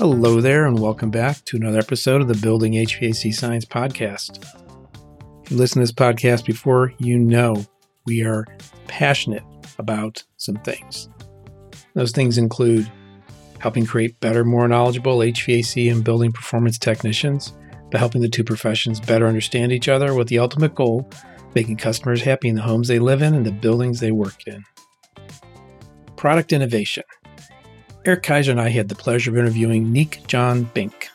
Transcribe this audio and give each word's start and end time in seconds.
Hello 0.00 0.40
there, 0.40 0.64
and 0.64 0.78
welcome 0.78 1.10
back 1.10 1.44
to 1.46 1.56
another 1.56 1.80
episode 1.80 2.20
of 2.20 2.28
the 2.28 2.36
Building 2.40 2.74
HVAC 2.74 3.34
Science 3.34 3.64
Podcast. 3.64 4.44
If 5.42 5.50
you 5.50 5.56
listen 5.56 5.80
to 5.80 5.82
this 5.82 5.90
podcast 5.90 6.44
before, 6.46 6.92
you 6.98 7.18
know 7.18 7.66
we 8.06 8.22
are 8.22 8.46
passionate 8.86 9.42
about 9.76 10.22
some 10.36 10.54
things. 10.58 11.08
Those 11.94 12.12
things 12.12 12.38
include 12.38 12.88
helping 13.58 13.86
create 13.86 14.20
better, 14.20 14.44
more 14.44 14.68
knowledgeable 14.68 15.18
HVAC 15.18 15.90
and 15.90 16.04
building 16.04 16.30
performance 16.30 16.78
technicians 16.78 17.52
by 17.90 17.98
helping 17.98 18.22
the 18.22 18.28
two 18.28 18.44
professions 18.44 19.00
better 19.00 19.26
understand 19.26 19.72
each 19.72 19.88
other 19.88 20.14
with 20.14 20.28
the 20.28 20.38
ultimate 20.38 20.76
goal 20.76 21.10
making 21.56 21.76
customers 21.76 22.22
happy 22.22 22.48
in 22.48 22.54
the 22.54 22.62
homes 22.62 22.86
they 22.86 23.00
live 23.00 23.20
in 23.20 23.34
and 23.34 23.44
the 23.44 23.50
buildings 23.50 23.98
they 23.98 24.12
work 24.12 24.46
in. 24.46 24.62
Product 26.14 26.52
innovation. 26.52 27.02
Eric 28.04 28.22
Kaiser 28.22 28.52
and 28.52 28.60
I 28.60 28.68
had 28.68 28.88
the 28.88 28.94
pleasure 28.94 29.30
of 29.30 29.36
interviewing 29.36 29.86
Niek 29.86 30.26
John 30.26 30.64
Bink. 30.74 31.08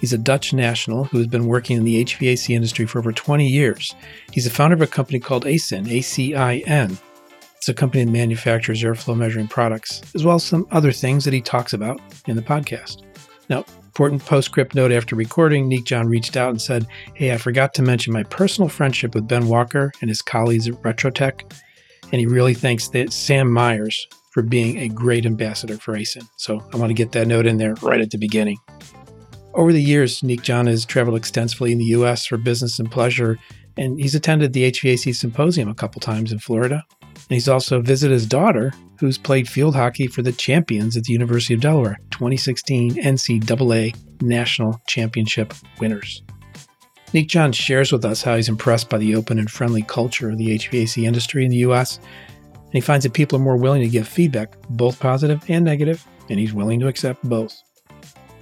He's 0.00 0.12
a 0.12 0.18
Dutch 0.18 0.52
national 0.52 1.04
who 1.04 1.18
has 1.18 1.28
been 1.28 1.46
working 1.46 1.76
in 1.76 1.84
the 1.84 2.04
HVAC 2.04 2.50
industry 2.50 2.86
for 2.86 2.98
over 2.98 3.12
20 3.12 3.46
years. 3.46 3.94
He's 4.32 4.44
the 4.44 4.50
founder 4.50 4.74
of 4.74 4.82
a 4.82 4.86
company 4.88 5.20
called 5.20 5.44
ACIN, 5.44 5.88
A 5.88 6.00
C 6.00 6.34
I 6.34 6.56
N. 6.66 6.98
It's 7.56 7.68
a 7.68 7.74
company 7.74 8.04
that 8.04 8.10
manufactures 8.10 8.82
airflow 8.82 9.16
measuring 9.16 9.46
products, 9.46 10.02
as 10.16 10.24
well 10.24 10.34
as 10.34 10.44
some 10.44 10.66
other 10.72 10.90
things 10.90 11.24
that 11.24 11.32
he 11.32 11.40
talks 11.40 11.72
about 11.72 12.00
in 12.26 12.34
the 12.34 12.42
podcast. 12.42 13.04
Now, 13.48 13.64
important 13.84 14.26
postscript 14.26 14.74
note 14.74 14.90
after 14.90 15.14
recording, 15.14 15.68
Nick 15.68 15.84
John 15.84 16.08
reached 16.08 16.36
out 16.36 16.50
and 16.50 16.60
said, 16.60 16.88
Hey, 17.14 17.32
I 17.32 17.36
forgot 17.36 17.72
to 17.74 17.82
mention 17.82 18.12
my 18.12 18.24
personal 18.24 18.68
friendship 18.68 19.14
with 19.14 19.28
Ben 19.28 19.46
Walker 19.46 19.92
and 20.00 20.10
his 20.10 20.20
colleagues 20.20 20.66
at 20.66 20.74
Retrotec. 20.82 21.52
And 22.10 22.20
he 22.20 22.26
really 22.26 22.54
thanks 22.54 22.90
Sam 23.10 23.52
Myers 23.52 24.08
for 24.32 24.42
being 24.42 24.78
a 24.78 24.88
great 24.88 25.26
ambassador 25.26 25.76
for 25.76 25.92
ACIN. 25.92 26.26
So 26.36 26.64
I 26.72 26.78
want 26.78 26.90
to 26.90 26.94
get 26.94 27.12
that 27.12 27.28
note 27.28 27.46
in 27.46 27.58
there 27.58 27.74
right 27.82 28.00
at 28.00 28.10
the 28.10 28.18
beginning. 28.18 28.58
Over 29.54 29.72
the 29.72 29.82
years, 29.82 30.22
Nick 30.22 30.42
John 30.42 30.66
has 30.66 30.86
traveled 30.86 31.16
extensively 31.16 31.72
in 31.72 31.78
the 31.78 31.84
U.S. 31.84 32.24
for 32.24 32.38
business 32.38 32.78
and 32.78 32.90
pleasure, 32.90 33.38
and 33.76 34.00
he's 34.00 34.14
attended 34.14 34.54
the 34.54 34.70
HVAC 34.70 35.14
Symposium 35.14 35.68
a 35.68 35.74
couple 35.74 36.00
times 36.00 36.32
in 36.32 36.38
Florida. 36.38 36.82
And 37.00 37.28
he's 37.28 37.48
also 37.48 37.82
visited 37.82 38.14
his 38.14 38.26
daughter, 38.26 38.72
who's 38.98 39.18
played 39.18 39.48
field 39.48 39.76
hockey 39.76 40.06
for 40.06 40.22
the 40.22 40.32
champions 40.32 40.96
at 40.96 41.04
the 41.04 41.12
University 41.12 41.52
of 41.52 41.60
Delaware, 41.60 41.98
2016 42.12 42.94
NCAA 42.94 43.94
National 44.22 44.80
Championship 44.86 45.52
winners. 45.78 46.22
Nick 47.12 47.28
John 47.28 47.52
shares 47.52 47.92
with 47.92 48.06
us 48.06 48.22
how 48.22 48.36
he's 48.36 48.48
impressed 48.48 48.88
by 48.88 48.96
the 48.96 49.14
open 49.14 49.38
and 49.38 49.50
friendly 49.50 49.82
culture 49.82 50.30
of 50.30 50.38
the 50.38 50.56
HVAC 50.56 51.04
industry 51.04 51.44
in 51.44 51.50
the 51.50 51.58
U.S 51.58 52.00
and 52.72 52.78
he 52.78 52.80
finds 52.80 53.02
that 53.02 53.12
people 53.12 53.38
are 53.38 53.42
more 53.42 53.58
willing 53.58 53.82
to 53.82 53.88
give 53.88 54.08
feedback, 54.08 54.56
both 54.70 54.98
positive 54.98 55.44
and 55.48 55.62
negative, 55.62 56.06
and 56.30 56.40
he's 56.40 56.54
willing 56.54 56.80
to 56.80 56.88
accept 56.88 57.22
both. 57.22 57.62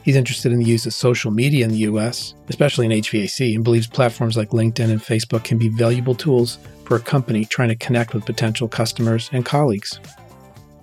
He's 0.05 0.15
interested 0.15 0.53
in 0.53 0.61
the 0.61 0.65
use 0.65 0.87
of 0.87 0.95
social 0.95 1.33
media 1.33 1.65
in 1.65 1.73
the 1.73 1.79
US, 1.79 2.35
especially 2.49 2.87
in 2.87 2.93
HVAC, 2.93 3.57
and 3.57 3.65
believes 3.65 3.89
platforms 3.89 4.37
like 4.37 4.51
LinkedIn 4.51 4.89
and 4.89 5.01
Facebook 5.01 5.43
can 5.43 5.59
be 5.59 5.69
valuable 5.69 6.15
tools 6.15 6.59
for 6.85 6.97
a 6.97 7.01
company 7.01 7.45
trying 7.45 7.71
to 7.71 7.75
connect 7.75 8.15
with 8.15 8.25
potential 8.25 8.69
customers 8.69 9.29
and 9.33 9.45
colleagues. 9.45 9.99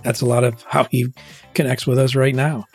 That's 0.03 0.22
a 0.22 0.25
lot 0.25 0.44
of 0.44 0.62
how 0.64 0.84
he 0.92 1.08
connects 1.53 1.88
with 1.88 1.98
us 1.98 2.16
right 2.16 2.36
now. 2.36 2.66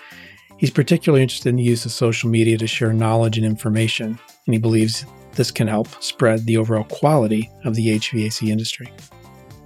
He's 0.57 0.71
particularly 0.71 1.23
interested 1.23 1.51
in 1.51 1.57
the 1.57 1.63
use 1.63 1.85
of 1.85 1.93
social 1.93 2.31
media 2.31 2.57
to 2.57 2.67
share 2.67 2.95
knowledge 2.95 3.37
and 3.37 3.45
information, 3.45 4.19
and 4.47 4.55
he 4.55 4.59
believes 4.59 5.05
this 5.35 5.51
can 5.51 5.69
help 5.69 6.03
spread 6.03 6.47
the 6.47 6.57
overall 6.57 6.85
quality 6.85 7.51
of 7.65 7.75
the 7.75 7.99
HVAC 7.99 8.49
industry. 8.49 8.91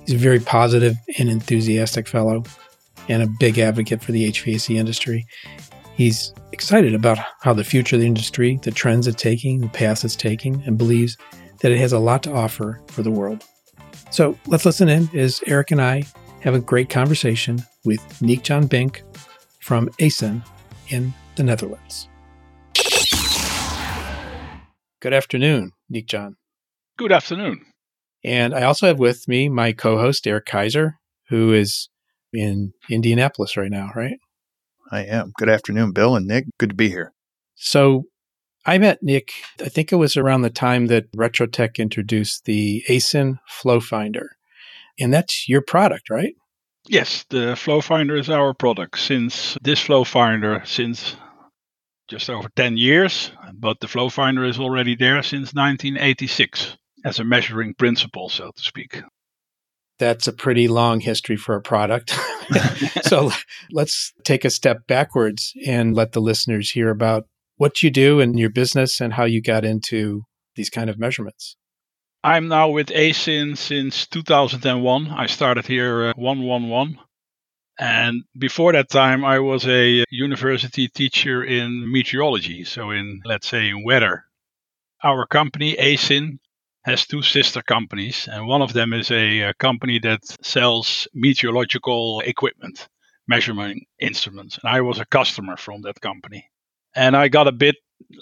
He's 0.06 0.14
a 0.14 0.18
very 0.18 0.38
positive 0.38 0.96
and 1.18 1.28
enthusiastic 1.28 2.06
fellow 2.06 2.44
and 3.08 3.24
a 3.24 3.26
big 3.40 3.58
advocate 3.58 4.02
for 4.02 4.12
the 4.12 4.30
HVAC 4.30 4.76
industry. 4.76 5.26
He's 5.96 6.32
excited 6.52 6.94
about 6.94 7.18
how 7.40 7.52
the 7.52 7.64
future 7.64 7.96
of 7.96 8.00
the 8.00 8.06
industry, 8.06 8.60
the 8.62 8.70
trends 8.70 9.08
it's 9.08 9.20
taking, 9.20 9.60
the 9.60 9.68
path 9.68 10.04
it's 10.04 10.14
taking, 10.14 10.62
and 10.64 10.78
believes 10.78 11.16
that 11.60 11.72
it 11.72 11.78
has 11.78 11.92
a 11.92 11.98
lot 11.98 12.22
to 12.22 12.32
offer 12.32 12.80
for 12.86 13.02
the 13.02 13.10
world. 13.10 13.42
So 14.10 14.38
let's 14.46 14.64
listen 14.64 14.88
in 14.88 15.10
as 15.16 15.42
Eric 15.46 15.72
and 15.72 15.82
I 15.82 16.04
have 16.40 16.54
a 16.54 16.60
great 16.60 16.88
conversation 16.88 17.64
with 17.84 18.00
Niek 18.20 18.42
Jan 18.42 18.66
Bink 18.66 19.02
from 19.60 19.88
ACIN 19.98 20.44
in 20.88 21.12
the 21.34 21.42
Netherlands. 21.42 22.08
Good 25.00 25.12
afternoon, 25.12 25.72
Niek 25.92 26.06
Jan. 26.06 26.36
Good 26.96 27.10
afternoon. 27.10 27.64
And 28.26 28.52
I 28.56 28.64
also 28.64 28.88
have 28.88 28.98
with 28.98 29.28
me 29.28 29.48
my 29.48 29.72
co 29.72 29.98
host, 29.98 30.26
Eric 30.26 30.46
Kaiser, 30.46 30.98
who 31.28 31.52
is 31.52 31.88
in 32.32 32.72
Indianapolis 32.90 33.56
right 33.56 33.70
now, 33.70 33.92
right? 33.94 34.18
I 34.90 35.04
am. 35.04 35.32
Good 35.38 35.48
afternoon, 35.48 35.92
Bill 35.92 36.16
and 36.16 36.26
Nick. 36.26 36.46
Good 36.58 36.70
to 36.70 36.74
be 36.74 36.88
here. 36.88 37.12
So 37.54 38.02
I 38.66 38.78
met 38.78 39.00
Nick, 39.00 39.30
I 39.64 39.68
think 39.68 39.92
it 39.92 39.96
was 39.96 40.16
around 40.16 40.42
the 40.42 40.50
time 40.50 40.86
that 40.86 41.10
Retrotec 41.12 41.76
introduced 41.76 42.46
the 42.46 42.84
ACIN 42.88 43.38
Flow 43.46 43.78
Finder. 43.78 44.32
And 44.98 45.14
that's 45.14 45.48
your 45.48 45.62
product, 45.62 46.10
right? 46.10 46.34
Yes, 46.88 47.24
the 47.30 47.54
Flow 47.54 47.80
Finder 47.80 48.16
is 48.16 48.28
our 48.28 48.54
product 48.54 48.98
since 48.98 49.56
this 49.62 49.80
Flow 49.80 50.02
Finder 50.02 50.62
since 50.64 51.14
just 52.08 52.28
over 52.28 52.48
10 52.56 52.76
years, 52.76 53.30
but 53.54 53.78
the 53.80 53.88
Flow 53.88 54.08
Finder 54.08 54.44
is 54.44 54.58
already 54.58 54.96
there 54.96 55.22
since 55.22 55.54
1986 55.54 56.76
as 57.06 57.20
a 57.20 57.24
measuring 57.24 57.72
principle, 57.72 58.28
so 58.28 58.50
to 58.50 58.62
speak. 58.62 59.00
That's 59.98 60.26
a 60.26 60.32
pretty 60.32 60.66
long 60.66 61.00
history 61.00 61.36
for 61.36 61.54
a 61.54 61.62
product. 61.62 62.10
so 63.02 63.30
let's 63.70 64.12
take 64.24 64.44
a 64.44 64.50
step 64.50 64.86
backwards 64.88 65.54
and 65.66 65.94
let 65.94 66.12
the 66.12 66.20
listeners 66.20 66.72
hear 66.72 66.90
about 66.90 67.24
what 67.56 67.82
you 67.82 67.90
do 67.90 68.20
in 68.20 68.36
your 68.36 68.50
business 68.50 69.00
and 69.00 69.14
how 69.14 69.24
you 69.24 69.40
got 69.40 69.64
into 69.64 70.24
these 70.56 70.68
kind 70.68 70.90
of 70.90 70.98
measurements. 70.98 71.56
I'm 72.24 72.48
now 72.48 72.70
with 72.70 72.88
ACIN 72.88 73.56
since 73.56 74.08
2001. 74.08 75.08
I 75.08 75.26
started 75.26 75.64
here 75.64 76.08
uh, 76.08 76.12
111. 76.16 76.98
And 77.78 78.24
before 78.36 78.72
that 78.72 78.90
time, 78.90 79.24
I 79.24 79.38
was 79.38 79.66
a 79.66 80.04
university 80.10 80.88
teacher 80.88 81.44
in 81.44 81.90
meteorology, 81.92 82.64
so 82.64 82.90
in, 82.90 83.20
let's 83.24 83.46
say, 83.46 83.68
in 83.68 83.84
weather. 83.84 84.24
Our 85.04 85.26
company, 85.26 85.76
ACIN, 85.76 86.38
has 86.86 87.04
two 87.04 87.20
sister 87.20 87.62
companies, 87.62 88.28
and 88.30 88.46
one 88.46 88.62
of 88.62 88.72
them 88.72 88.92
is 88.92 89.10
a, 89.10 89.40
a 89.40 89.54
company 89.54 89.98
that 89.98 90.20
sells 90.40 91.08
meteorological 91.12 92.20
equipment, 92.20 92.88
measurement 93.26 93.82
instruments. 94.00 94.56
And 94.62 94.72
I 94.72 94.82
was 94.82 95.00
a 95.00 95.04
customer 95.04 95.56
from 95.56 95.82
that 95.82 96.00
company. 96.00 96.48
And 96.94 97.16
I 97.16 97.26
got 97.26 97.48
a 97.48 97.52
bit, 97.52 97.74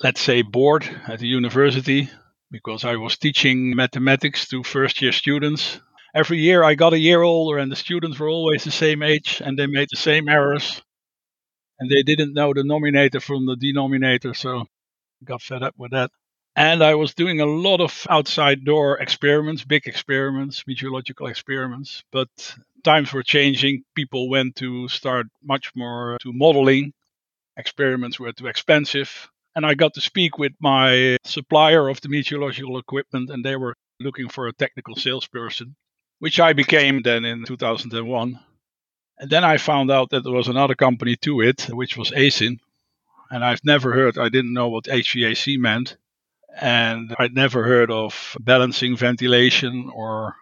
let's 0.02 0.22
say, 0.22 0.40
bored 0.40 0.88
at 1.06 1.18
the 1.18 1.26
university 1.26 2.08
because 2.50 2.86
I 2.86 2.96
was 2.96 3.18
teaching 3.18 3.76
mathematics 3.76 4.48
to 4.48 4.62
first 4.62 5.02
year 5.02 5.12
students. 5.12 5.78
Every 6.14 6.38
year 6.38 6.64
I 6.64 6.74
got 6.74 6.94
a 6.94 6.98
year 6.98 7.20
older, 7.20 7.58
and 7.58 7.70
the 7.70 7.76
students 7.76 8.18
were 8.18 8.30
always 8.30 8.64
the 8.64 8.70
same 8.70 9.02
age 9.02 9.42
and 9.44 9.58
they 9.58 9.66
made 9.66 9.88
the 9.90 9.98
same 9.98 10.26
errors. 10.26 10.80
And 11.78 11.90
they 11.90 12.02
didn't 12.02 12.32
know 12.32 12.54
the 12.54 12.62
nominator 12.62 13.20
from 13.20 13.44
the 13.44 13.56
denominator, 13.56 14.32
so 14.32 14.60
I 14.60 15.24
got 15.26 15.42
fed 15.42 15.62
up 15.62 15.74
with 15.76 15.90
that. 15.90 16.10
And 16.56 16.84
I 16.84 16.94
was 16.94 17.14
doing 17.14 17.40
a 17.40 17.46
lot 17.46 17.80
of 17.80 18.06
outside 18.08 18.64
door 18.64 18.98
experiments, 18.98 19.64
big 19.64 19.88
experiments, 19.88 20.64
meteorological 20.66 21.26
experiments. 21.26 22.04
But 22.12 22.28
times 22.84 23.12
were 23.12 23.24
changing. 23.24 23.82
People 23.96 24.28
went 24.28 24.54
to 24.56 24.86
start 24.88 25.26
much 25.42 25.72
more 25.74 26.16
to 26.22 26.32
modeling. 26.32 26.92
Experiments 27.56 28.20
were 28.20 28.32
too 28.32 28.46
expensive. 28.46 29.30
And 29.56 29.66
I 29.66 29.74
got 29.74 29.94
to 29.94 30.00
speak 30.00 30.38
with 30.38 30.52
my 30.60 31.16
supplier 31.24 31.88
of 31.88 32.00
the 32.00 32.08
meteorological 32.08 32.78
equipment, 32.78 33.30
and 33.30 33.44
they 33.44 33.56
were 33.56 33.74
looking 34.00 34.28
for 34.28 34.46
a 34.46 34.52
technical 34.52 34.94
salesperson, 34.94 35.74
which 36.20 36.38
I 36.38 36.52
became 36.52 37.02
then 37.02 37.24
in 37.24 37.44
2001. 37.44 38.40
And 39.18 39.30
then 39.30 39.44
I 39.44 39.56
found 39.58 39.90
out 39.90 40.10
that 40.10 40.22
there 40.22 40.32
was 40.32 40.48
another 40.48 40.74
company 40.74 41.16
to 41.22 41.40
it, 41.40 41.62
which 41.70 41.96
was 41.96 42.10
ASIN. 42.10 42.58
And 43.30 43.44
I've 43.44 43.64
never 43.64 43.92
heard, 43.92 44.18
I 44.18 44.28
didn't 44.28 44.52
know 44.52 44.68
what 44.68 44.84
HVAC 44.84 45.58
meant 45.58 45.96
and 46.60 47.14
I'd 47.18 47.34
never 47.34 47.64
heard 47.64 47.90
of 47.90 48.36
balancing 48.40 48.96
ventilation 48.96 49.90
or 49.94 50.34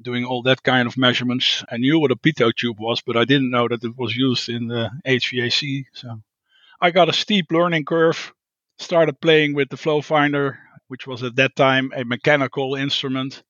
doing 0.00 0.24
all 0.24 0.42
that 0.42 0.62
kind 0.62 0.86
of 0.86 0.96
measurements. 0.96 1.64
I 1.70 1.76
knew 1.76 1.98
what 1.98 2.10
a 2.10 2.16
pitot 2.16 2.56
tube 2.56 2.78
was, 2.78 3.00
but 3.00 3.16
I 3.16 3.24
didn't 3.24 3.50
know 3.50 3.68
that 3.68 3.84
it 3.84 3.96
was 3.96 4.16
used 4.16 4.48
in 4.48 4.68
the 4.68 4.90
HVAC. 5.06 5.84
So 5.92 6.20
I 6.80 6.90
got 6.90 7.08
a 7.08 7.12
steep 7.12 7.46
learning 7.50 7.84
curve, 7.84 8.32
started 8.78 9.20
playing 9.20 9.54
with 9.54 9.68
the 9.68 9.76
flow 9.76 10.00
finder, 10.00 10.58
which 10.88 11.06
was 11.06 11.22
at 11.22 11.36
that 11.36 11.56
time 11.56 11.92
a 11.94 12.04
mechanical 12.04 12.74
instrument. 12.74 13.42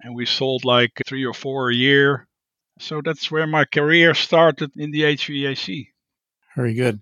And 0.00 0.14
we 0.14 0.26
sold 0.26 0.64
like 0.64 1.00
three 1.06 1.24
or 1.24 1.34
four 1.34 1.70
a 1.70 1.74
year. 1.74 2.26
So 2.80 3.00
that's 3.04 3.30
where 3.30 3.46
my 3.46 3.64
career 3.64 4.14
started 4.14 4.72
in 4.76 4.90
the 4.90 5.02
HVAC. 5.02 5.88
Very 6.56 6.74
good. 6.74 7.00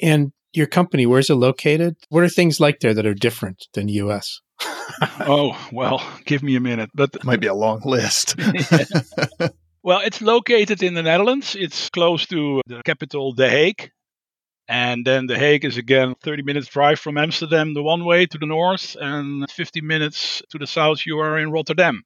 And 0.00 0.32
your 0.56 0.66
company, 0.66 1.06
where's 1.06 1.30
it 1.30 1.34
located? 1.34 1.96
What 2.08 2.24
are 2.24 2.28
things 2.28 2.60
like 2.60 2.80
there 2.80 2.94
that 2.94 3.06
are 3.06 3.14
different 3.14 3.66
than 3.74 3.88
US? 3.88 4.40
oh, 5.20 5.68
well, 5.72 6.02
give 6.24 6.42
me 6.42 6.56
a 6.56 6.60
minute. 6.60 6.90
But 6.94 7.14
it 7.14 7.24
might 7.24 7.40
be 7.40 7.46
a 7.46 7.54
long 7.54 7.80
list. 7.84 8.36
well, 9.82 10.00
it's 10.00 10.22
located 10.22 10.82
in 10.82 10.94
the 10.94 11.02
Netherlands. 11.02 11.56
It's 11.58 11.90
close 11.90 12.26
to 12.26 12.62
the 12.66 12.82
capital, 12.84 13.34
The 13.34 13.48
Hague. 13.48 13.90
And 14.66 15.06
then 15.06 15.26
The 15.26 15.38
Hague 15.38 15.64
is 15.64 15.76
again 15.76 16.14
30 16.22 16.42
minutes 16.42 16.68
drive 16.68 16.98
from 16.98 17.18
Amsterdam 17.18 17.74
the 17.74 17.82
one 17.82 18.04
way 18.04 18.24
to 18.26 18.38
the 18.38 18.46
north, 18.46 18.96
and 18.98 19.50
50 19.50 19.82
minutes 19.82 20.42
to 20.50 20.58
the 20.58 20.66
south, 20.66 21.04
you 21.04 21.18
are 21.18 21.38
in 21.38 21.50
Rotterdam. 21.50 22.02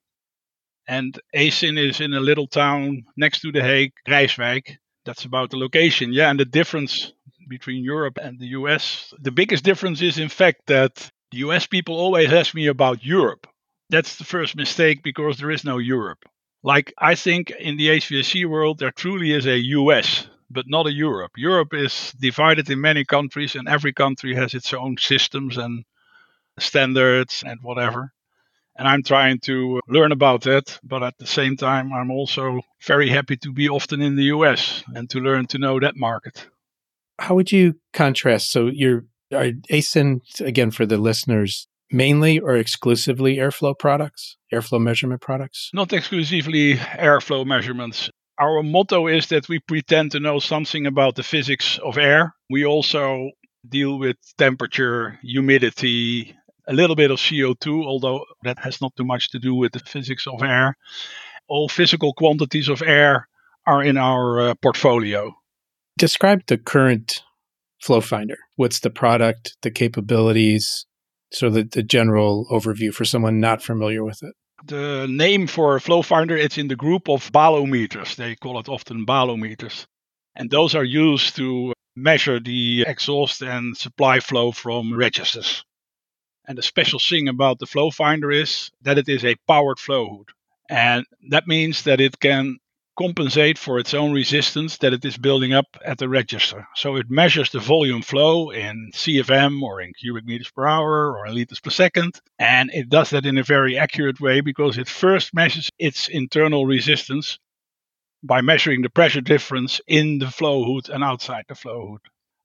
And 0.88 1.20
ACIN 1.36 1.78
is 1.78 2.00
in 2.00 2.14
a 2.14 2.20
little 2.20 2.48
town 2.48 3.04
next 3.16 3.40
to 3.40 3.52
The 3.52 3.62
Hague, 3.62 3.92
Rijswijk. 4.08 4.78
That's 5.04 5.24
about 5.24 5.50
the 5.50 5.58
location. 5.58 6.12
Yeah, 6.12 6.30
and 6.30 6.40
the 6.40 6.44
difference 6.44 7.12
between 7.48 7.84
Europe 7.84 8.18
and 8.20 8.38
the 8.38 8.48
US, 8.48 9.12
the 9.18 9.30
biggest 9.30 9.64
difference 9.64 10.02
is, 10.02 10.18
in 10.18 10.28
fact, 10.28 10.66
that 10.66 11.10
the 11.30 11.38
US 11.38 11.66
people 11.66 11.96
always 11.96 12.32
ask 12.32 12.54
me 12.54 12.66
about 12.66 13.04
Europe. 13.04 13.46
That's 13.90 14.16
the 14.16 14.24
first 14.24 14.56
mistake 14.56 15.02
because 15.02 15.38
there 15.38 15.50
is 15.50 15.64
no 15.64 15.78
Europe. 15.78 16.24
Like, 16.62 16.92
I 16.98 17.14
think 17.14 17.50
in 17.50 17.76
the 17.76 17.88
HVAC 17.88 18.46
world, 18.46 18.78
there 18.78 18.90
truly 18.90 19.32
is 19.32 19.46
a 19.46 19.58
US 19.58 20.26
but 20.50 20.68
not 20.68 20.86
a 20.86 20.92
Europe. 20.92 21.32
Europe 21.36 21.74
is 21.74 22.12
divided 22.18 22.70
in 22.70 22.80
many 22.80 23.04
countries, 23.04 23.54
and 23.54 23.68
every 23.68 23.92
country 23.92 24.34
has 24.34 24.54
its 24.54 24.72
own 24.72 24.96
systems 24.96 25.58
and 25.58 25.84
standards 26.58 27.44
and 27.46 27.60
whatever. 27.62 28.12
And 28.76 28.86
I'm 28.86 29.02
trying 29.02 29.40
to 29.40 29.80
learn 29.88 30.12
about 30.12 30.42
that, 30.42 30.78
but 30.82 31.02
at 31.02 31.18
the 31.18 31.26
same 31.26 31.56
time, 31.56 31.92
I'm 31.92 32.10
also 32.10 32.60
very 32.86 33.08
happy 33.08 33.36
to 33.38 33.52
be 33.52 33.68
often 33.68 34.00
in 34.00 34.16
the 34.16 34.30
US 34.34 34.84
and 34.94 35.10
to 35.10 35.18
learn 35.18 35.46
to 35.48 35.58
know 35.58 35.80
that 35.80 35.96
market. 35.96 36.46
How 37.18 37.34
would 37.34 37.52
you 37.52 37.74
contrast? 37.92 38.50
So, 38.52 38.66
you're 38.66 39.04
are 39.32 39.50
ACIN, 39.70 40.20
again, 40.40 40.70
for 40.70 40.86
the 40.86 40.96
listeners, 40.96 41.68
mainly 41.92 42.38
or 42.38 42.56
exclusively 42.56 43.36
airflow 43.36 43.78
products, 43.78 44.38
airflow 44.52 44.80
measurement 44.80 45.20
products? 45.20 45.70
Not 45.74 45.92
exclusively 45.92 46.76
airflow 46.76 47.44
measurements 47.44 48.10
our 48.38 48.62
motto 48.62 49.06
is 49.06 49.26
that 49.28 49.48
we 49.48 49.58
pretend 49.58 50.12
to 50.12 50.20
know 50.20 50.38
something 50.38 50.86
about 50.86 51.16
the 51.16 51.22
physics 51.22 51.78
of 51.84 51.98
air. 51.98 52.34
We 52.48 52.64
also 52.64 53.30
deal 53.68 53.98
with 53.98 54.16
temperature, 54.36 55.18
humidity, 55.22 56.36
a 56.68 56.72
little 56.72 56.96
bit 56.96 57.10
of 57.10 57.18
CO2, 57.18 57.84
although 57.84 58.24
that 58.44 58.58
has 58.60 58.80
not 58.80 58.94
too 58.96 59.04
much 59.04 59.30
to 59.30 59.38
do 59.38 59.54
with 59.54 59.72
the 59.72 59.80
physics 59.80 60.26
of 60.26 60.42
air. 60.42 60.76
All 61.48 61.68
physical 61.68 62.12
quantities 62.12 62.68
of 62.68 62.82
air 62.82 63.28
are 63.66 63.82
in 63.82 63.96
our 63.96 64.40
uh, 64.40 64.54
portfolio. 64.54 65.34
Describe 65.98 66.46
the 66.46 66.58
current 66.58 67.24
flow 67.80 68.00
finder. 68.00 68.38
What's 68.54 68.78
the 68.78 68.90
product, 68.90 69.56
the 69.62 69.70
capabilities, 69.72 70.86
so 71.32 71.50
that 71.50 71.72
the 71.72 71.82
general 71.82 72.46
overview 72.52 72.94
for 72.94 73.04
someone 73.04 73.40
not 73.40 73.62
familiar 73.62 74.04
with 74.04 74.22
it? 74.22 74.34
The 74.64 75.08
name 75.10 75.48
for 75.48 75.80
flow 75.80 76.02
finder 76.02 76.36
it's 76.36 76.56
in 76.56 76.68
the 76.68 76.76
group 76.76 77.08
of 77.08 77.32
balometers. 77.32 78.14
They 78.14 78.36
call 78.36 78.60
it 78.60 78.68
often 78.68 79.06
balometers. 79.06 79.86
And 80.36 80.48
those 80.50 80.76
are 80.76 80.84
used 80.84 81.34
to 81.36 81.72
measure 81.96 82.38
the 82.38 82.84
exhaust 82.86 83.42
and 83.42 83.76
supply 83.76 84.20
flow 84.20 84.52
from 84.52 84.96
registers. 84.96 85.64
And 86.46 86.56
the 86.56 86.62
special 86.62 87.00
thing 87.00 87.26
about 87.26 87.58
the 87.58 87.66
flow 87.66 87.90
finder 87.90 88.30
is 88.30 88.70
that 88.82 88.98
it 88.98 89.08
is 89.08 89.24
a 89.24 89.34
powered 89.48 89.80
flow 89.80 90.08
hood. 90.08 90.28
And 90.70 91.06
that 91.30 91.48
means 91.48 91.82
that 91.82 92.00
it 92.00 92.20
can 92.20 92.58
compensate 92.98 93.56
for 93.56 93.78
its 93.78 93.94
own 93.94 94.12
resistance 94.12 94.78
that 94.78 94.92
it 94.92 95.04
is 95.04 95.16
building 95.16 95.52
up 95.52 95.76
at 95.84 95.98
the 95.98 96.08
register. 96.08 96.66
So 96.74 96.96
it 96.96 97.08
measures 97.08 97.50
the 97.50 97.60
volume 97.60 98.02
flow 98.02 98.50
in 98.50 98.90
CFM 98.92 99.62
or 99.62 99.80
in 99.80 99.92
cubic 99.94 100.24
meters 100.24 100.50
per 100.50 100.66
hour 100.66 101.16
or 101.16 101.26
in 101.26 101.34
liters 101.34 101.60
per 101.60 101.70
second. 101.70 102.20
And 102.40 102.70
it 102.72 102.88
does 102.88 103.10
that 103.10 103.24
in 103.24 103.38
a 103.38 103.44
very 103.44 103.78
accurate 103.78 104.20
way 104.20 104.40
because 104.40 104.78
it 104.78 104.88
first 104.88 105.32
measures 105.32 105.70
its 105.78 106.08
internal 106.08 106.66
resistance 106.66 107.38
by 108.24 108.40
measuring 108.40 108.82
the 108.82 108.90
pressure 108.90 109.20
difference 109.20 109.80
in 109.86 110.18
the 110.18 110.30
flow 110.30 110.64
hood 110.64 110.88
and 110.88 111.04
outside 111.04 111.44
the 111.48 111.54
flow 111.54 111.92
hood. 111.92 112.00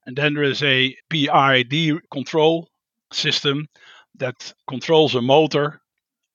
And 0.06 0.16
then 0.16 0.34
there 0.34 0.44
is 0.44 0.62
a 0.62 0.96
PID 1.10 2.08
control 2.12 2.68
system 3.12 3.66
that 4.16 4.54
controls 4.68 5.16
a 5.16 5.22
motor 5.22 5.80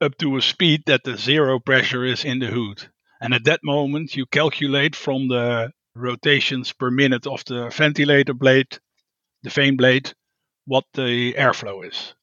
up 0.02 0.18
to 0.18 0.36
a 0.36 0.42
speed 0.42 0.84
that 0.88 1.04
the 1.06 1.18
zero 1.18 1.60
pressure 1.60 2.04
is 2.04 2.26
in 2.26 2.40
the 2.40 2.48
hood. 2.48 2.90
And 3.22 3.34
at 3.34 3.44
that 3.46 3.62
moment, 3.64 4.16
you 4.16 4.26
calculate 4.26 4.96
from 4.96 5.28
the 5.28 5.72
rotations 5.96 6.72
per 6.74 6.90
minute 6.90 7.28
of 7.28 7.44
the 7.46 7.70
ventilator 7.70 8.34
blade, 8.34 8.78
the 9.44 9.50
vane 9.50 9.78
blade, 9.78 10.14
what 10.66 10.86
the 10.94 11.34
airflow 11.34 11.88
is. 11.88 12.14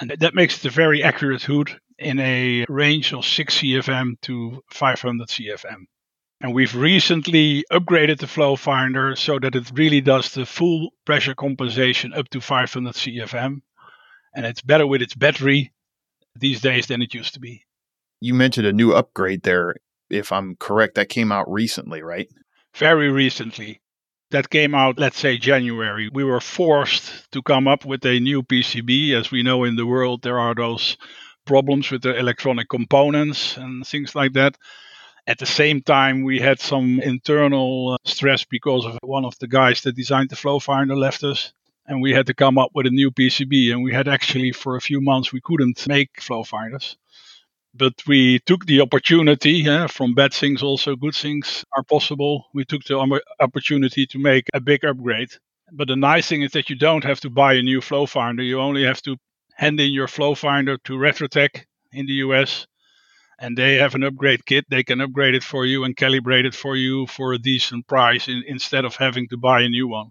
And 0.00 0.10
that 0.18 0.34
makes 0.34 0.58
it 0.58 0.66
a 0.66 0.74
very 0.74 1.02
accurate 1.02 1.42
hood 1.42 1.78
in 1.98 2.18
a 2.18 2.64
range 2.68 3.12
of 3.12 3.24
6 3.24 3.58
CFM 3.58 4.20
to 4.22 4.62
500 4.70 5.28
CFM. 5.28 5.84
And 6.40 6.54
we've 6.54 6.74
recently 6.74 7.64
upgraded 7.70 8.18
the 8.18 8.26
flow 8.26 8.56
finder 8.56 9.14
so 9.14 9.38
that 9.38 9.54
it 9.54 9.70
really 9.74 10.00
does 10.00 10.32
the 10.32 10.46
full 10.46 10.90
pressure 11.04 11.34
compensation 11.34 12.14
up 12.14 12.30
to 12.30 12.40
500 12.40 12.94
CFM. 12.94 13.60
And 14.34 14.46
it's 14.46 14.62
better 14.62 14.86
with 14.86 15.02
its 15.02 15.14
battery 15.14 15.72
these 16.34 16.62
days 16.62 16.86
than 16.86 17.02
it 17.02 17.12
used 17.12 17.34
to 17.34 17.40
be. 17.40 17.66
You 18.20 18.32
mentioned 18.32 18.66
a 18.66 18.72
new 18.72 18.94
upgrade 18.94 19.42
there 19.42 19.74
if 20.10 20.32
I'm 20.32 20.56
correct, 20.56 20.96
that 20.96 21.08
came 21.08 21.32
out 21.32 21.50
recently, 21.50 22.02
right? 22.02 22.28
Very 22.74 23.10
recently. 23.10 23.80
That 24.30 24.50
came 24.50 24.74
out, 24.74 24.98
let's 24.98 25.18
say, 25.18 25.38
January. 25.38 26.08
We 26.12 26.22
were 26.22 26.40
forced 26.40 27.30
to 27.32 27.42
come 27.42 27.66
up 27.66 27.84
with 27.84 28.04
a 28.04 28.20
new 28.20 28.42
PCB. 28.42 29.12
As 29.12 29.30
we 29.30 29.42
know 29.42 29.64
in 29.64 29.76
the 29.76 29.86
world, 29.86 30.22
there 30.22 30.38
are 30.38 30.54
those 30.54 30.96
problems 31.46 31.90
with 31.90 32.02
the 32.02 32.16
electronic 32.16 32.68
components 32.68 33.56
and 33.56 33.84
things 33.84 34.14
like 34.14 34.34
that. 34.34 34.56
At 35.26 35.38
the 35.38 35.46
same 35.46 35.82
time, 35.82 36.22
we 36.22 36.38
had 36.38 36.60
some 36.60 37.00
internal 37.00 37.94
uh, 37.94 37.96
stress 38.04 38.44
because 38.44 38.86
of 38.86 38.98
one 39.02 39.24
of 39.24 39.38
the 39.38 39.48
guys 39.48 39.80
that 39.82 39.96
designed 39.96 40.30
the 40.30 40.36
flow 40.36 40.60
finder 40.60 40.96
left 40.96 41.24
us. 41.24 41.52
And 41.86 42.00
we 42.00 42.12
had 42.12 42.26
to 42.26 42.34
come 42.34 42.56
up 42.56 42.70
with 42.72 42.86
a 42.86 42.90
new 42.90 43.10
PCB. 43.10 43.72
And 43.72 43.82
we 43.82 43.92
had 43.92 44.06
actually, 44.06 44.52
for 44.52 44.76
a 44.76 44.80
few 44.80 45.00
months, 45.00 45.32
we 45.32 45.40
couldn't 45.40 45.86
make 45.88 46.20
flow 46.20 46.44
finders 46.44 46.96
but 47.74 47.94
we 48.06 48.38
took 48.40 48.66
the 48.66 48.80
opportunity 48.80 49.52
yeah, 49.52 49.86
from 49.86 50.14
bad 50.14 50.32
things 50.32 50.62
also 50.62 50.96
good 50.96 51.14
things 51.14 51.64
are 51.76 51.82
possible. 51.84 52.46
We 52.54 52.64
took 52.64 52.84
the 52.84 53.20
opportunity 53.40 54.06
to 54.06 54.18
make 54.18 54.44
a 54.54 54.60
big 54.60 54.84
upgrade. 54.84 55.30
But 55.72 55.88
the 55.88 55.96
nice 55.96 56.28
thing 56.28 56.42
is 56.42 56.52
that 56.52 56.68
you 56.70 56.76
don't 56.76 57.04
have 57.04 57.20
to 57.20 57.30
buy 57.30 57.54
a 57.54 57.62
new 57.62 57.80
flow 57.80 58.06
finder. 58.06 58.42
You 58.42 58.60
only 58.60 58.84
have 58.84 59.02
to 59.02 59.16
hand 59.54 59.80
in 59.80 59.92
your 59.92 60.08
flow 60.08 60.34
finder 60.34 60.78
to 60.84 60.94
Retrotec 60.94 61.64
in 61.92 62.06
the 62.06 62.14
us 62.14 62.66
and 63.40 63.56
they 63.56 63.76
have 63.76 63.94
an 63.94 64.04
upgrade 64.04 64.46
kit. 64.46 64.66
They 64.70 64.84
can 64.84 65.00
upgrade 65.00 65.34
it 65.34 65.44
for 65.44 65.66
you 65.66 65.84
and 65.84 65.96
calibrate 65.96 66.44
it 66.46 66.54
for 66.54 66.76
you 66.76 67.06
for 67.06 67.32
a 67.32 67.38
decent 67.38 67.86
price 67.88 68.28
in, 68.28 68.42
instead 68.46 68.84
of 68.84 68.96
having 68.96 69.28
to 69.28 69.36
buy 69.36 69.62
a 69.62 69.68
new 69.68 69.88
one. 69.88 70.10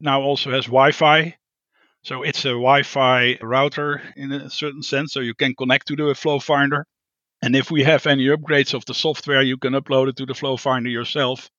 Now 0.00 0.22
also 0.22 0.50
has 0.50 0.66
wi-fi. 0.66 1.36
So 2.02 2.22
it's 2.22 2.44
a 2.46 2.50
Wi-Fi 2.50 3.38
router 3.42 4.02
in 4.16 4.32
a 4.32 4.48
certain 4.50 4.82
sense, 4.82 5.12
so 5.12 5.20
you 5.20 5.34
can 5.34 5.54
connect 5.54 5.88
to 5.88 5.96
the 5.96 6.14
Flow 6.14 6.38
Finder. 6.38 6.86
And 7.42 7.56
if 7.56 7.70
we 7.70 7.84
have 7.84 8.06
any 8.06 8.26
upgrades 8.26 8.74
of 8.74 8.84
the 8.84 8.92
software, 8.92 9.40
you 9.40 9.56
can 9.56 9.72
upload 9.72 10.08
it 10.08 10.16
to 10.16 10.26
the 10.26 10.34
Flow 10.34 10.58
Finder 10.58 10.90
yourself. 10.90 11.50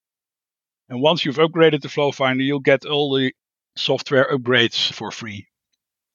And 0.89 1.01
once 1.01 1.25
you've 1.25 1.37
upgraded 1.37 1.81
the 1.81 1.89
Flow 1.89 2.11
Finder, 2.11 2.43
you'll 2.43 2.59
get 2.59 2.85
all 2.85 3.15
the 3.15 3.33
software 3.75 4.31
upgrades 4.31 4.93
for 4.93 5.09
free. 5.09 5.47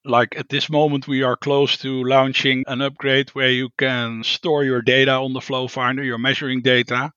Like 0.04 0.36
at 0.36 0.48
this 0.48 0.70
moment, 0.70 1.08
we 1.08 1.24
are 1.24 1.36
close 1.36 1.78
to 1.78 2.04
launching 2.04 2.62
an 2.68 2.80
upgrade 2.80 3.30
where 3.30 3.50
you 3.50 3.70
can 3.76 4.22
store 4.22 4.62
your 4.62 4.82
data 4.82 5.10
on 5.10 5.32
the 5.32 5.40
Flow 5.40 5.66
Finder, 5.66 6.04
your 6.04 6.18
measuring 6.18 6.62
data, 6.62 7.10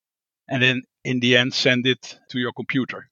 and 0.48 0.64
then 0.64 0.82
in 1.04 1.20
the 1.20 1.38
end 1.38 1.54
send 1.54 1.86
it 1.86 2.18
to 2.32 2.40
your 2.40 2.54
computer. 2.54 3.12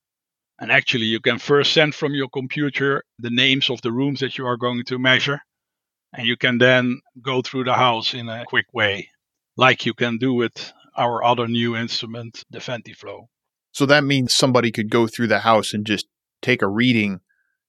And 0.60 0.72
actually, 0.72 1.06
you 1.06 1.20
can 1.20 1.38
first 1.38 1.74
send 1.74 1.94
from 1.94 2.15
your 2.15 2.29
computer 2.29 3.03
the 3.20 3.29
names 3.29 3.70
of 3.70 3.84
the 3.84 3.91
rooms 3.91 4.22
that 4.22 4.39
you 4.39 4.48
are 4.48 4.58
going 4.58 4.84
to 4.86 4.98
measure. 4.98 5.39
And 6.12 6.25
you 6.25 6.38
can 6.38 6.58
then 6.58 7.01
go 7.22 7.44
through 7.44 7.65
the 7.65 7.75
house 7.75 8.15
in 8.15 8.27
a 8.29 8.44
quick 8.46 8.65
way 8.74 9.10
like 9.57 9.85
you 9.85 9.93
can 9.93 10.17
do 10.17 10.33
with 10.33 10.71
our 10.95 11.23
other 11.23 11.47
new 11.47 11.75
instrument, 11.75 12.43
the 12.49 12.59
VentiFlow. 12.59 13.27
So 13.71 13.85
that 13.85 14.03
means 14.03 14.33
somebody 14.33 14.71
could 14.71 14.89
go 14.89 15.07
through 15.07 15.27
the 15.27 15.39
house 15.39 15.73
and 15.73 15.85
just 15.85 16.07
take 16.41 16.61
a 16.61 16.67
reading 16.67 17.19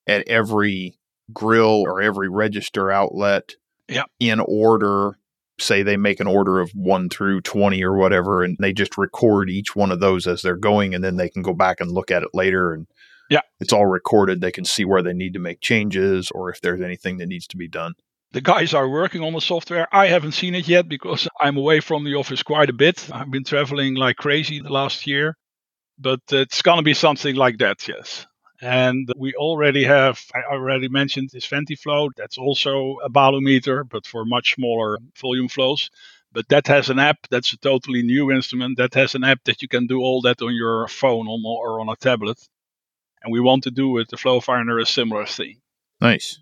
at 0.06 0.26
every 0.28 0.98
grill 1.32 1.82
or 1.82 2.00
every 2.00 2.28
register 2.28 2.90
outlet 2.90 3.54
yeah. 3.88 4.04
in 4.20 4.40
order. 4.40 5.18
Say 5.60 5.82
they 5.82 5.96
make 5.96 6.20
an 6.20 6.28
order 6.28 6.60
of 6.60 6.70
one 6.70 7.08
through 7.08 7.40
20 7.40 7.82
or 7.82 7.96
whatever, 7.96 8.44
and 8.44 8.56
they 8.60 8.72
just 8.72 8.96
record 8.96 9.50
each 9.50 9.74
one 9.74 9.90
of 9.90 9.98
those 9.98 10.26
as 10.26 10.40
they're 10.40 10.56
going, 10.56 10.94
and 10.94 11.02
then 11.02 11.16
they 11.16 11.28
can 11.28 11.42
go 11.42 11.52
back 11.52 11.80
and 11.80 11.90
look 11.90 12.12
at 12.12 12.22
it 12.22 12.28
later. 12.32 12.72
And 12.72 12.86
yeah, 13.28 13.40
it's 13.58 13.72
all 13.72 13.86
recorded. 13.86 14.40
They 14.40 14.52
can 14.52 14.64
see 14.64 14.84
where 14.84 15.02
they 15.02 15.12
need 15.12 15.32
to 15.34 15.40
make 15.40 15.60
changes 15.60 16.30
or 16.30 16.48
if 16.48 16.60
there's 16.60 16.80
anything 16.80 17.18
that 17.18 17.26
needs 17.26 17.48
to 17.48 17.56
be 17.56 17.66
done 17.66 17.94
the 18.32 18.40
guys 18.40 18.74
are 18.74 18.88
working 18.88 19.22
on 19.22 19.32
the 19.32 19.40
software. 19.40 19.88
I 19.92 20.08
haven't 20.08 20.32
seen 20.32 20.54
it 20.54 20.68
yet 20.68 20.88
because 20.88 21.28
I'm 21.40 21.56
away 21.56 21.80
from 21.80 22.04
the 22.04 22.14
office 22.14 22.42
quite 22.42 22.70
a 22.70 22.74
bit. 22.74 23.08
I've 23.12 23.30
been 23.30 23.44
traveling 23.44 23.94
like 23.94 24.16
crazy 24.16 24.60
the 24.60 24.72
last 24.72 25.06
year, 25.06 25.36
but 25.98 26.20
it's 26.30 26.62
going 26.62 26.78
to 26.78 26.82
be 26.82 26.94
something 26.94 27.34
like 27.34 27.58
that, 27.58 27.88
yes. 27.88 28.26
And 28.60 29.10
we 29.16 29.34
already 29.34 29.84
have, 29.84 30.20
I 30.34 30.52
already 30.52 30.88
mentioned 30.88 31.30
this 31.32 31.46
VentiFlow. 31.46 32.10
That's 32.16 32.38
also 32.38 32.96
a 33.04 33.08
balometer, 33.08 33.84
but 33.84 34.04
for 34.04 34.24
much 34.24 34.56
smaller 34.56 34.98
volume 35.20 35.48
flows. 35.48 35.90
But 36.32 36.48
that 36.48 36.66
has 36.66 36.90
an 36.90 36.98
app. 36.98 37.18
That's 37.30 37.52
a 37.52 37.56
totally 37.56 38.02
new 38.02 38.30
instrument. 38.32 38.76
That 38.76 38.94
has 38.94 39.14
an 39.14 39.24
app 39.24 39.44
that 39.44 39.62
you 39.62 39.68
can 39.68 39.86
do 39.86 40.00
all 40.00 40.20
that 40.22 40.42
on 40.42 40.54
your 40.54 40.86
phone 40.88 41.26
or 41.28 41.80
on 41.80 41.88
a 41.88 41.96
tablet. 41.96 42.38
And 43.22 43.32
we 43.32 43.40
want 43.40 43.62
to 43.64 43.70
do 43.70 43.88
with 43.88 44.08
the 44.08 44.16
Flow 44.16 44.40
Finder 44.40 44.78
a 44.78 44.86
similar 44.86 45.24
thing. 45.24 45.60
Nice. 46.00 46.38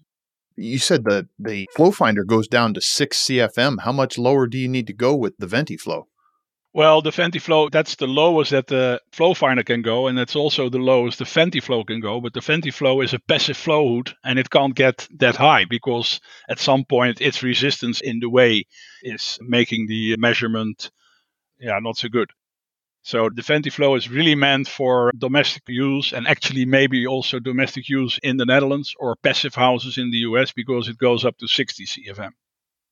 You 0.56 0.78
said 0.78 1.04
that 1.04 1.26
the 1.38 1.68
flow 1.74 1.90
finder 1.90 2.24
goes 2.24 2.48
down 2.48 2.74
to 2.74 2.80
6 2.80 3.18
CFM. 3.18 3.80
How 3.82 3.92
much 3.92 4.18
lower 4.18 4.46
do 4.46 4.58
you 4.58 4.68
need 4.68 4.86
to 4.86 4.92
go 4.92 5.14
with 5.14 5.34
the 5.38 5.46
Venti 5.46 5.76
flow? 5.76 6.08
Well, 6.72 7.00
the 7.00 7.10
Venti 7.10 7.38
flow 7.38 7.70
that's 7.70 7.96
the 7.96 8.06
lowest 8.06 8.50
that 8.50 8.66
the 8.66 9.00
flow 9.10 9.32
finder 9.32 9.62
can 9.62 9.80
go, 9.80 10.08
and 10.08 10.18
that's 10.18 10.36
also 10.36 10.68
the 10.68 10.78
lowest 10.78 11.18
the 11.18 11.24
Venti 11.24 11.60
flow 11.60 11.84
can 11.84 12.00
go. 12.00 12.20
But 12.20 12.34
the 12.34 12.42
Venti 12.42 12.70
flow 12.70 13.00
is 13.00 13.14
a 13.14 13.18
passive 13.18 13.56
flow 13.56 13.96
hood, 13.96 14.14
and 14.22 14.38
it 14.38 14.50
can't 14.50 14.74
get 14.74 15.08
that 15.16 15.36
high 15.36 15.64
because 15.64 16.20
at 16.50 16.58
some 16.58 16.84
point 16.84 17.22
its 17.22 17.42
resistance 17.42 18.02
in 18.02 18.20
the 18.20 18.28
way 18.28 18.64
is 19.02 19.38
making 19.40 19.86
the 19.86 20.16
measurement 20.18 20.90
yeah, 21.58 21.78
not 21.80 21.96
so 21.96 22.08
good. 22.08 22.30
So 23.06 23.30
the 23.32 23.42
VentiFlow 23.42 23.96
is 23.96 24.10
really 24.10 24.34
meant 24.34 24.66
for 24.66 25.12
domestic 25.16 25.62
use 25.68 26.12
and 26.12 26.26
actually 26.26 26.64
maybe 26.64 27.06
also 27.06 27.38
domestic 27.38 27.88
use 27.88 28.18
in 28.20 28.36
the 28.36 28.44
Netherlands 28.44 28.96
or 28.98 29.14
passive 29.14 29.54
houses 29.54 29.96
in 29.96 30.10
the 30.10 30.26
US 30.30 30.50
because 30.50 30.88
it 30.88 30.98
goes 30.98 31.24
up 31.24 31.38
to 31.38 31.46
60 31.46 31.86
CFM. 31.86 32.32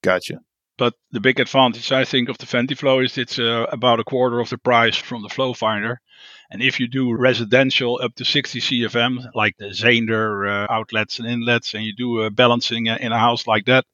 Gotcha. 0.04 0.38
But 0.78 0.94
the 1.11 1.18
big 1.18 1.40
advantage, 1.40 1.90
I 1.90 2.04
think, 2.04 2.28
of 2.28 2.38
the 2.38 2.47
VentiFlow 2.47 3.04
is 3.04 3.18
it's 3.18 3.40
uh, 3.40 3.66
about 3.73 3.99
a 3.99 4.04
quarter 4.04 4.38
of 4.38 4.50
the 4.50 4.56
price 4.56 4.97
from 4.97 5.23
the 5.23 5.28
Flow 5.28 5.52
Finder. 5.52 6.00
And 6.49 6.62
if 6.62 6.78
you 6.78 6.87
do 6.87 7.12
residential 7.12 7.99
up 8.00 8.14
to 8.14 8.25
60 8.25 8.61
CFM, 8.61 9.35
like 9.35 9.56
the 9.56 9.71
Zehnder 9.71 10.49
uh, 10.49 10.73
outlets 10.73 11.18
and 11.18 11.26
inlets, 11.26 11.75
and 11.75 11.83
you 11.83 11.92
do 11.92 12.21
uh, 12.21 12.30
balancing 12.30 12.87
in 12.87 13.11
a 13.11 13.18
house 13.18 13.49
like 13.49 13.64
that, 13.64 13.85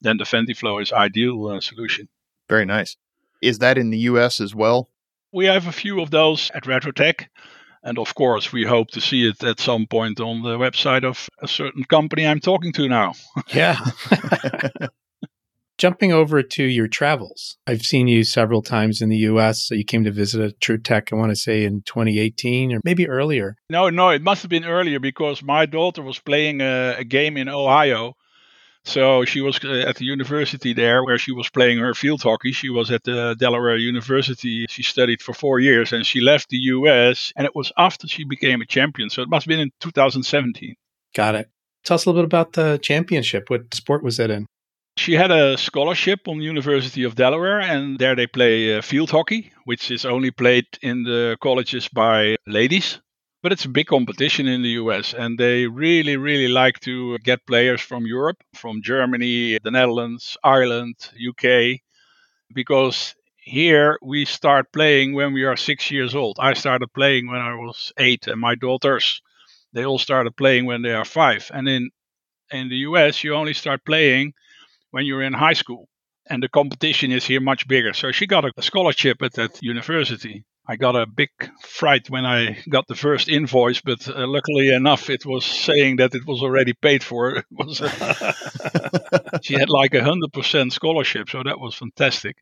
then 0.00 0.16
the 0.16 0.24
VentiFlow 0.24 0.80
is 0.80 0.92
ideal 0.92 1.48
uh, 1.48 1.60
solution. 1.60 2.08
Very 2.48 2.66
nice. 2.66 2.96
Is 3.42 3.58
that 3.58 3.76
in 3.76 3.90
the 3.90 3.98
US 4.10 4.40
as 4.40 4.54
well? 4.54 4.90
We 5.36 5.44
have 5.44 5.66
a 5.66 5.72
few 5.72 6.00
of 6.00 6.10
those 6.10 6.50
at 6.54 6.64
Retrotec. 6.64 7.26
And 7.82 7.98
of 7.98 8.14
course, 8.14 8.54
we 8.54 8.64
hope 8.64 8.88
to 8.92 9.02
see 9.02 9.28
it 9.28 9.44
at 9.44 9.60
some 9.60 9.86
point 9.86 10.18
on 10.18 10.40
the 10.40 10.56
website 10.56 11.04
of 11.04 11.28
a 11.42 11.46
certain 11.46 11.84
company 11.84 12.26
I'm 12.26 12.40
talking 12.40 12.72
to 12.72 12.88
now. 12.88 13.12
yeah. 13.48 13.78
Jumping 15.76 16.10
over 16.10 16.42
to 16.42 16.64
your 16.64 16.88
travels, 16.88 17.58
I've 17.66 17.82
seen 17.82 18.08
you 18.08 18.24
several 18.24 18.62
times 18.62 19.02
in 19.02 19.10
the 19.10 19.28
US. 19.28 19.66
So 19.66 19.74
you 19.74 19.84
came 19.84 20.04
to 20.04 20.10
visit 20.10 20.40
a 20.40 20.54
TruTech, 20.54 21.12
I 21.12 21.16
want 21.16 21.32
to 21.32 21.36
say 21.36 21.64
in 21.64 21.82
2018 21.82 22.72
or 22.72 22.80
maybe 22.82 23.06
earlier. 23.06 23.56
No, 23.68 23.90
no, 23.90 24.08
it 24.08 24.22
must 24.22 24.40
have 24.40 24.48
been 24.48 24.64
earlier 24.64 25.00
because 25.00 25.42
my 25.42 25.66
daughter 25.66 26.00
was 26.00 26.18
playing 26.18 26.62
a, 26.62 26.94
a 26.96 27.04
game 27.04 27.36
in 27.36 27.50
Ohio. 27.50 28.16
So 28.86 29.24
she 29.24 29.40
was 29.40 29.58
uh, 29.64 29.84
at 29.88 29.96
the 29.96 30.04
university 30.04 30.72
there 30.72 31.02
where 31.04 31.18
she 31.18 31.32
was 31.32 31.50
playing 31.50 31.78
her 31.78 31.92
field 31.92 32.22
hockey. 32.22 32.52
She 32.52 32.70
was 32.70 32.90
at 32.92 33.02
the 33.02 33.34
Delaware 33.36 33.76
University. 33.76 34.66
She 34.68 34.84
studied 34.84 35.20
for 35.20 35.34
four 35.34 35.58
years 35.58 35.92
and 35.92 36.06
she 36.06 36.20
left 36.20 36.50
the 36.50 36.58
US. 36.74 37.32
And 37.36 37.44
it 37.44 37.54
was 37.54 37.72
after 37.76 38.06
she 38.06 38.24
became 38.24 38.60
a 38.60 38.66
champion. 38.66 39.10
So 39.10 39.22
it 39.22 39.28
must 39.28 39.44
have 39.44 39.48
been 39.48 39.60
in 39.60 39.72
2017. 39.80 40.76
Got 41.14 41.34
it. 41.34 41.50
Tell 41.84 41.96
us 41.96 42.06
a 42.06 42.08
little 42.08 42.22
bit 42.22 42.26
about 42.26 42.52
the 42.52 42.78
championship. 42.80 43.50
What 43.50 43.74
sport 43.74 44.04
was 44.04 44.20
it 44.20 44.30
in? 44.30 44.46
She 44.96 45.14
had 45.14 45.30
a 45.30 45.58
scholarship 45.58 46.26
on 46.28 46.38
the 46.38 46.44
University 46.44 47.02
of 47.04 47.16
Delaware, 47.16 47.60
and 47.60 47.98
there 47.98 48.16
they 48.16 48.26
play 48.26 48.78
uh, 48.78 48.82
field 48.82 49.10
hockey, 49.10 49.52
which 49.64 49.90
is 49.90 50.06
only 50.06 50.30
played 50.30 50.66
in 50.80 51.02
the 51.02 51.36
colleges 51.42 51.86
by 51.88 52.36
ladies. 52.46 52.98
But 53.46 53.52
it's 53.52 53.64
a 53.64 53.68
big 53.68 53.86
competition 53.86 54.48
in 54.48 54.62
the 54.62 54.70
US, 54.70 55.14
and 55.14 55.38
they 55.38 55.68
really, 55.68 56.16
really 56.16 56.48
like 56.48 56.80
to 56.80 57.16
get 57.18 57.46
players 57.46 57.80
from 57.80 58.04
Europe, 58.04 58.42
from 58.54 58.82
Germany, 58.82 59.56
the 59.62 59.70
Netherlands, 59.70 60.36
Ireland, 60.42 60.96
UK, 61.14 61.78
because 62.52 63.14
here 63.36 64.00
we 64.02 64.24
start 64.24 64.72
playing 64.72 65.14
when 65.14 65.32
we 65.32 65.44
are 65.44 65.56
six 65.56 65.92
years 65.92 66.16
old. 66.16 66.38
I 66.40 66.54
started 66.54 66.92
playing 66.92 67.28
when 67.28 67.40
I 67.40 67.54
was 67.54 67.92
eight, 67.98 68.26
and 68.26 68.40
my 68.40 68.56
daughters, 68.56 69.22
they 69.72 69.84
all 69.84 70.00
started 70.00 70.36
playing 70.36 70.66
when 70.66 70.82
they 70.82 70.94
are 70.94 71.04
five. 71.04 71.48
And 71.54 71.68
in 71.68 71.90
in 72.50 72.68
the 72.68 72.80
US, 72.88 73.22
you 73.22 73.32
only 73.36 73.54
start 73.54 73.84
playing 73.84 74.34
when 74.90 75.06
you're 75.06 75.22
in 75.22 75.34
high 75.34 75.58
school. 75.62 75.88
And 76.28 76.42
the 76.42 76.48
competition 76.48 77.12
is 77.12 77.24
here 77.24 77.40
much 77.40 77.68
bigger. 77.68 77.92
So 77.92 78.10
she 78.10 78.26
got 78.26 78.44
a 78.44 78.60
scholarship 78.60 79.22
at 79.22 79.34
that 79.34 79.62
university. 79.62 80.44
I 80.68 80.76
got 80.76 80.96
a 80.96 81.06
big 81.06 81.30
fright 81.60 82.10
when 82.10 82.26
I 82.26 82.58
got 82.68 82.88
the 82.88 82.96
first 82.96 83.28
invoice, 83.28 83.80
but 83.80 84.08
uh, 84.08 84.26
luckily 84.26 84.74
enough, 84.74 85.08
it 85.10 85.24
was 85.24 85.44
saying 85.44 85.96
that 85.96 86.14
it 86.14 86.26
was 86.26 86.42
already 86.42 86.72
paid 86.72 87.04
for. 87.04 87.36
It 87.36 87.44
was 87.50 87.78
she 89.42 89.54
had 89.54 89.68
like 89.68 89.94
a 89.94 90.02
hundred 90.02 90.32
percent 90.32 90.72
scholarship, 90.72 91.30
so 91.30 91.42
that 91.42 91.60
was 91.60 91.74
fantastic. 91.74 92.36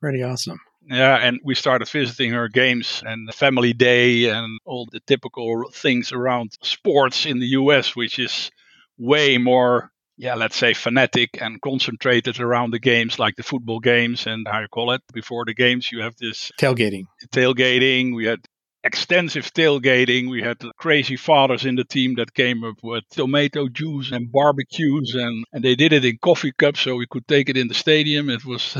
Pretty 0.00 0.22
awesome. 0.22 0.58
Yeah, 0.88 1.16
and 1.16 1.40
we 1.44 1.54
started 1.54 1.88
visiting 1.88 2.32
her 2.32 2.48
games 2.48 3.02
and 3.04 3.32
family 3.34 3.72
day 3.72 4.30
and 4.30 4.58
all 4.64 4.86
the 4.90 5.00
typical 5.00 5.68
things 5.72 6.12
around 6.12 6.56
sports 6.62 7.26
in 7.26 7.40
the 7.40 7.48
US, 7.48 7.96
which 7.96 8.18
is 8.18 8.50
way 8.96 9.36
more 9.36 9.90
yeah, 10.16 10.34
let's 10.34 10.56
say 10.56 10.74
fanatic 10.74 11.38
and 11.40 11.60
concentrated 11.60 12.40
around 12.40 12.72
the 12.72 12.78
games, 12.78 13.18
like 13.18 13.36
the 13.36 13.42
football 13.42 13.80
games 13.80 14.26
and 14.26 14.46
how 14.48 14.60
you 14.60 14.68
call 14.68 14.92
it. 14.92 15.02
Before 15.12 15.44
the 15.44 15.54
games, 15.54 15.90
you 15.92 16.00
have 16.02 16.16
this 16.16 16.50
tailgating. 16.58 17.04
Tailgating. 17.32 18.14
We 18.14 18.24
had 18.24 18.40
extensive 18.82 19.52
tailgating. 19.52 20.30
We 20.30 20.42
had 20.42 20.62
crazy 20.78 21.16
fathers 21.16 21.66
in 21.66 21.74
the 21.74 21.84
team 21.84 22.14
that 22.16 22.32
came 22.32 22.64
up 22.64 22.76
with 22.82 23.04
tomato 23.10 23.68
juice 23.68 24.10
and 24.10 24.32
barbecues, 24.32 25.14
and, 25.14 25.44
and 25.52 25.62
they 25.62 25.74
did 25.74 25.92
it 25.92 26.04
in 26.04 26.18
coffee 26.22 26.52
cups 26.52 26.80
so 26.80 26.96
we 26.96 27.06
could 27.06 27.28
take 27.28 27.50
it 27.50 27.56
in 27.56 27.68
the 27.68 27.74
stadium. 27.74 28.30
It 28.30 28.44
was, 28.44 28.76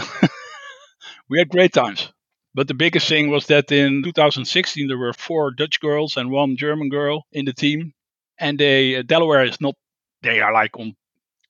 we 1.29 1.39
had 1.39 1.51
great 1.51 1.73
times. 1.73 2.13
But 2.55 2.69
the 2.69 2.75
biggest 2.75 3.07
thing 3.07 3.29
was 3.29 3.47
that 3.49 3.71
in 3.71 4.03
2016 4.03 4.89
there 4.89 4.97
were 4.97 5.13
four 5.13 5.51
Dutch 5.51 5.79
girls 5.81 6.17
and 6.17 6.31
one 6.31 6.57
German 6.57 6.89
girl 6.89 7.27
in 7.31 7.45
the 7.45 7.53
team, 7.53 7.93
and 8.39 8.59
they 8.59 8.97
uh, 8.97 9.03
Delaware 9.03 9.45
is 9.45 9.61
not 9.61 9.75
they 10.23 10.41
are 10.41 10.55
like 10.55 10.79
on 10.79 10.95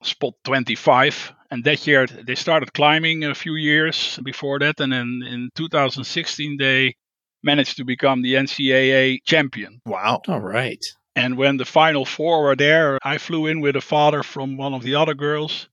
spot 0.02 0.34
25. 0.44 1.32
And 1.50 1.64
that 1.64 1.86
year 1.86 2.06
they 2.06 2.34
started 2.34 2.72
climbing 2.72 3.24
a 3.24 3.34
few 3.34 3.54
years 3.54 4.18
before 4.24 4.58
that. 4.58 4.80
And 4.80 4.92
then 4.92 5.22
in 5.26 5.50
2016, 5.54 6.56
they 6.58 6.96
managed 7.42 7.76
to 7.76 7.84
become 7.84 8.22
the 8.22 8.34
NCAA 8.34 9.18
champion. 9.24 9.80
Wow. 9.86 10.22
All 10.28 10.40
right. 10.40 10.84
And 11.14 11.38
when 11.38 11.56
the 11.56 11.64
final 11.64 12.04
four 12.04 12.42
were 12.42 12.56
there, 12.56 12.98
I 13.02 13.18
flew 13.18 13.46
in 13.46 13.60
with 13.60 13.76
a 13.76 13.80
father 13.80 14.22
from 14.22 14.56
one 14.56 14.74
of 14.74 14.82
the 14.82 14.96
other 14.96 15.14
girls. 15.14 15.68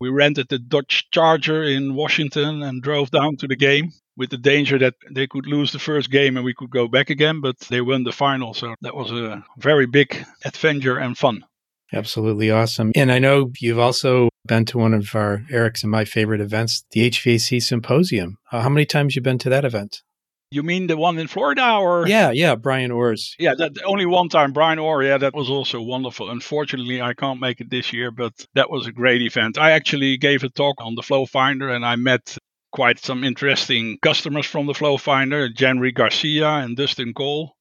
We 0.00 0.10
rented 0.10 0.48
the 0.48 0.60
Dodge 0.60 1.08
Charger 1.10 1.64
in 1.64 1.96
Washington 1.96 2.62
and 2.62 2.80
drove 2.80 3.10
down 3.10 3.36
to 3.38 3.48
the 3.48 3.56
game 3.56 3.90
with 4.16 4.30
the 4.30 4.36
danger 4.36 4.78
that 4.78 4.94
they 5.10 5.26
could 5.26 5.46
lose 5.46 5.72
the 5.72 5.78
first 5.78 6.10
game 6.10 6.36
and 6.36 6.44
we 6.44 6.54
could 6.54 6.70
go 6.70 6.86
back 6.86 7.10
again, 7.10 7.40
but 7.40 7.58
they 7.70 7.80
won 7.80 8.04
the 8.04 8.12
final. 8.12 8.54
So 8.54 8.74
that 8.82 8.94
was 8.94 9.10
a 9.10 9.44
very 9.58 9.86
big 9.86 10.24
adventure 10.44 10.98
and 10.98 11.18
fun. 11.18 11.44
Absolutely 11.92 12.50
awesome. 12.50 12.92
And 12.94 13.10
I 13.10 13.18
know 13.18 13.50
you've 13.60 13.78
also 13.78 14.28
been 14.46 14.64
to 14.66 14.78
one 14.78 14.94
of 14.94 15.14
our 15.14 15.42
Eric's 15.50 15.82
and 15.82 15.90
my 15.90 16.04
favorite 16.04 16.40
events, 16.40 16.84
the 16.90 17.08
HVAC 17.10 17.62
Symposium. 17.62 18.38
Uh, 18.52 18.60
how 18.60 18.68
many 18.68 18.84
times 18.84 19.16
you 19.16 19.22
been 19.22 19.38
to 19.38 19.50
that 19.50 19.64
event? 19.64 20.02
You 20.50 20.62
mean 20.62 20.86
the 20.86 20.96
one 20.96 21.18
in 21.18 21.28
Florida 21.28 21.76
or? 21.76 22.08
Yeah, 22.08 22.30
yeah, 22.30 22.54
Bryan 22.54 22.90
Orr's. 22.90 23.34
Yeah, 23.38 23.54
that 23.58 23.76
only 23.84 24.06
one 24.06 24.30
time. 24.30 24.54
Bryan 24.54 24.78
Orr, 24.78 25.02
yeah, 25.02 25.18
that 25.18 25.34
was 25.34 25.50
also 25.50 25.82
wonderful. 25.82 26.30
Unfortunately, 26.30 27.02
I 27.02 27.12
can't 27.12 27.40
make 27.40 27.60
it 27.60 27.70
this 27.70 27.92
year, 27.92 28.10
but 28.10 28.32
that 28.54 28.70
was 28.70 28.86
a 28.86 28.92
great 28.92 29.20
event. 29.20 29.58
I 29.58 29.72
actually 29.72 30.16
gave 30.16 30.44
a 30.44 30.48
talk 30.48 30.76
on 30.78 30.94
the 30.94 31.02
Flow 31.02 31.26
Finder 31.26 31.68
and 31.68 31.84
I 31.84 31.96
met 31.96 32.38
quite 32.72 32.98
some 32.98 33.24
interesting 33.24 33.98
customers 34.00 34.46
from 34.46 34.66
the 34.66 34.74
Flow 34.74 34.96
Finder, 34.96 35.48
Genry 35.54 35.92
Garcia 35.92 36.48
and 36.48 36.76
Dustin 36.76 37.12
Cole 37.12 37.54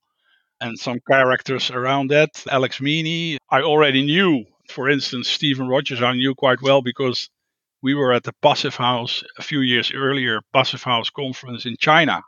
and 0.62 0.78
some 0.78 1.00
characters 1.10 1.72
around 1.72 2.10
that. 2.12 2.30
Alex 2.50 2.82
Meany, 2.82 3.38
I 3.50 3.62
already 3.62 4.04
knew. 4.04 4.46
For 4.70 4.90
instance, 4.90 5.30
Stephen 5.30 5.68
Rogers, 5.68 6.02
I 6.02 6.14
knew 6.14 6.36
quite 6.36 6.62
well 6.62 6.82
because 6.82 7.30
we 7.82 7.94
were 7.94 8.12
at 8.12 8.24
the 8.24 8.34
Passive 8.42 8.76
House 8.76 9.24
a 9.38 9.42
few 9.42 9.62
years 9.62 9.92
earlier, 9.94 10.42
Passive 10.54 10.84
House 10.84 11.10
conference 11.10 11.66
in 11.66 11.78
China. 11.80 12.22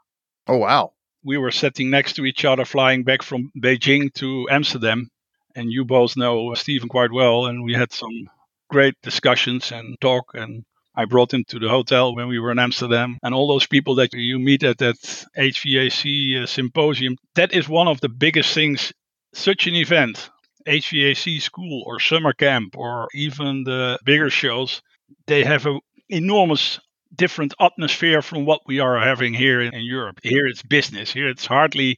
Oh, 0.47 0.57
wow. 0.57 0.93
We 1.23 1.37
were 1.37 1.51
sitting 1.51 1.89
next 1.89 2.13
to 2.13 2.25
each 2.25 2.45
other, 2.45 2.65
flying 2.65 3.03
back 3.03 3.23
from 3.23 3.51
Beijing 3.57 4.13
to 4.15 4.47
Amsterdam. 4.49 5.09
And 5.55 5.71
you 5.71 5.83
both 5.83 6.15
know 6.15 6.53
Stephen 6.53 6.87
quite 6.87 7.11
well. 7.11 7.47
And 7.47 7.63
we 7.63 7.73
had 7.73 7.91
some 7.91 8.29
great 8.69 8.95
discussions 9.03 9.71
and 9.71 9.99
talk. 9.99 10.31
And 10.33 10.63
I 10.99 11.05
brought 11.05 11.33
him 11.33 11.45
to 11.45 11.59
the 11.59 11.69
hotel 11.69 12.13
when 12.13 12.27
we 12.27 12.39
were 12.39 12.51
in 12.51 12.59
Amsterdam. 12.59 13.19
And 13.23 13.33
all 13.33 13.47
those 13.47 13.65
people 13.65 13.95
that 13.95 14.13
you 14.13 14.37
meet 14.37 14.63
at 14.63 14.79
that 14.79 14.97
HVAC 15.37 16.43
uh, 16.43 16.45
symposium, 16.45 17.15
that 17.35 17.53
is 17.53 17.69
one 17.69 17.87
of 17.87 18.01
the 18.01 18.09
biggest 18.09 18.53
things. 18.53 18.91
Such 19.33 19.65
an 19.65 19.75
event, 19.75 20.29
HVAC 20.67 21.41
school 21.41 21.83
or 21.85 22.01
summer 22.01 22.33
camp, 22.33 22.75
or 22.77 23.07
even 23.13 23.63
the 23.63 23.97
bigger 24.03 24.29
shows, 24.29 24.81
they 25.25 25.45
have 25.45 25.65
an 25.67 25.79
enormous 26.09 26.81
different 27.15 27.53
atmosphere 27.61 28.21
from 28.21 28.45
what 28.45 28.61
we 28.67 28.81
are 28.81 28.99
having 28.99 29.33
here 29.33 29.61
in 29.61 29.85
Europe. 29.85 30.19
Here 30.21 30.47
it's 30.47 30.63
business. 30.63 31.13
Here 31.13 31.29
it's 31.29 31.45
hardly 31.45 31.97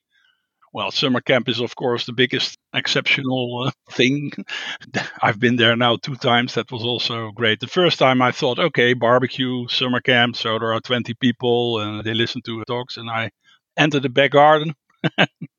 well, 0.74 0.92
summer 0.92 1.22
camp 1.22 1.50
is, 1.50 1.60
of 1.60 1.76
course, 1.76 2.06
the 2.06 2.14
biggest 2.14 2.58
exceptional 2.74 3.66
uh, 3.68 3.72
thing. 3.92 4.32
I've 5.22 5.40
been 5.40 5.58
there 5.58 5.76
now 5.76 5.98
two 5.98 6.16
times. 6.16 6.54
That 6.54 6.72
was 6.72 6.84
also 6.84 7.32
great. 7.32 7.60
The 7.60 7.68
first 7.68 8.00
time 8.00 8.22
I 8.22 8.32
thought, 8.32 8.60
okay, 8.60 8.94
barbecue, 8.94 9.68
summer 9.68 10.00
camp. 10.00 10.38
So 10.38 10.60
there 10.60 10.74
are 10.74 10.80
20 10.80 11.14
people 11.16 11.80
and 11.80 12.04
they 12.04 12.14
listen 12.14 12.42
to 12.44 12.64
talks. 12.66 12.98
And 12.98 13.10
I 13.10 13.32
entered 13.78 14.04
the 14.04 14.10
back 14.10 14.32
garden. 14.32 14.74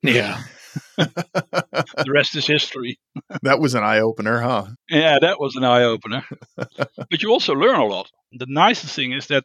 yeah. 0.03 0.43
the 0.97 2.07
rest 2.09 2.35
is 2.37 2.47
history. 2.47 2.99
that 3.43 3.61
was 3.61 3.75
an 3.75 3.83
eye 3.83 4.01
opener, 4.01 4.41
huh? 4.41 4.67
Yeah, 4.89 5.19
that 5.21 5.39
was 5.39 5.57
an 5.57 5.65
eye 5.65 5.83
opener. 5.83 6.25
but 6.57 7.23
you 7.23 7.31
also 7.31 7.53
learn 7.53 7.79
a 7.79 7.85
lot. 7.85 8.11
The 8.33 8.47
nicest 8.49 8.95
thing 8.95 9.13
is 9.13 9.27
that, 9.27 9.45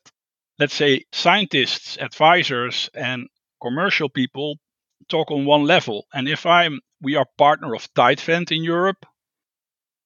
let's 0.60 0.74
say, 0.74 1.04
scientists, 1.12 1.98
advisors, 2.00 2.90
and 2.94 3.28
commercial 3.62 4.08
people 4.08 4.56
talk 5.10 5.32
on 5.32 5.46
one 5.46 5.64
level. 5.64 6.06
And 6.14 6.28
if 6.28 6.46
I'm, 6.46 6.80
we 7.02 7.16
are 7.16 7.26
partner 7.38 7.76
of 7.76 7.92
Tightvent 7.94 8.52
in 8.52 8.64
Europe, 8.64 9.06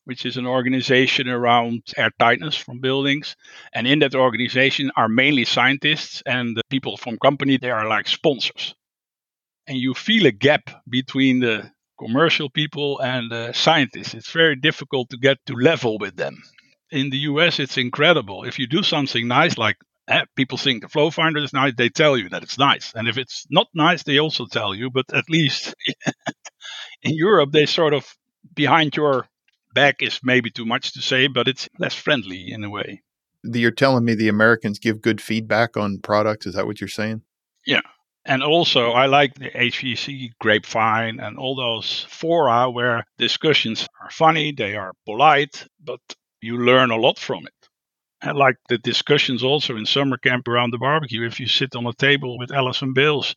which 0.05 0.25
is 0.25 0.37
an 0.37 0.47
organization 0.47 1.29
around 1.29 1.83
air 1.95 2.11
tightness 2.19 2.55
from 2.55 2.79
buildings. 2.79 3.35
And 3.73 3.87
in 3.87 3.99
that 3.99 4.15
organization 4.15 4.91
are 4.95 5.07
mainly 5.07 5.45
scientists 5.45 6.23
and 6.25 6.55
the 6.55 6.63
people 6.69 6.97
from 6.97 7.17
company. 7.17 7.57
They 7.57 7.71
are 7.71 7.87
like 7.87 8.07
sponsors. 8.07 8.75
And 9.67 9.77
you 9.77 9.93
feel 9.93 10.25
a 10.25 10.31
gap 10.31 10.69
between 10.89 11.39
the 11.39 11.71
commercial 11.99 12.49
people 12.49 12.99
and 12.99 13.31
the 13.31 13.53
scientists. 13.53 14.13
It's 14.13 14.31
very 14.31 14.55
difficult 14.55 15.11
to 15.11 15.17
get 15.17 15.37
to 15.45 15.53
level 15.53 15.99
with 15.99 16.15
them. 16.15 16.41
In 16.89 17.09
the 17.09 17.19
US, 17.19 17.59
it's 17.59 17.77
incredible. 17.77 18.43
If 18.43 18.59
you 18.59 18.67
do 18.67 18.83
something 18.83 19.27
nice, 19.27 19.57
like 19.57 19.77
Eh, 20.07 20.25
people 20.35 20.57
think 20.57 20.81
the 20.81 20.89
flow 20.89 21.09
finder 21.09 21.43
is 21.43 21.53
nice, 21.53 21.73
they 21.77 21.89
tell 21.89 22.17
you 22.17 22.29
that 22.29 22.43
it's 22.43 22.57
nice. 22.57 22.91
And 22.95 23.07
if 23.07 23.17
it's 23.17 23.45
not 23.49 23.67
nice, 23.73 24.03
they 24.03 24.19
also 24.19 24.45
tell 24.45 24.73
you. 24.73 24.89
But 24.89 25.13
at 25.13 25.29
least 25.29 25.75
in 27.03 27.13
Europe, 27.13 27.51
they 27.51 27.65
sort 27.65 27.93
of 27.93 28.05
behind 28.55 28.95
your 28.95 29.27
back 29.73 30.01
is 30.01 30.19
maybe 30.23 30.49
too 30.49 30.65
much 30.65 30.93
to 30.93 31.01
say, 31.01 31.27
but 31.27 31.47
it's 31.47 31.69
less 31.79 31.93
friendly 31.93 32.51
in 32.51 32.63
a 32.63 32.69
way. 32.69 33.01
You're 33.43 33.71
telling 33.71 34.05
me 34.05 34.13
the 34.13 34.27
Americans 34.27 34.79
give 34.79 35.01
good 35.01 35.21
feedback 35.21 35.77
on 35.77 35.99
products. 35.99 36.45
Is 36.45 36.55
that 36.55 36.67
what 36.67 36.81
you're 36.81 36.87
saying? 36.87 37.21
Yeah. 37.65 37.81
And 38.25 38.43
also, 38.43 38.91
I 38.91 39.07
like 39.07 39.33
the 39.33 39.49
hvc 39.49 40.31
grapevine 40.39 41.19
and 41.19 41.39
all 41.39 41.55
those 41.55 42.05
fora 42.07 42.69
where 42.69 43.03
discussions 43.17 43.87
are 43.99 44.11
funny, 44.11 44.51
they 44.51 44.75
are 44.75 44.93
polite, 45.05 45.65
but 45.83 46.01
you 46.39 46.57
learn 46.57 46.91
a 46.91 46.97
lot 46.97 47.17
from 47.17 47.47
it. 47.47 47.60
I 48.21 48.31
like 48.31 48.57
the 48.69 48.77
discussions 48.77 49.43
also 49.43 49.75
in 49.75 49.85
summer 49.85 50.17
camp 50.17 50.47
around 50.47 50.71
the 50.71 50.77
barbecue. 50.77 51.25
If 51.25 51.39
you 51.39 51.47
sit 51.47 51.75
on 51.75 51.87
a 51.87 51.93
table 51.93 52.37
with 52.37 52.51
Allison 52.51 52.93
Bailes, 52.93 53.35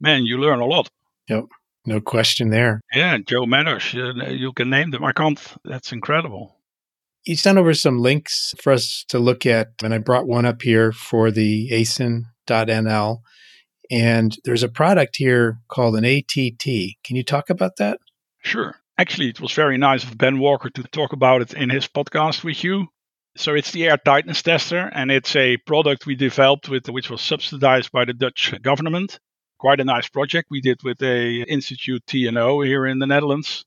man, 0.00 0.24
you 0.24 0.38
learn 0.38 0.60
a 0.60 0.66
lot. 0.66 0.88
Yep. 1.28 1.44
No 1.86 2.00
question 2.00 2.50
there. 2.50 2.80
Yeah, 2.94 3.18
Joe 3.18 3.44
Matters, 3.44 3.92
you 3.92 4.52
can 4.54 4.70
name 4.70 4.90
them. 4.90 5.04
I 5.04 5.12
can't. 5.12 5.40
That's 5.64 5.92
incredible. 5.92 6.56
You 7.24 7.36
sent 7.36 7.58
over 7.58 7.74
some 7.74 7.98
links 7.98 8.54
for 8.60 8.72
us 8.72 9.04
to 9.08 9.18
look 9.18 9.44
at, 9.44 9.68
and 9.82 9.92
I 9.92 9.98
brought 9.98 10.26
one 10.26 10.46
up 10.46 10.62
here 10.62 10.92
for 10.92 11.30
the 11.30 11.70
acin.nl. 11.70 13.18
And 13.90 14.36
there's 14.44 14.62
a 14.62 14.68
product 14.68 15.16
here 15.16 15.58
called 15.68 15.96
an 15.96 16.04
ATT. 16.06 16.64
Can 16.64 17.16
you 17.16 17.22
talk 17.22 17.50
about 17.50 17.76
that? 17.76 17.98
Sure. 18.42 18.76
Actually, 18.96 19.28
it 19.28 19.40
was 19.40 19.52
very 19.52 19.76
nice 19.76 20.04
of 20.04 20.16
Ben 20.16 20.38
Walker 20.38 20.70
to 20.70 20.82
talk 20.84 21.12
about 21.12 21.42
it 21.42 21.52
in 21.52 21.68
his 21.68 21.86
podcast 21.86 22.44
with 22.44 22.64
you. 22.64 22.86
So 23.36 23.54
it's 23.54 23.72
the 23.72 23.86
air 23.86 23.96
tightness 23.96 24.42
tester, 24.42 24.90
and 24.94 25.10
it's 25.10 25.34
a 25.34 25.56
product 25.56 26.06
we 26.06 26.14
developed 26.14 26.68
with, 26.68 26.88
which 26.88 27.10
was 27.10 27.20
subsidized 27.20 27.90
by 27.90 28.04
the 28.04 28.12
Dutch 28.12 28.54
government 28.62 29.18
quite 29.64 29.80
a 29.80 29.84
nice 29.84 30.08
project 30.08 30.48
we 30.50 30.60
did 30.60 30.82
with 30.82 31.02
a 31.02 31.42
institute 31.48 32.04
TNO 32.06 32.66
here 32.66 32.86
in 32.86 32.98
the 32.98 33.06
Netherlands. 33.06 33.64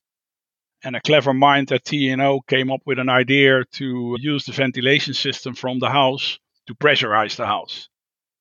And 0.84 0.96
a 0.96 1.02
clever 1.02 1.34
mind 1.34 1.72
at 1.72 1.86
TNO 1.86 2.42
came 2.48 2.72
up 2.72 2.82
with 2.86 3.00
an 3.00 3.10
idea 3.10 3.64
to 3.74 4.16
use 4.20 4.46
the 4.46 4.52
ventilation 4.52 5.16
system 5.16 5.56
from 5.56 5.80
the 5.80 5.90
house 5.90 6.38
to 6.68 6.76
pressurize 6.76 7.36
the 7.36 7.48
house. 7.48 7.90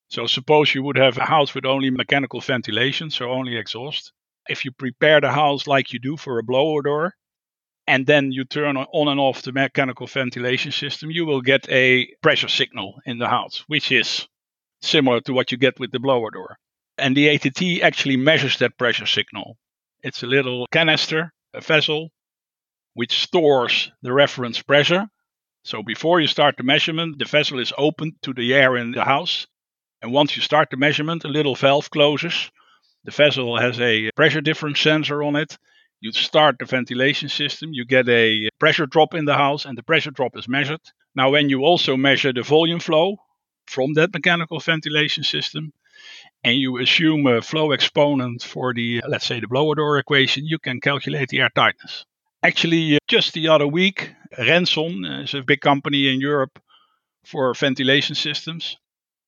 So 0.08 0.26
suppose 0.26 0.74
you 0.74 0.82
would 0.82 0.98
have 0.98 1.16
a 1.16 1.24
house 1.24 1.54
with 1.54 1.64
only 1.64 1.88
mechanical 1.88 2.42
ventilation, 2.42 3.08
so 3.08 3.30
only 3.30 3.56
exhaust. 3.56 4.12
If 4.50 4.66
you 4.66 4.70
prepare 4.70 5.22
the 5.22 5.32
house 5.32 5.66
like 5.66 5.94
you 5.94 5.98
do 5.98 6.18
for 6.18 6.38
a 6.38 6.44
blower 6.44 6.82
door, 6.82 7.14
and 7.86 8.06
then 8.06 8.32
you 8.32 8.44
turn 8.44 8.76
on 8.76 9.08
and 9.08 9.20
off 9.20 9.42
the 9.42 9.52
mechanical 9.52 10.06
ventilation 10.06 10.72
system, 10.72 11.10
you 11.10 11.24
will 11.24 11.40
get 11.40 11.68
a 11.68 12.06
pressure 12.22 12.48
signal 12.48 13.00
in 13.06 13.18
the 13.18 13.28
house, 13.28 13.64
which 13.68 13.92
is 13.92 14.26
similar 14.82 15.20
to 15.22 15.32
what 15.32 15.52
you 15.52 15.58
get 15.58 15.78
with 15.78 15.92
the 15.92 16.00
blower 16.00 16.30
door. 16.30 16.58
And 16.98 17.16
the 17.16 17.28
ATT 17.28 17.82
actually 17.82 18.16
measures 18.16 18.58
that 18.58 18.78
pressure 18.78 19.06
signal. 19.06 19.56
It's 20.02 20.22
a 20.22 20.26
little 20.26 20.66
canister, 20.72 21.32
a 21.54 21.60
vessel, 21.60 22.10
which 22.94 23.22
stores 23.22 23.90
the 24.02 24.12
reference 24.12 24.60
pressure. 24.62 25.06
So 25.64 25.82
before 25.82 26.20
you 26.20 26.26
start 26.26 26.56
the 26.56 26.64
measurement, 26.64 27.18
the 27.18 27.24
vessel 27.24 27.58
is 27.58 27.72
open 27.76 28.16
to 28.22 28.32
the 28.32 28.54
air 28.54 28.76
in 28.76 28.92
the 28.92 29.04
house. 29.04 29.46
And 30.02 30.12
once 30.12 30.36
you 30.36 30.42
start 30.42 30.70
the 30.70 30.76
measurement, 30.76 31.24
a 31.24 31.28
little 31.28 31.54
valve 31.54 31.90
closes. 31.90 32.50
The 33.04 33.10
vessel 33.10 33.58
has 33.58 33.80
a 33.80 34.10
pressure 34.16 34.40
difference 34.40 34.80
sensor 34.80 35.22
on 35.22 35.36
it. 35.36 35.56
You 36.00 36.12
start 36.12 36.58
the 36.58 36.66
ventilation 36.66 37.28
system, 37.28 37.72
you 37.72 37.86
get 37.86 38.08
a 38.08 38.50
pressure 38.58 38.86
drop 38.86 39.14
in 39.14 39.24
the 39.24 39.34
house, 39.34 39.64
and 39.64 39.78
the 39.78 39.82
pressure 39.82 40.10
drop 40.10 40.36
is 40.36 40.46
measured. 40.46 40.80
Now, 41.14 41.30
when 41.30 41.48
you 41.48 41.64
also 41.64 41.96
measure 41.96 42.32
the 42.32 42.42
volume 42.42 42.80
flow 42.80 43.16
from 43.66 43.94
that 43.94 44.12
mechanical 44.12 44.60
ventilation 44.60 45.24
system, 45.24 45.72
and 46.44 46.58
you 46.58 46.78
assume 46.78 47.26
a 47.26 47.40
flow 47.40 47.72
exponent 47.72 48.42
for 48.42 48.74
the, 48.74 49.02
let's 49.08 49.26
say, 49.26 49.40
the 49.40 49.48
blower 49.48 49.74
door 49.74 49.98
equation, 49.98 50.44
you 50.44 50.58
can 50.58 50.80
calculate 50.80 51.30
the 51.30 51.40
air 51.40 51.50
tightness. 51.54 52.04
Actually, 52.42 52.96
uh, 52.96 52.98
just 53.08 53.32
the 53.32 53.48
other 53.48 53.66
week, 53.66 54.12
Renson 54.38 55.04
uh, 55.04 55.22
is 55.22 55.32
a 55.32 55.42
big 55.42 55.62
company 55.62 56.12
in 56.12 56.20
Europe 56.20 56.60
for 57.24 57.54
ventilation 57.54 58.14
systems. 58.14 58.76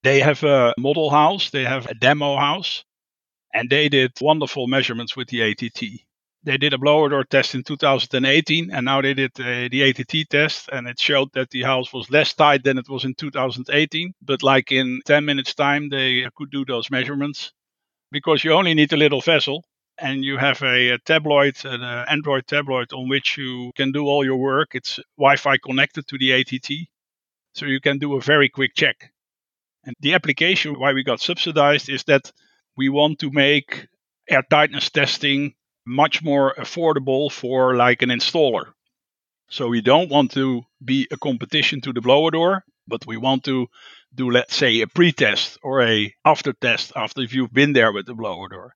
They 0.03 0.21
have 0.21 0.45
a 0.45 0.75
model 0.77 1.09
house, 1.09 1.51
they 1.51 1.65
have 1.65 1.87
a 1.87 1.95
demo 1.95 2.37
house, 2.37 2.85
and 3.55 3.71
they 3.71 3.89
did 3.89 4.13
wonderful 4.21 4.67
measurements 4.67 5.17
with 5.17 5.29
the 5.29 5.41
ATT 5.43 6.08
they 6.45 6.57
did 6.57 6.73
a 6.73 6.79
blower 6.79 7.09
door 7.09 7.25
test 7.25 7.55
in 7.55 7.63
2018 7.63 8.71
and 8.71 8.85
now 8.85 9.01
they 9.01 9.15
did 9.15 9.33
uh, 9.41 9.69
the 9.71 9.83
ATT 9.83 10.31
test 10.31 10.69
and 10.73 10.87
it 10.87 10.99
showed 10.99 11.33
that 11.33 11.51
the 11.51 11.63
house 11.63 11.93
was 11.93 12.11
less 12.11 12.33
tight 12.35 12.63
than 12.65 12.79
it 12.79 12.89
was 12.89 13.05
in 13.05 13.15
2018 13.15 14.15
but 14.23 14.43
like 14.43 14.71
in 14.73 15.01
10 15.05 15.25
minutes 15.25 15.55
time 15.55 15.89
they 15.89 16.27
could 16.37 16.51
do 16.51 16.65
those 16.65 16.91
measurements. 16.91 17.53
Because 18.11 18.43
you 18.43 18.53
only 18.53 18.73
need 18.73 18.93
a 18.93 18.97
little 18.97 19.21
vessel 19.21 19.65
and 19.99 20.25
you 20.25 20.39
have 20.39 20.63
a, 20.63 20.91
a 20.91 20.99
tabloid 20.99 21.57
an 21.65 21.83
android 22.09 22.47
tabloid 22.47 22.93
on 22.93 23.09
which 23.09 23.37
you 23.37 23.73
can 23.77 23.93
do 23.93 24.07
all 24.07 24.25
your 24.25 24.37
work. 24.37 24.75
It's 24.75 24.99
wi-fi 25.19 25.59
connected 25.59 26.07
to 26.09 26.19
the 26.19 26.33
att 26.33 26.89
so 27.55 27.67
you 27.67 27.81
can 27.81 27.99
do 27.99 28.17
a 28.17 28.21
very 28.21 28.49
quick 28.49 28.75
check. 28.75 29.13
And 29.85 29.95
the 30.01 30.15
application 30.15 30.79
why 30.79 30.93
we 30.93 31.03
got 31.03 31.21
subsidized 31.21 31.91
is 31.91 32.05
that 32.05 32.33
we 32.77 32.89
want 32.89 33.19
to 33.19 33.31
make 33.31 33.89
air 34.29 34.45
tightness 34.49 34.91
testing 34.91 35.55
much 35.89 36.23
more 36.23 36.55
affordable 36.55 37.33
for 37.33 37.75
like 37.75 38.03
an 38.03 38.11
installer. 38.11 38.67
So 39.49 39.69
we 39.69 39.81
don't 39.81 40.11
want 40.11 40.33
to 40.33 40.63
be 40.85 41.09
a 41.11 41.17
competition 41.17 41.81
to 41.83 41.93
the 41.93 42.03
blower 42.03 42.31
door, 42.31 42.65
but 42.87 43.07
we 43.07 43.17
want 43.17 43.45
to 43.45 43.69
do 44.15 44.31
let's 44.31 44.55
say 44.55 44.81
a 44.81 44.87
pre-test 44.87 45.59
or 45.63 45.83
a 45.83 46.15
after 46.25 46.53
test 46.53 46.93
after 46.95 47.23
if 47.23 47.33
you've 47.35 47.53
been 47.53 47.73
there 47.73 47.93
with 47.93 48.07
the 48.07 48.15
blower 48.15 48.49
door. 48.49 48.75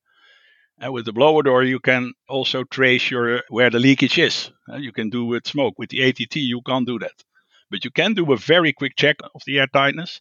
And 0.78 0.92
with 0.92 1.04
the 1.04 1.12
blower 1.12 1.42
door, 1.42 1.62
you 1.62 1.78
can 1.78 2.12
also 2.28 2.64
trace 2.64 3.10
your 3.10 3.42
where 3.48 3.70
the 3.70 3.78
leakage 3.78 4.18
is. 4.18 4.50
Uh, 4.68 4.76
you 4.76 4.92
can 4.92 5.10
do 5.10 5.24
with 5.26 5.46
smoke. 5.46 5.78
With 5.78 5.90
the 5.90 6.02
ATT, 6.02 6.36
you 6.36 6.60
can't 6.62 6.86
do 6.86 6.98
that, 6.98 7.22
but 7.70 7.84
you 7.84 7.90
can 7.90 8.14
do 8.14 8.32
a 8.32 8.36
very 8.36 8.72
quick 8.72 8.96
check 8.96 9.16
of 9.34 9.42
the 9.46 9.58
air 9.60 9.68
tightness. 9.68 10.20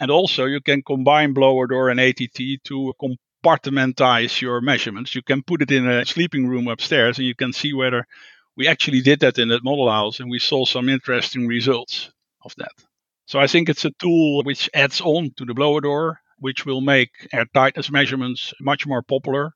And 0.00 0.10
also, 0.10 0.44
you 0.44 0.60
can 0.60 0.82
combine 0.82 1.32
blower 1.32 1.66
door 1.66 1.88
and 1.88 2.00
ATT 2.00 2.64
to 2.64 2.92
compartmentize 3.42 4.40
your 4.40 4.60
measurements. 4.60 5.14
You 5.14 5.22
can 5.22 5.42
put 5.42 5.62
it 5.62 5.70
in 5.70 5.88
a 5.88 6.04
sleeping 6.04 6.48
room 6.48 6.68
upstairs 6.68 7.18
and 7.18 7.26
you 7.26 7.34
can 7.34 7.52
see 7.52 7.72
whether 7.72 8.06
we 8.56 8.66
actually 8.66 9.00
did 9.00 9.20
that 9.20 9.38
in 9.38 9.48
that 9.48 9.64
model 9.64 9.90
house 9.90 10.20
and 10.20 10.30
we 10.30 10.38
saw 10.38 10.64
some 10.64 10.88
interesting 10.88 11.46
results 11.46 12.10
of 12.44 12.54
that. 12.56 12.72
So 13.26 13.38
I 13.38 13.46
think 13.46 13.68
it's 13.68 13.84
a 13.84 13.90
tool 14.00 14.42
which 14.42 14.70
adds 14.74 15.00
on 15.00 15.32
to 15.36 15.44
the 15.44 15.54
blower 15.54 15.80
door, 15.80 16.20
which 16.38 16.64
will 16.64 16.80
make 16.80 17.10
air 17.32 17.46
tightness 17.54 17.90
measurements 17.90 18.54
much 18.60 18.86
more 18.86 19.02
popular. 19.02 19.52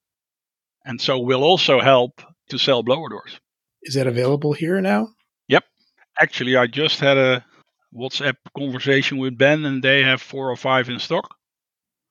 And 0.85 1.01
so 1.01 1.19
will 1.19 1.43
also 1.43 1.81
help 1.81 2.23
to 2.51 2.59
sell 2.59 2.83
blower 2.83 3.09
doors. 3.09 3.41
Is 3.83 3.95
that 3.95 4.07
available 4.07 4.53
here 4.53 4.81
now? 4.81 5.09
Yep. 5.49 5.65
Actually, 6.19 6.57
I 6.57 6.67
just 6.67 7.01
had 7.01 7.17
a 7.17 7.45
WhatsApp 7.95 8.37
conversation 8.57 9.19
with 9.19 9.39
Ben 9.39 9.65
and 9.65 9.83
they 9.83 10.03
have 10.03 10.23
four 10.23 10.51
or 10.51 10.57
five 10.57 10.89
in 10.89 10.99
stock. 10.99 11.35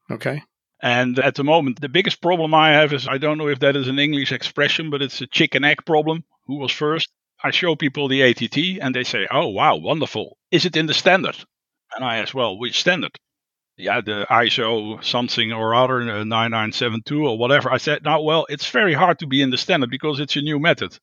Okay. 0.09 0.41
And 0.81 1.19
at 1.19 1.35
the 1.35 1.43
moment, 1.43 1.79
the 1.79 1.89
biggest 1.89 2.21
problem 2.21 2.53
I 2.53 2.71
have 2.71 2.91
is 2.91 3.07
I 3.07 3.19
don't 3.19 3.37
know 3.37 3.49
if 3.49 3.59
that 3.59 3.75
is 3.75 3.87
an 3.87 3.99
English 3.99 4.31
expression, 4.31 4.89
but 4.89 5.01
it's 5.01 5.21
a 5.21 5.27
chicken 5.27 5.63
egg 5.63 5.85
problem. 5.85 6.23
Who 6.47 6.57
was 6.57 6.71
first? 6.71 7.09
I 7.43 7.51
show 7.51 7.75
people 7.75 8.07
the 8.07 8.21
ATT 8.23 8.81
and 8.81 8.93
they 8.93 9.03
say, 9.03 9.27
oh, 9.31 9.47
wow, 9.49 9.75
wonderful. 9.75 10.37
Is 10.49 10.65
it 10.65 10.75
in 10.75 10.87
the 10.87 10.93
standard? 10.93 11.37
And 11.95 12.03
I 12.03 12.17
ask, 12.17 12.33
well, 12.33 12.57
which 12.57 12.79
standard? 12.79 13.11
Yeah, 13.77 14.01
the 14.01 14.25
ISO 14.29 15.03
something 15.03 15.51
or 15.51 15.73
other, 15.73 16.01
9972 16.03 17.25
or 17.27 17.37
whatever. 17.37 17.71
I 17.71 17.77
said, 17.77 18.03
now, 18.03 18.21
well, 18.21 18.45
it's 18.49 18.69
very 18.69 18.93
hard 18.93 19.19
to 19.19 19.27
be 19.27 19.41
in 19.41 19.49
the 19.49 19.57
standard 19.57 19.89
because 19.89 20.19
it's 20.19 20.35
a 20.35 20.41
new 20.41 20.59
method. 20.59 20.97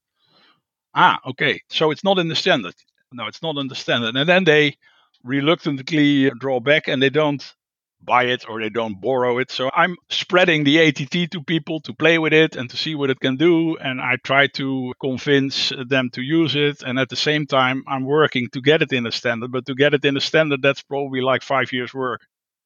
Ah, 0.94 1.18
okay. 1.26 1.60
So 1.70 1.90
it's 1.90 2.04
not 2.04 2.18
in 2.18 2.28
the 2.28 2.36
standard. 2.36 2.74
No, 3.12 3.26
it's 3.26 3.42
not 3.42 3.56
in 3.56 3.68
the 3.68 3.74
standard. 3.74 4.16
And 4.16 4.28
then 4.28 4.44
they 4.44 4.76
reluctantly 5.24 6.30
draw 6.30 6.60
back 6.60 6.88
and 6.88 7.02
they 7.02 7.10
don't 7.10 7.42
buy 8.02 8.24
it 8.24 8.48
or 8.48 8.60
they 8.60 8.68
don't 8.68 9.00
borrow 9.00 9.38
it. 9.38 9.50
So 9.50 9.70
I'm 9.74 9.96
spreading 10.08 10.64
the 10.64 10.78
ATT 10.78 11.30
to 11.32 11.42
people 11.42 11.80
to 11.82 11.92
play 11.92 12.18
with 12.18 12.32
it 12.32 12.56
and 12.56 12.70
to 12.70 12.76
see 12.76 12.94
what 12.94 13.10
it 13.10 13.20
can 13.20 13.36
do. 13.36 13.76
And 13.76 14.00
I 14.00 14.16
try 14.22 14.46
to 14.54 14.94
convince 15.00 15.72
them 15.88 16.10
to 16.14 16.22
use 16.22 16.56
it. 16.56 16.82
And 16.82 16.98
at 16.98 17.08
the 17.08 17.16
same 17.16 17.46
time, 17.46 17.84
I'm 17.86 18.04
working 18.04 18.48
to 18.52 18.60
get 18.60 18.82
it 18.82 18.92
in 18.92 19.06
a 19.06 19.12
standard. 19.12 19.52
But 19.52 19.66
to 19.66 19.74
get 19.74 19.94
it 19.94 20.04
in 20.04 20.16
a 20.16 20.20
standard, 20.20 20.62
that's 20.62 20.82
probably 20.82 21.20
like 21.20 21.42
five 21.42 21.72
years' 21.72 21.94
work. 21.94 22.20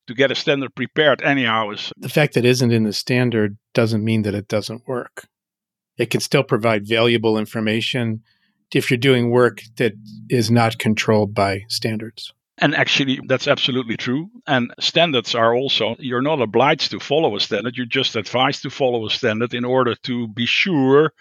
To 0.09 0.15
get 0.15 0.33
a 0.33 0.35
standard 0.35 0.75
prepared, 0.75 1.23
anyhow, 1.23 1.71
is 1.71 1.93
the 1.97 2.09
fact 2.09 2.35
that 2.35 2.45
it 2.45 2.49
isn't 2.49 2.73
in 2.73 2.83
the 2.83 2.93
standard 2.93 3.57
doesn't 3.73 4.03
mean 4.03 4.23
that 4.23 4.35
it 4.35 4.49
doesn't 4.49 4.83
work. 4.89 5.29
It 5.97 6.11
can 6.11 6.21
still 6.21 6.43
provide 6.43 6.89
valuable 6.89 7.39
information 7.39 8.25
if 8.75 8.91
you're 8.91 8.99
doing 8.99 9.31
work 9.31 9.63
that 9.77 9.93
is 10.29 10.51
not 10.51 10.79
controlled 10.79 11.35
by 11.35 11.61
standards. 11.69 12.33
And 12.63 12.77
actually, 12.77 13.21
that's 13.27 13.49
absolutely 13.49 13.97
true. 13.97 14.31
And 14.47 14.73
standards 14.79 15.35
are 15.35 15.53
also, 15.53 15.97
you're 15.99 16.23
not 16.23 16.41
obliged 16.41 16.93
to 16.93 17.01
follow 17.01 17.35
a 17.35 17.41
standard. 17.41 17.77
You're 17.77 17.87
just 17.87 18.15
advised 18.15 18.63
to 18.63 18.71
follow 18.71 19.05
a 19.05 19.11
standard 19.11 19.53
in 19.53 19.65
order 19.65 19.97
to 20.05 20.29
be 20.29 20.47
sure 20.47 21.13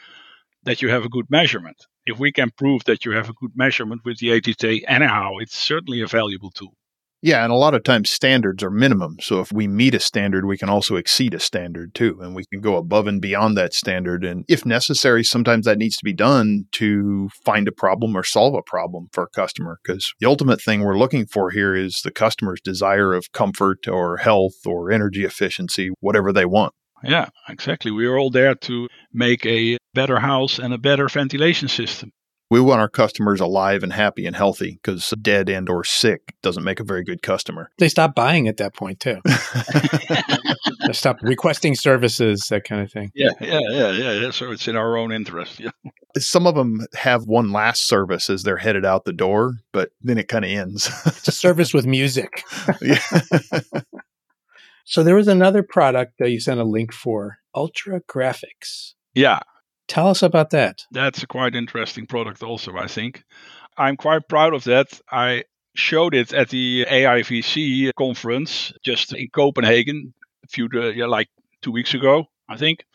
that 0.66 0.84
you 0.84 0.90
have 0.90 1.04
a 1.04 1.10
good 1.10 1.32
measurement. 1.32 1.88
If 2.06 2.20
we 2.20 2.32
can 2.32 2.52
prove 2.52 2.84
that 2.86 3.06
you 3.06 3.14
have 3.14 3.30
a 3.30 3.34
good 3.34 3.54
measurement 3.56 4.02
with 4.06 4.20
the 4.20 4.34
ATT, 4.34 4.84
anyhow, 4.88 5.38
it's 5.40 5.58
certainly 5.58 6.02
a 6.02 6.08
valuable 6.08 6.52
tool. 6.52 6.76
Yeah, 7.24 7.44
and 7.44 7.54
a 7.54 7.56
lot 7.56 7.76
of 7.76 7.84
times 7.84 8.10
standards 8.10 8.64
are 8.64 8.72
minimum. 8.72 9.18
So 9.22 9.42
if 9.42 9.52
we 9.52 9.68
meet 9.68 9.94
a 9.94 10.00
standard, 10.00 10.46
we 10.46 10.58
can 10.58 10.70
also 10.70 10.96
exceed 10.96 11.36
a 11.36 11.40
standard 11.40 11.94
too, 11.94 12.20
and 12.20 12.36
we 12.36 12.46
can 12.46 12.62
go 12.62 12.78
above 12.78 13.06
and 13.06 13.22
beyond 13.22 13.56
that 13.58 13.76
standard. 13.76 14.26
And 14.26 14.44
if 14.48 14.66
necessary, 14.66 15.24
sometimes 15.24 15.66
that 15.66 15.78
needs 15.78 15.98
to 15.98 16.04
be 16.04 16.14
done 16.14 16.66
to 16.74 17.30
find 17.46 17.68
a 17.68 17.72
problem 17.72 18.18
or 18.18 18.24
solve 18.24 18.56
a 18.56 18.64
problem 18.64 19.08
for 19.14 19.24
a 19.24 19.30
customer. 19.30 19.80
Because 19.84 20.12
the 20.20 20.28
ultimate 20.28 20.62
thing 20.62 20.82
we're 20.82 20.98
looking 20.98 21.28
for 21.28 21.52
here 21.52 21.76
is 21.76 22.02
the 22.04 22.12
customer's 22.12 22.62
desire 22.62 23.14
of 23.14 23.32
comfort 23.34 23.88
or 23.88 24.18
health 24.18 24.66
or 24.66 24.92
energy 24.92 25.24
efficiency, 25.24 25.92
whatever 26.00 26.34
they 26.34 26.46
want. 26.46 26.74
Yeah, 27.04 27.30
exactly. 27.50 27.92
We 27.92 28.08
are 28.08 28.18
all 28.18 28.32
there 28.32 28.56
to 28.56 28.88
make 29.14 29.46
a 29.46 29.78
better 29.94 30.20
house 30.20 30.58
and 30.58 30.74
a 30.74 30.78
better 30.80 31.08
ventilation 31.08 31.68
system 31.68 32.12
we 32.52 32.60
want 32.60 32.82
our 32.82 32.90
customers 32.90 33.40
alive 33.40 33.82
and 33.82 33.94
happy 33.94 34.26
and 34.26 34.36
healthy 34.36 34.78
because 34.84 35.14
dead 35.22 35.48
and 35.48 35.70
or 35.70 35.86
sick 35.86 36.36
doesn't 36.44 36.66
make 36.66 36.82
a 36.82 36.84
very 36.84 37.02
good 37.02 37.22
customer. 37.22 37.72
They 37.80 37.88
stop 37.88 38.14
buying 38.14 38.50
at 38.50 38.58
that 38.58 38.76
point 38.76 39.00
too. 39.00 39.22
they 40.86 40.92
stop 40.92 41.20
requesting 41.22 41.76
services, 41.76 42.48
that 42.50 42.66
kind 42.66 42.82
of 42.82 42.92
thing. 42.92 43.10
Yeah, 43.16 43.30
yeah, 43.40 43.62
yeah, 43.70 44.12
yeah. 44.12 44.32
So 44.32 44.52
it's 44.52 44.68
in 44.68 44.76
our 44.76 44.98
own 44.98 45.14
interest. 45.14 45.62
Yeah. 45.62 45.72
Some 46.18 46.46
of 46.46 46.56
them 46.56 46.86
have 46.94 47.24
one 47.24 47.54
last 47.54 47.88
service 47.88 48.30
as 48.30 48.44
they're 48.44 48.58
headed 48.58 48.86
out 48.86 49.06
the 49.06 49.14
door, 49.14 49.54
but 49.72 49.92
then 50.02 50.18
it 50.18 50.28
kind 50.28 50.44
of 50.44 50.52
ends. 50.52 50.92
it's 51.06 51.30
a 51.30 51.32
service 51.32 51.74
with 51.74 51.86
music. 51.86 52.44
yeah. 52.82 53.00
so 54.84 55.04
there 55.04 55.16
was 55.16 55.30
another 55.30 55.64
product 55.64 56.16
that 56.20 56.32
you 56.32 56.42
sent 56.42 56.60
a 56.60 56.66
link 56.66 56.92
for, 56.92 57.38
Ultra 57.56 58.02
Graphics. 58.02 58.96
Yeah, 59.14 59.40
Tell 59.92 60.08
us 60.08 60.24
about 60.24 60.52
that. 60.52 60.86
That's 60.92 61.22
a 61.22 61.28
quite 61.28 61.54
interesting 61.54 62.08
product, 62.08 62.44
also, 62.44 62.78
I 62.78 62.88
think. 62.88 63.26
I'm 63.78 63.98
quite 63.98 64.30
proud 64.30 64.54
of 64.54 64.64
that. 64.64 64.88
I 65.12 65.44
showed 65.76 66.16
it 66.16 66.32
at 66.32 66.48
the 66.48 66.86
AIVC 66.90 67.92
conference 67.98 68.72
just 68.86 69.14
in 69.14 69.28
Copenhagen 69.28 70.14
a 70.46 70.48
few, 70.48 70.70
uh, 70.74 70.92
yeah, 70.92 71.08
like 71.08 71.28
two 71.62 71.74
weeks 71.74 71.94
ago, 71.94 72.28
I 72.48 72.56
think. 72.56 72.86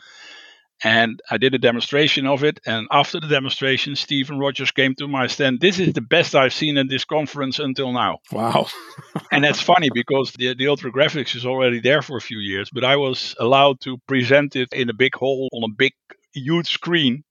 And 0.82 1.20
I 1.30 1.36
did 1.36 1.52
a 1.54 1.58
demonstration 1.58 2.26
of 2.26 2.42
it. 2.42 2.60
And 2.64 2.88
after 2.90 3.20
the 3.20 3.28
demonstration, 3.28 3.94
Stephen 3.94 4.38
Rogers 4.38 4.70
came 4.70 4.94
to 4.94 5.06
my 5.06 5.26
stand. 5.26 5.60
This 5.60 5.78
is 5.78 5.92
the 5.92 6.00
best 6.00 6.34
I've 6.34 6.54
seen 6.54 6.78
at 6.78 6.88
this 6.88 7.04
conference 7.04 7.58
until 7.58 7.92
now. 7.92 8.20
Wow. 8.32 8.68
and 9.30 9.44
that's 9.44 9.60
funny 9.60 9.90
because 9.92 10.32
the, 10.32 10.54
the 10.54 10.68
Ultra 10.68 10.90
Graphics 10.90 11.36
is 11.36 11.44
already 11.44 11.80
there 11.80 12.00
for 12.00 12.16
a 12.16 12.22
few 12.22 12.38
years, 12.38 12.70
but 12.70 12.84
I 12.84 12.96
was 12.96 13.36
allowed 13.38 13.82
to 13.82 13.98
present 14.06 14.56
it 14.56 14.72
in 14.72 14.88
a 14.88 14.94
big 14.94 15.14
hall 15.14 15.50
on 15.52 15.70
a 15.70 15.74
big 15.74 15.92
huge 16.40 16.68
screen. 16.68 17.24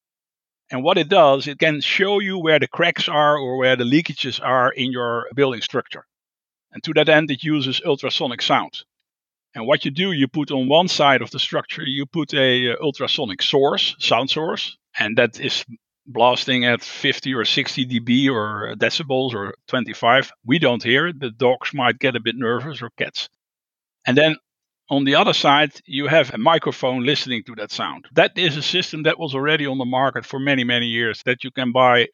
And 0.72 0.84
what 0.84 0.98
it 0.98 1.10
does, 1.10 1.48
it 1.48 1.60
can 1.60 1.82
show 1.82 2.20
you 2.20 2.39
where 2.39 2.60
the 2.60 2.68
cracks 2.68 3.08
are 3.08 3.38
or 3.38 3.58
where 3.58 3.76
the 3.76 3.84
leakages 3.84 4.41
are 4.44 4.72
in 4.72 4.91
your 4.91 5.28
building 5.36 5.62
structure. 5.62 6.06
And 6.72 6.84
to 6.84 6.94
that 6.94 7.10
end, 7.10 7.30
it 7.32 7.44
uses 7.44 7.82
ultrasonic 7.86 8.41
sound. 8.41 8.84
And 9.54 9.65
what 9.65 9.86
you 9.86 9.91
do, 9.91 10.12
you 10.12 10.28
put 10.28 10.52
on 10.52 10.68
one 10.68 10.89
side 10.89 11.22
of 11.22 11.32
the 11.32 11.39
structure, 11.39 11.84
you 11.84 12.06
put 12.06 12.34
a 12.34 12.74
uh, 12.74 12.76
ultrasonic 12.82 13.41
source, 13.41 13.96
sound 14.00 14.30
source, 14.30 14.78
and 15.00 15.18
that 15.18 15.39
is 15.39 15.63
blasting 16.06 16.65
at 16.65 16.82
50 16.82 17.34
or 17.34 17.46
60 17.46 17.86
dB 17.86 18.30
or 18.30 18.76
decibels 18.76 19.34
or 19.34 19.56
25. 19.68 20.32
We 20.46 20.60
don't 20.60 20.84
hear 20.84 21.08
it. 21.08 21.20
The 21.20 21.32
dogs 21.32 21.74
might 21.74 22.00
get 22.00 22.18
a 22.18 22.20
bit 22.20 22.36
nervous 22.36 22.82
or 22.82 22.89
cats. 22.98 23.30
And 24.06 24.18
then 24.18 24.36
on 24.89 25.04
the 25.04 25.15
other 25.15 25.34
side, 25.34 25.71
you 25.86 26.08
have 26.08 26.34
a 26.34 26.38
microphone 26.38 27.04
listening 27.04 27.43
to 27.43 27.56
that 27.56 27.71
sound. 27.71 28.06
That 28.13 28.38
is 28.38 28.56
a 28.58 28.62
system 28.62 29.04
that 29.04 29.19
was 29.19 29.34
already 29.34 29.65
on 29.65 29.78
the 29.78 29.86
market 29.86 30.26
for 30.26 30.39
many, 30.39 30.63
many 30.63 30.86
years 30.86 31.21
that 31.26 31.43
you 31.43 31.52
can 31.52 31.71
buy 31.71 32.08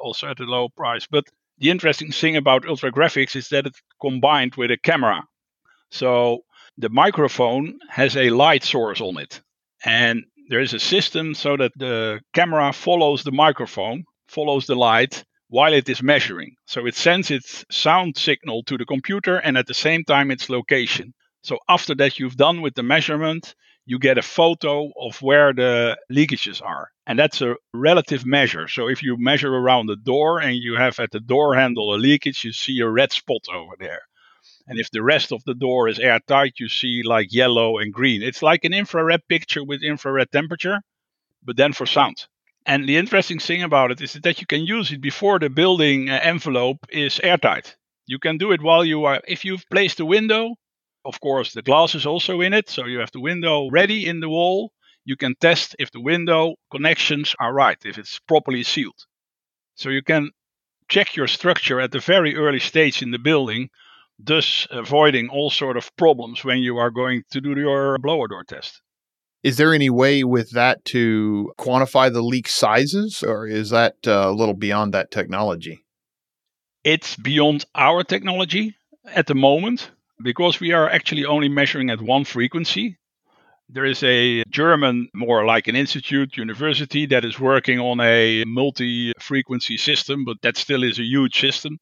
also 0.00 0.28
at 0.28 0.40
a 0.40 0.44
low 0.44 0.68
price. 0.68 1.06
But 1.06 1.24
the 1.58 1.70
interesting 1.70 2.10
thing 2.10 2.36
about 2.36 2.66
Ultra 2.66 2.90
Graphics 2.92 3.36
is 3.36 3.48
that 3.50 3.66
it's 3.66 3.80
combined 4.00 4.56
with 4.56 4.70
a 4.70 4.76
camera. 4.76 5.22
So 5.90 6.40
the 6.76 6.88
microphone 6.88 7.78
has 7.88 8.16
a 8.16 8.30
light 8.30 8.64
source 8.64 9.00
on 9.00 9.18
it. 9.18 9.40
And 9.84 10.24
there 10.48 10.60
is 10.60 10.74
a 10.74 10.80
system 10.80 11.34
so 11.34 11.56
that 11.56 11.72
the 11.76 12.20
camera 12.34 12.72
follows 12.72 13.22
the 13.22 13.32
microphone, 13.32 14.04
follows 14.26 14.66
the 14.66 14.74
light 14.74 15.24
while 15.48 15.72
it 15.72 15.88
is 15.88 16.02
measuring. 16.02 16.56
So 16.66 16.86
it 16.86 16.96
sends 16.96 17.30
its 17.30 17.64
sound 17.70 18.16
signal 18.16 18.64
to 18.64 18.76
the 18.76 18.84
computer 18.84 19.36
and 19.36 19.56
at 19.56 19.66
the 19.66 19.74
same 19.74 20.04
time 20.04 20.30
its 20.30 20.50
location. 20.50 21.14
So 21.46 21.60
after 21.68 21.94
that 21.94 22.18
you've 22.18 22.36
done 22.36 22.60
with 22.60 22.74
the 22.74 22.82
measurement, 22.82 23.54
you 23.84 24.00
get 24.00 24.18
a 24.18 24.22
photo 24.22 24.90
of 25.00 25.22
where 25.22 25.52
the 25.52 25.96
leakages 26.10 26.60
are. 26.60 26.90
And 27.06 27.16
that's 27.16 27.40
a 27.40 27.54
relative 27.72 28.26
measure. 28.26 28.66
So 28.66 28.88
if 28.88 29.00
you 29.00 29.16
measure 29.16 29.54
around 29.54 29.86
the 29.86 29.94
door 29.94 30.40
and 30.40 30.56
you 30.56 30.74
have 30.74 30.98
at 30.98 31.12
the 31.12 31.20
door 31.20 31.54
handle 31.54 31.94
a 31.94 31.98
leakage, 31.98 32.42
you 32.42 32.52
see 32.52 32.80
a 32.80 32.88
red 32.88 33.12
spot 33.12 33.44
over 33.54 33.74
there. 33.78 34.00
And 34.66 34.80
if 34.80 34.90
the 34.90 35.04
rest 35.04 35.30
of 35.30 35.44
the 35.44 35.54
door 35.54 35.86
is 35.88 36.00
airtight, 36.00 36.54
you 36.58 36.68
see 36.68 37.02
like 37.04 37.32
yellow 37.32 37.78
and 37.78 37.92
green. 37.92 38.22
It's 38.24 38.42
like 38.42 38.64
an 38.64 38.74
infrared 38.74 39.22
picture 39.28 39.62
with 39.62 39.84
infrared 39.84 40.32
temperature, 40.32 40.80
but 41.44 41.56
then 41.56 41.72
for 41.72 41.86
sound. 41.86 42.26
And 42.66 42.88
the 42.88 42.96
interesting 42.96 43.38
thing 43.38 43.62
about 43.62 43.92
it 43.92 44.00
is 44.00 44.14
that 44.14 44.40
you 44.40 44.46
can 44.48 44.64
use 44.64 44.90
it 44.90 45.00
before 45.00 45.38
the 45.38 45.48
building 45.48 46.10
uh, 46.10 46.18
envelope 46.20 46.78
is 46.90 47.20
airtight. 47.22 47.76
You 48.06 48.18
can 48.18 48.36
do 48.36 48.50
it 48.50 48.60
while 48.60 48.84
you 48.84 49.04
are, 49.04 49.20
if 49.28 49.44
you've 49.44 49.64
placed 49.70 50.00
a 50.00 50.04
window, 50.04 50.56
of 51.06 51.20
course, 51.20 51.54
the 51.54 51.62
glass 51.62 51.94
is 51.94 52.04
also 52.04 52.40
in 52.40 52.52
it, 52.52 52.68
so 52.68 52.84
you 52.84 52.98
have 52.98 53.12
the 53.12 53.20
window 53.20 53.68
ready 53.70 54.06
in 54.06 54.20
the 54.20 54.28
wall. 54.28 54.72
You 55.04 55.16
can 55.16 55.36
test 55.40 55.76
if 55.78 55.92
the 55.92 56.00
window 56.00 56.56
connections 56.70 57.34
are 57.38 57.54
right, 57.54 57.78
if 57.84 57.96
it's 57.96 58.18
properly 58.26 58.64
sealed. 58.64 59.06
So 59.76 59.88
you 59.88 60.02
can 60.02 60.30
check 60.88 61.14
your 61.14 61.28
structure 61.28 61.80
at 61.80 61.92
the 61.92 62.00
very 62.00 62.36
early 62.36 62.58
stage 62.58 63.02
in 63.02 63.12
the 63.12 63.18
building, 63.18 63.70
thus 64.18 64.66
avoiding 64.70 65.28
all 65.28 65.50
sort 65.50 65.76
of 65.76 65.94
problems 65.96 66.44
when 66.44 66.58
you 66.58 66.76
are 66.78 66.90
going 66.90 67.22
to 67.30 67.40
do 67.40 67.58
your 67.58 67.98
blower 67.98 68.26
door 68.26 68.44
test. 68.44 68.80
Is 69.42 69.58
there 69.58 69.72
any 69.72 69.90
way 69.90 70.24
with 70.24 70.50
that 70.52 70.84
to 70.86 71.52
quantify 71.56 72.12
the 72.12 72.22
leak 72.22 72.48
sizes, 72.48 73.22
or 73.22 73.46
is 73.46 73.70
that 73.70 73.94
uh, 74.06 74.24
a 74.26 74.32
little 74.32 74.54
beyond 74.54 74.92
that 74.94 75.12
technology? 75.12 75.84
It's 76.82 77.14
beyond 77.14 77.64
our 77.74 78.02
technology 78.02 78.76
at 79.04 79.28
the 79.28 79.34
moment 79.34 79.90
because 80.22 80.60
we 80.60 80.72
are 80.72 80.88
actually 80.88 81.24
only 81.24 81.48
measuring 81.48 81.90
at 81.90 82.00
one 82.00 82.24
frequency. 82.24 82.98
There 83.68 83.84
is 83.84 84.02
a 84.04 84.44
German, 84.44 85.08
more 85.12 85.44
like 85.44 85.66
an 85.66 85.76
institute, 85.76 86.36
university 86.36 87.06
that 87.06 87.24
is 87.24 87.40
working 87.40 87.80
on 87.80 88.00
a 88.00 88.44
multi 88.44 89.12
frequency 89.18 89.76
system, 89.76 90.24
but 90.24 90.40
that 90.42 90.56
still 90.56 90.84
is 90.84 90.98
a 90.98 91.04
huge 91.04 91.38
system. 91.40 91.78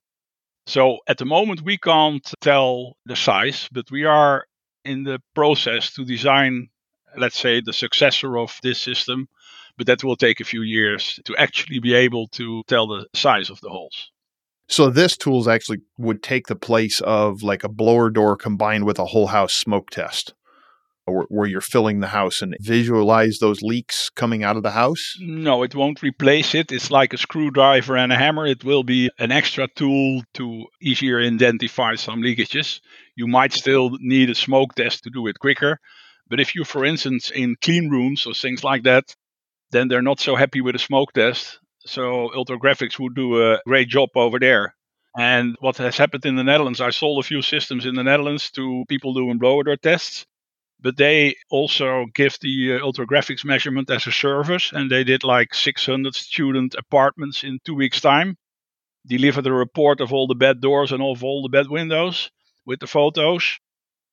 So 0.67 0.99
at 1.07 1.19
the 1.19 1.27
moment, 1.27 1.61
we 1.61 1.77
can't 1.77 2.27
tell 2.41 2.97
the 3.05 3.17
size, 3.17 3.69
but 3.71 3.91
we 3.91 4.05
are 4.05 4.47
in 4.85 5.05
the 5.05 5.21
process 5.35 5.93
to 5.95 6.05
design, 6.05 6.71
let's 7.19 7.39
say, 7.39 7.61
the 7.61 7.73
successor 7.73 8.39
of 8.39 8.59
this 8.63 8.81
system. 8.81 9.29
But 9.77 9.89
that 9.89 10.05
will 10.05 10.17
take 10.17 10.41
a 10.41 10.45
few 10.45 10.63
years 10.63 11.19
to 11.25 11.37
actually 11.37 11.81
be 11.81 11.95
able 11.95 12.29
to 12.29 12.63
tell 12.69 12.87
the 12.87 13.07
size 13.13 13.51
of 13.51 13.61
the 13.61 13.69
holes. 13.69 14.13
So 14.69 14.91
this 14.91 15.17
tools 15.17 15.47
actually 15.47 15.79
would 15.99 16.23
take 16.23 16.47
the 16.47 16.57
place 16.57 17.01
of 17.01 17.43
like 17.43 17.65
a 17.65 17.69
blower 17.69 18.11
door 18.11 18.37
combined 18.37 18.85
with 18.85 18.99
a 18.99 19.07
whole 19.07 19.29
house 19.29 19.53
smoke 19.53 19.91
test. 19.91 20.35
Where 21.07 21.47
you're 21.47 21.61
filling 21.61 22.01
the 22.01 22.07
house 22.07 22.41
and 22.41 22.57
visualize 22.61 23.39
those 23.39 23.61
leaks 23.61 24.09
coming 24.09 24.43
out 24.43 24.57
of 24.57 24.63
the 24.63 24.71
house? 24.71 25.17
No, 25.21 25.63
it 25.63 25.75
won't 25.75 26.03
replace 26.03 26.55
it. 26.55 26.73
It's 26.73 26.91
like 26.91 27.13
a 27.13 27.19
screwdriver 27.19 27.95
and 27.95 28.11
a 28.11 28.17
hammer. 28.17 28.47
It 28.47 28.65
will 28.65 28.85
be 28.85 29.11
an 29.19 29.31
extra 29.31 29.69
tool 29.69 30.23
to 30.33 30.65
easier 30.81 31.21
identify 31.21 31.97
some 31.97 32.23
leakages. 32.23 32.81
You 33.17 33.27
might 33.27 33.53
still 33.53 33.91
need 34.01 34.31
a 34.31 34.35
smoke 34.35 34.75
test 34.75 35.05
to 35.05 35.11
do 35.11 35.27
it 35.27 35.39
quicker. 35.39 35.79
But 36.31 36.41
if 36.41 36.55
you, 36.55 36.65
for 36.65 36.87
instance, 36.87 37.31
in 37.31 37.57
clean 37.61 37.91
rooms 37.91 38.25
or 38.27 38.33
things 38.33 38.65
like 38.65 38.85
that, 38.85 39.15
then 39.73 39.89
they're 39.89 40.01
not 40.01 40.21
so 40.21 40.37
happy 40.37 40.63
with 40.63 40.75
a 40.75 40.79
smoke 40.79 41.13
test 41.13 41.59
so 41.87 42.33
Ultra 42.35 42.59
Graphics 42.59 42.99
would 42.99 43.15
do 43.15 43.43
a 43.43 43.61
great 43.67 43.89
job 43.89 44.11
over 44.15 44.39
there. 44.39 44.75
And 45.17 45.57
what 45.61 45.77
has 45.77 45.97
happened 45.97 46.27
in 46.27 46.37
the 46.37 46.43
Netherlands, 46.45 46.81
I 46.81 46.91
sold 46.91 47.25
a 47.25 47.27
few 47.27 47.41
systems 47.43 47.87
in 47.87 47.95
the 47.95 48.03
Netherlands 48.03 48.51
to 48.53 48.85
people 48.89 49.15
doing 49.15 49.39
blower 49.39 49.63
door 49.63 49.77
tests. 49.77 50.27
But 50.81 50.97
they 50.97 51.37
also 51.51 52.07
give 52.15 52.37
the 52.41 52.75
uh, 52.75 52.79
ultragraphics 52.81 53.45
measurement 53.45 53.91
as 53.91 54.07
a 54.07 54.13
service. 54.13 54.73
And 54.73 54.91
they 54.91 55.05
did 55.05 55.23
like 55.25 55.55
600 55.55 56.15
student 56.15 56.75
apartments 56.75 57.45
in 57.45 57.61
two 57.65 57.75
weeks' 57.75 58.01
time. 58.01 58.37
Delivered 59.07 59.47
a 59.47 59.53
report 59.53 60.01
of 60.01 60.13
all 60.13 60.27
the 60.27 60.35
bed 60.35 60.61
doors 60.61 60.91
and 60.93 61.03
of 61.03 61.23
all 61.23 61.43
the 61.43 61.49
bed 61.49 61.69
windows 61.69 62.31
with 62.67 62.81
the 62.81 62.87
photos. 62.87 63.61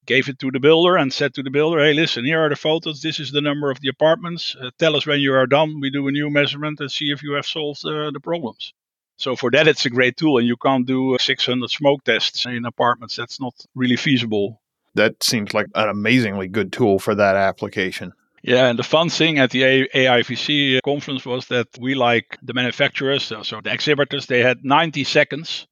Gave 0.05 0.29
it 0.29 0.39
to 0.39 0.51
the 0.51 0.59
builder 0.59 0.97
and 0.97 1.13
said 1.13 1.33
to 1.35 1.43
the 1.43 1.51
builder, 1.51 1.79
hey, 1.79 1.93
listen, 1.93 2.25
here 2.25 2.43
are 2.43 2.49
the 2.49 2.55
photos. 2.55 3.01
This 3.01 3.19
is 3.19 3.31
the 3.31 3.41
number 3.41 3.69
of 3.69 3.79
the 3.81 3.89
apartments. 3.89 4.55
Uh, 4.59 4.71
tell 4.79 4.95
us 4.95 5.05
when 5.05 5.19
you 5.19 5.33
are 5.33 5.45
done. 5.45 5.79
We 5.79 5.91
do 5.91 6.07
a 6.07 6.11
new 6.11 6.29
measurement 6.29 6.79
and 6.79 6.91
see 6.91 7.11
if 7.11 7.21
you 7.21 7.33
have 7.33 7.45
solved 7.45 7.85
uh, 7.85 8.09
the 8.11 8.19
problems. 8.19 8.73
So 9.17 9.35
for 9.35 9.51
that, 9.51 9.67
it's 9.67 9.85
a 9.85 9.91
great 9.91 10.17
tool, 10.17 10.39
and 10.39 10.47
you 10.47 10.57
can't 10.57 10.87
do 10.87 11.15
600 11.19 11.69
smoke 11.69 12.03
tests 12.03 12.47
in 12.47 12.65
apartments. 12.65 13.15
That's 13.15 13.39
not 13.39 13.53
really 13.75 13.95
feasible. 13.95 14.59
That 14.95 15.23
seems 15.23 15.53
like 15.53 15.67
an 15.75 15.89
amazingly 15.89 16.47
good 16.47 16.73
tool 16.73 16.97
for 16.97 17.13
that 17.13 17.35
application. 17.35 18.13
Yeah, 18.41 18.69
and 18.69 18.79
the 18.79 18.83
fun 18.83 19.09
thing 19.09 19.37
at 19.37 19.51
the 19.51 19.87
AIVC 19.93 20.81
conference 20.83 21.23
was 21.23 21.45
that 21.49 21.67
we, 21.79 21.93
like 21.93 22.39
the 22.41 22.55
manufacturers, 22.55 23.23
so 23.23 23.61
the 23.61 23.71
exhibitors, 23.71 24.25
they 24.25 24.41
had 24.41 24.65
90 24.65 25.03
seconds 25.03 25.67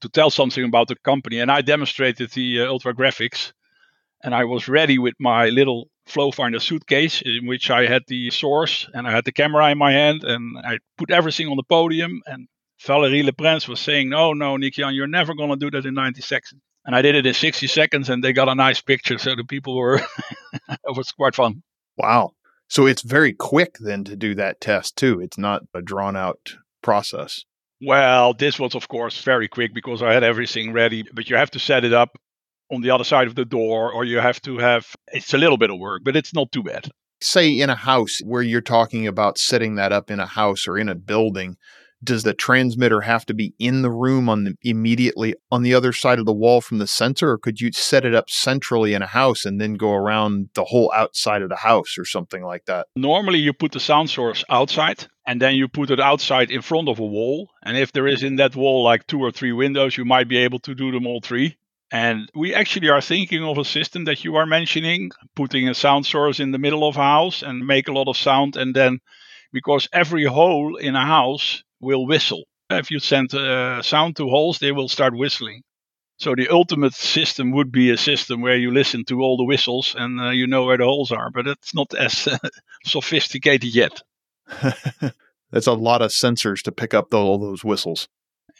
to 0.00 0.08
tell 0.08 0.30
something 0.30 0.64
about 0.64 0.88
the 0.88 0.96
company, 0.96 1.40
and 1.40 1.50
I 1.50 1.60
demonstrated 1.60 2.30
the 2.30 2.62
uh, 2.62 2.66
ultra 2.66 2.94
graphics, 2.94 3.52
and 4.22 4.34
I 4.34 4.44
was 4.44 4.68
ready 4.68 4.98
with 4.98 5.14
my 5.18 5.48
little 5.48 5.88
Flowfinder 6.08 6.62
suitcase 6.62 7.22
in 7.22 7.46
which 7.46 7.70
I 7.70 7.86
had 7.86 8.02
the 8.06 8.30
source 8.30 8.88
and 8.94 9.06
I 9.06 9.10
had 9.10 9.24
the 9.24 9.32
camera 9.32 9.70
in 9.70 9.78
my 9.78 9.92
hand, 9.92 10.24
and 10.24 10.56
I 10.58 10.78
put 10.96 11.10
everything 11.10 11.48
on 11.48 11.56
the 11.56 11.64
podium, 11.64 12.22
and 12.26 12.46
Valerie 12.84 13.22
Leprince 13.22 13.68
was 13.68 13.80
saying, 13.80 14.08
"No, 14.08 14.32
no, 14.32 14.56
Nick-Jan, 14.56 14.94
you're 14.94 15.06
never 15.06 15.34
going 15.34 15.50
to 15.50 15.56
do 15.56 15.70
that 15.70 15.86
in 15.86 15.94
90 15.94 16.20
seconds." 16.22 16.60
And 16.84 16.94
I 16.94 17.02
did 17.02 17.16
it 17.16 17.26
in 17.26 17.34
60 17.34 17.66
seconds, 17.66 18.08
and 18.08 18.22
they 18.22 18.32
got 18.32 18.48
a 18.48 18.54
nice 18.54 18.80
picture. 18.80 19.18
So 19.18 19.34
the 19.34 19.44
people 19.44 19.76
were, 19.76 19.96
it 20.68 20.96
was 20.96 21.10
quite 21.10 21.34
fun. 21.34 21.62
Wow. 21.96 22.32
So 22.68 22.86
it's 22.86 23.02
very 23.02 23.32
quick 23.32 23.78
then 23.80 24.04
to 24.04 24.16
do 24.16 24.34
that 24.36 24.60
test 24.60 24.96
too. 24.96 25.20
It's 25.20 25.38
not 25.38 25.62
a 25.74 25.82
drawn 25.82 26.16
out 26.16 26.56
process. 26.82 27.44
Well, 27.80 28.32
this 28.34 28.58
was, 28.58 28.74
of 28.74 28.88
course, 28.88 29.20
very 29.22 29.48
quick 29.48 29.74
because 29.74 30.02
I 30.02 30.12
had 30.12 30.24
everything 30.24 30.72
ready, 30.72 31.04
but 31.12 31.28
you 31.28 31.36
have 31.36 31.50
to 31.52 31.58
set 31.58 31.84
it 31.84 31.92
up 31.92 32.18
on 32.70 32.80
the 32.80 32.90
other 32.90 33.04
side 33.04 33.26
of 33.26 33.34
the 33.34 33.44
door, 33.44 33.92
or 33.92 34.04
you 34.04 34.18
have 34.18 34.40
to 34.42 34.58
have 34.58 34.94
it's 35.12 35.34
a 35.34 35.38
little 35.38 35.56
bit 35.56 35.70
of 35.70 35.78
work, 35.78 36.02
but 36.04 36.16
it's 36.16 36.34
not 36.34 36.52
too 36.52 36.62
bad. 36.62 36.90
Say 37.20 37.60
in 37.60 37.70
a 37.70 37.74
house 37.74 38.20
where 38.24 38.42
you're 38.42 38.60
talking 38.60 39.06
about 39.06 39.38
setting 39.38 39.76
that 39.76 39.92
up 39.92 40.10
in 40.10 40.20
a 40.20 40.26
house 40.26 40.68
or 40.68 40.76
in 40.76 40.88
a 40.88 40.94
building, 40.94 41.56
does 42.04 42.22
the 42.22 42.34
transmitter 42.34 43.00
have 43.00 43.24
to 43.26 43.34
be 43.34 43.54
in 43.58 43.82
the 43.82 43.90
room 43.90 44.28
on 44.28 44.44
the 44.44 44.54
immediately 44.62 45.34
on 45.50 45.62
the 45.62 45.74
other 45.74 45.92
side 45.92 46.18
of 46.18 46.26
the 46.26 46.32
wall 46.32 46.60
from 46.60 46.78
the 46.78 46.86
sensor 46.86 47.30
or 47.30 47.38
could 47.38 47.60
you 47.60 47.72
set 47.72 48.04
it 48.04 48.14
up 48.14 48.28
centrally 48.28 48.94
in 48.94 49.02
a 49.02 49.06
house 49.06 49.44
and 49.44 49.60
then 49.60 49.74
go 49.74 49.92
around 49.92 50.48
the 50.54 50.64
whole 50.64 50.92
outside 50.94 51.42
of 51.42 51.48
the 51.48 51.56
house 51.56 51.96
or 51.98 52.04
something 52.04 52.44
like 52.44 52.64
that 52.66 52.86
normally 52.96 53.38
you 53.38 53.52
put 53.52 53.72
the 53.72 53.80
sound 53.80 54.10
source 54.10 54.44
outside 54.50 55.06
and 55.26 55.40
then 55.40 55.54
you 55.54 55.66
put 55.68 55.90
it 55.90 56.00
outside 56.00 56.50
in 56.50 56.62
front 56.62 56.88
of 56.88 56.98
a 56.98 57.04
wall 57.04 57.48
and 57.62 57.76
if 57.76 57.92
there 57.92 58.06
is 58.06 58.22
in 58.22 58.36
that 58.36 58.54
wall 58.54 58.82
like 58.82 59.06
two 59.06 59.20
or 59.20 59.32
three 59.32 59.52
windows 59.52 59.96
you 59.96 60.04
might 60.04 60.28
be 60.28 60.36
able 60.36 60.58
to 60.58 60.74
do 60.74 60.90
them 60.92 61.06
all 61.06 61.20
three 61.20 61.56
and 61.90 62.30
we 62.34 62.54
actually 62.54 62.88
are 62.88 63.00
thinking 63.00 63.44
of 63.44 63.58
a 63.58 63.64
system 63.64 64.04
that 64.04 64.24
you 64.24 64.36
are 64.36 64.46
mentioning 64.46 65.10
putting 65.34 65.68
a 65.68 65.74
sound 65.74 66.04
source 66.06 66.40
in 66.40 66.50
the 66.50 66.58
middle 66.58 66.86
of 66.86 66.96
a 66.96 67.02
house 67.02 67.42
and 67.42 67.66
make 67.66 67.88
a 67.88 67.92
lot 67.92 68.08
of 68.08 68.16
sound 68.16 68.56
and 68.56 68.74
then 68.74 68.98
because 69.52 69.88
every 69.92 70.24
hole 70.24 70.76
in 70.76 70.96
a 70.96 71.06
house 71.06 71.62
will 71.80 72.06
whistle. 72.06 72.44
If 72.68 72.90
you 72.90 72.98
send 72.98 73.32
uh, 73.32 73.80
sound 73.82 74.16
to 74.16 74.28
holes, 74.28 74.58
they 74.58 74.72
will 74.72 74.88
start 74.88 75.16
whistling. 75.16 75.62
So 76.18 76.34
the 76.34 76.48
ultimate 76.48 76.94
system 76.94 77.52
would 77.52 77.70
be 77.70 77.90
a 77.90 77.96
system 77.96 78.40
where 78.40 78.56
you 78.56 78.72
listen 78.72 79.04
to 79.04 79.20
all 79.20 79.36
the 79.36 79.44
whistles 79.44 79.94
and 79.96 80.20
uh, 80.20 80.30
you 80.30 80.46
know 80.46 80.64
where 80.64 80.78
the 80.78 80.84
holes 80.84 81.12
are, 81.12 81.30
but 81.30 81.46
it's 81.46 81.74
not 81.74 81.94
as 81.94 82.26
uh, 82.26 82.38
sophisticated 82.84 83.74
yet. 83.74 84.02
That's 85.50 85.66
a 85.66 85.72
lot 85.72 86.02
of 86.02 86.10
sensors 86.10 86.62
to 86.62 86.72
pick 86.72 86.94
up 86.94 87.14
all 87.14 87.38
those 87.38 87.62
whistles. 87.64 88.08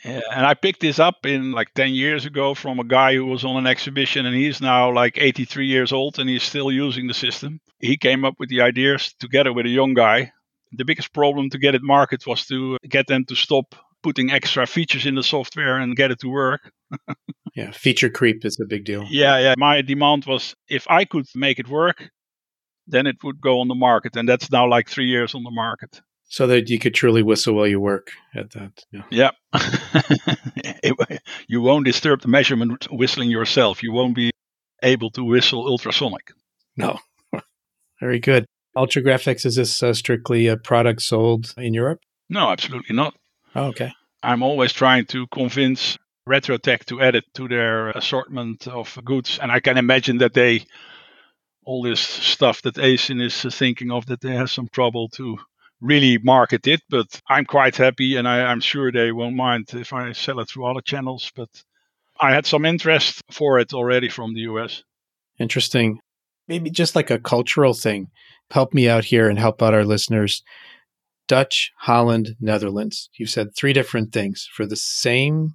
Yeah, 0.06 0.20
and 0.30 0.46
I 0.46 0.54
picked 0.54 0.80
this 0.80 0.98
up 0.98 1.26
in 1.26 1.52
like 1.52 1.74
10 1.74 1.92
years 1.92 2.26
ago 2.26 2.54
from 2.54 2.78
a 2.78 2.84
guy 2.84 3.14
who 3.14 3.26
was 3.26 3.44
on 3.44 3.56
an 3.56 3.66
exhibition 3.66 4.24
and 4.24 4.36
he's 4.36 4.60
now 4.60 4.92
like 4.92 5.18
83 5.18 5.66
years 5.66 5.92
old 5.92 6.18
and 6.18 6.30
he's 6.30 6.44
still 6.44 6.70
using 6.70 7.08
the 7.08 7.14
system. 7.14 7.60
He 7.80 7.96
came 7.96 8.24
up 8.24 8.34
with 8.38 8.48
the 8.48 8.62
ideas 8.62 9.14
together 9.18 9.52
with 9.52 9.66
a 9.66 9.70
young 9.70 9.94
guy 9.94 10.32
the 10.72 10.84
biggest 10.84 11.12
problem 11.12 11.50
to 11.50 11.58
get 11.58 11.74
it 11.74 11.82
market 11.82 12.26
was 12.26 12.46
to 12.46 12.78
get 12.88 13.06
them 13.06 13.24
to 13.26 13.34
stop 13.34 13.74
putting 14.02 14.30
extra 14.30 14.66
features 14.66 15.06
in 15.06 15.14
the 15.14 15.22
software 15.22 15.78
and 15.78 15.96
get 15.96 16.10
it 16.10 16.20
to 16.20 16.28
work. 16.28 16.70
yeah, 17.54 17.70
feature 17.72 18.10
creep 18.10 18.44
is 18.44 18.58
a 18.60 18.66
big 18.66 18.84
deal. 18.84 19.04
Yeah, 19.10 19.38
yeah. 19.38 19.54
My 19.58 19.82
demand 19.82 20.26
was 20.26 20.54
if 20.68 20.86
I 20.88 21.04
could 21.04 21.26
make 21.34 21.58
it 21.58 21.68
work, 21.68 22.10
then 22.86 23.06
it 23.06 23.16
would 23.24 23.40
go 23.40 23.60
on 23.60 23.68
the 23.68 23.74
market, 23.74 24.16
and 24.16 24.28
that's 24.28 24.50
now 24.50 24.68
like 24.68 24.88
three 24.88 25.06
years 25.06 25.34
on 25.34 25.42
the 25.42 25.50
market. 25.50 26.00
So 26.28 26.48
that 26.48 26.68
you 26.68 26.78
could 26.80 26.94
truly 26.94 27.22
whistle 27.22 27.54
while 27.54 27.68
you 27.68 27.78
work 27.78 28.10
at 28.34 28.50
that. 28.50 28.84
Yeah. 28.90 29.30
yeah. 29.52 31.16
you 31.48 31.60
won't 31.60 31.84
disturb 31.84 32.20
the 32.22 32.28
measurement 32.28 32.88
whistling 32.90 33.30
yourself. 33.30 33.82
You 33.82 33.92
won't 33.92 34.16
be 34.16 34.32
able 34.82 35.10
to 35.10 35.24
whistle 35.24 35.66
ultrasonic. 35.66 36.32
No. 36.76 36.98
Very 38.00 38.18
good. 38.18 38.46
Ultragraphics, 38.76 39.46
is 39.46 39.56
this 39.56 39.82
uh, 39.82 39.94
strictly 39.94 40.48
a 40.48 40.56
product 40.56 41.02
sold 41.02 41.54
in 41.56 41.72
Europe? 41.72 42.00
No, 42.28 42.50
absolutely 42.50 42.94
not. 42.94 43.14
Oh, 43.54 43.66
okay. 43.66 43.92
I'm 44.22 44.42
always 44.42 44.72
trying 44.72 45.06
to 45.06 45.26
convince 45.28 45.96
Retrotec 46.28 46.84
to 46.86 47.00
add 47.00 47.14
it 47.14 47.24
to 47.34 47.48
their 47.48 47.90
assortment 47.90 48.66
of 48.66 48.98
goods. 49.04 49.38
And 49.40 49.50
I 49.52 49.60
can 49.60 49.78
imagine 49.78 50.18
that 50.18 50.34
they, 50.34 50.66
all 51.64 51.82
this 51.82 52.00
stuff 52.00 52.62
that 52.62 52.74
ACIN 52.74 53.22
is 53.22 53.42
thinking 53.54 53.90
of, 53.90 54.06
that 54.06 54.20
they 54.20 54.34
have 54.34 54.50
some 54.50 54.68
trouble 54.68 55.08
to 55.10 55.38
really 55.80 56.18
market 56.18 56.66
it. 56.66 56.80
But 56.88 57.20
I'm 57.28 57.44
quite 57.44 57.76
happy 57.76 58.16
and 58.16 58.26
I, 58.28 58.50
am 58.50 58.60
sure 58.60 58.90
they 58.90 59.12
won't 59.12 59.36
mind 59.36 59.68
if 59.72 59.92
I 59.92 60.12
sell 60.12 60.40
it 60.40 60.48
through 60.48 60.66
other 60.66 60.80
channels. 60.80 61.30
But 61.34 61.50
I 62.20 62.32
had 62.32 62.46
some 62.46 62.64
interest 62.64 63.22
for 63.30 63.58
it 63.58 63.72
already 63.72 64.08
from 64.08 64.34
the 64.34 64.40
US. 64.40 64.82
Interesting. 65.38 66.00
Maybe 66.48 66.70
just 66.70 66.94
like 66.94 67.10
a 67.10 67.18
cultural 67.18 67.74
thing 67.74 68.08
help 68.50 68.72
me 68.72 68.88
out 68.88 69.04
here 69.04 69.28
and 69.28 69.38
help 69.38 69.62
out 69.62 69.74
our 69.74 69.84
listeners. 69.84 70.42
Dutch, 71.28 71.72
Holland, 71.78 72.36
Netherlands. 72.40 73.10
You've 73.18 73.30
said 73.30 73.54
three 73.56 73.72
different 73.72 74.12
things 74.12 74.48
for 74.52 74.66
the 74.66 74.76
same 74.76 75.54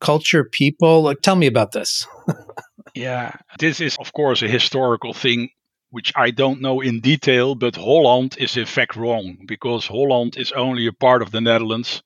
culture, 0.00 0.44
people. 0.44 1.02
Like, 1.02 1.20
tell 1.22 1.36
me 1.36 1.46
about 1.46 1.72
this. 1.72 2.06
yeah, 2.94 3.32
this 3.58 3.80
is, 3.80 3.96
of 3.98 4.12
course, 4.12 4.42
a 4.42 4.48
historical 4.48 5.12
thing, 5.12 5.50
which 5.90 6.12
I 6.16 6.30
don't 6.30 6.60
know 6.60 6.80
in 6.80 7.00
detail, 7.00 7.54
but 7.54 7.76
Holland 7.76 8.36
is 8.38 8.56
in 8.56 8.66
fact 8.66 8.96
wrong 8.96 9.38
because 9.46 9.86
Holland 9.86 10.36
is 10.36 10.52
only 10.52 10.86
a 10.86 10.92
part 10.92 11.22
of 11.22 11.30
the 11.30 11.40
Netherlands, 11.40 12.02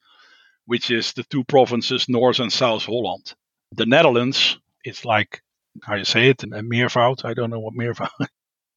which 0.67 0.91
is 0.91 1.13
the 1.13 1.25
two 1.25 1.45
provinces, 1.45 2.09
North 2.09 2.39
and 2.39 2.53
South 2.53 2.85
Holland. 2.85 3.35
The 3.73 3.87
Netherlands, 3.87 4.59
it's 4.85 5.05
like, 5.05 5.43
how 5.83 5.97
you 5.97 6.05
say 6.05 6.29
it, 6.29 6.43
a 6.43 6.47
meervoud. 6.47 7.25
I 7.25 7.35
don't 7.35 7.51
know 7.51 7.61
what 7.61 7.75
meervoud 7.75 8.11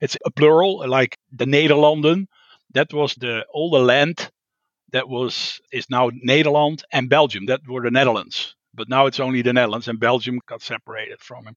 it's 0.02 0.18
a 0.26 0.32
plural, 0.32 0.88
like 0.88 1.18
the 1.32 1.46
Nederlanden. 1.46 2.28
That 2.74 2.94
was 2.94 3.15
the 3.15 3.46
all 3.54 3.72
the 3.72 3.80
land 3.80 4.30
that 4.91 5.08
was 5.08 5.62
is 5.72 5.89
now 5.89 6.10
Nederland 6.10 6.84
and 6.91 7.10
Belgium. 7.10 7.46
That 7.48 7.62
were 7.68 7.82
the 7.82 7.91
Netherlands. 7.91 8.56
But 8.74 8.89
now 8.89 9.06
it's 9.06 9.22
only 9.22 9.41
the 9.41 9.54
Netherlands 9.54 9.88
and 9.88 10.00
Belgium 10.00 10.41
got 10.46 10.62
separated 10.62 11.22
from 11.22 11.48
it. 11.48 11.56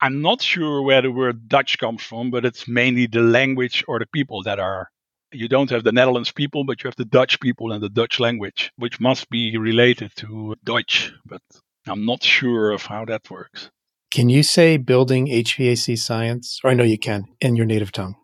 I'm 0.00 0.22
not 0.22 0.40
sure 0.42 0.82
where 0.82 1.02
the 1.02 1.10
word 1.10 1.48
Dutch 1.48 1.78
comes 1.78 2.02
from, 2.02 2.30
but 2.30 2.44
it's 2.44 2.68
mainly 2.68 3.06
the 3.06 3.20
language 3.20 3.84
or 3.88 3.98
the 3.98 4.06
people 4.06 4.42
that 4.44 4.60
are. 4.60 4.90
You 5.32 5.48
don't 5.48 5.70
have 5.70 5.84
the 5.84 5.92
Netherlands 5.92 6.32
people, 6.32 6.64
but 6.64 6.82
you 6.82 6.88
have 6.88 6.96
the 6.96 7.04
Dutch 7.04 7.40
people 7.40 7.72
and 7.72 7.82
the 7.82 7.88
Dutch 7.88 8.18
language, 8.18 8.72
which 8.76 9.00
must 9.00 9.28
be 9.28 9.58
related 9.58 10.12
to 10.16 10.54
Dutch. 10.64 11.12
But 11.26 11.42
I'm 11.86 12.06
not 12.06 12.22
sure 12.22 12.70
of 12.70 12.82
how 12.82 13.04
that 13.06 13.30
works. 13.30 13.70
Can 14.10 14.30
you 14.30 14.42
say 14.42 14.78
building 14.78 15.26
HVAC 15.26 15.98
science? 15.98 16.60
Or 16.64 16.70
I 16.70 16.74
know 16.74 16.84
you 16.84 16.98
can 16.98 17.26
in 17.40 17.56
your 17.56 17.66
native 17.66 17.92
tongue. 17.92 18.16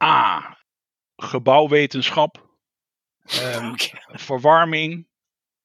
Ah, 0.00 0.56
gebouwwetenschap. 1.20 2.36
Um, 3.40 3.72
okay. 3.72 3.98
Verwarming. 4.16 5.04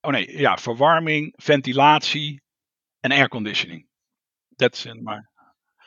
Oh 0.03 0.11
nee, 0.11 0.27
ja, 0.29 0.55
verwarming, 0.57 1.33
ventilatie 1.41 2.39
en 3.03 3.11
air 3.11 3.29
conditioning. 3.29 3.85
That's 4.59 4.85
in 4.85 5.03
my. 5.03 5.19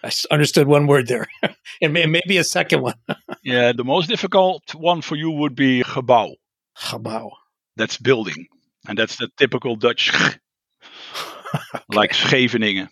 I 0.03 0.11
understood 0.31 0.67
one 0.67 0.87
word 0.87 1.09
there, 1.09 1.27
and 1.83 1.93
maybe 1.93 2.39
a 2.39 2.45
second 2.45 2.83
one. 2.83 2.95
yeah, 3.43 3.73
the 3.73 3.85
most 3.85 4.09
difficult 4.09 4.75
one 4.75 5.03
for 5.03 5.17
you 5.17 5.31
would 5.31 5.55
be 5.55 5.83
gebouw. 5.83 6.35
Gebouw. 6.77 7.31
That's 7.77 7.99
building, 7.99 8.47
and 8.89 8.99
that's 8.99 9.17
the 9.17 9.29
typical 9.37 9.77
Dutch, 9.77 10.13
okay. 11.55 11.85
like 11.93 12.13
Scheveningen. 12.13 12.89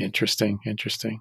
Interesting. 0.00 0.58
Interesting. 0.66 1.20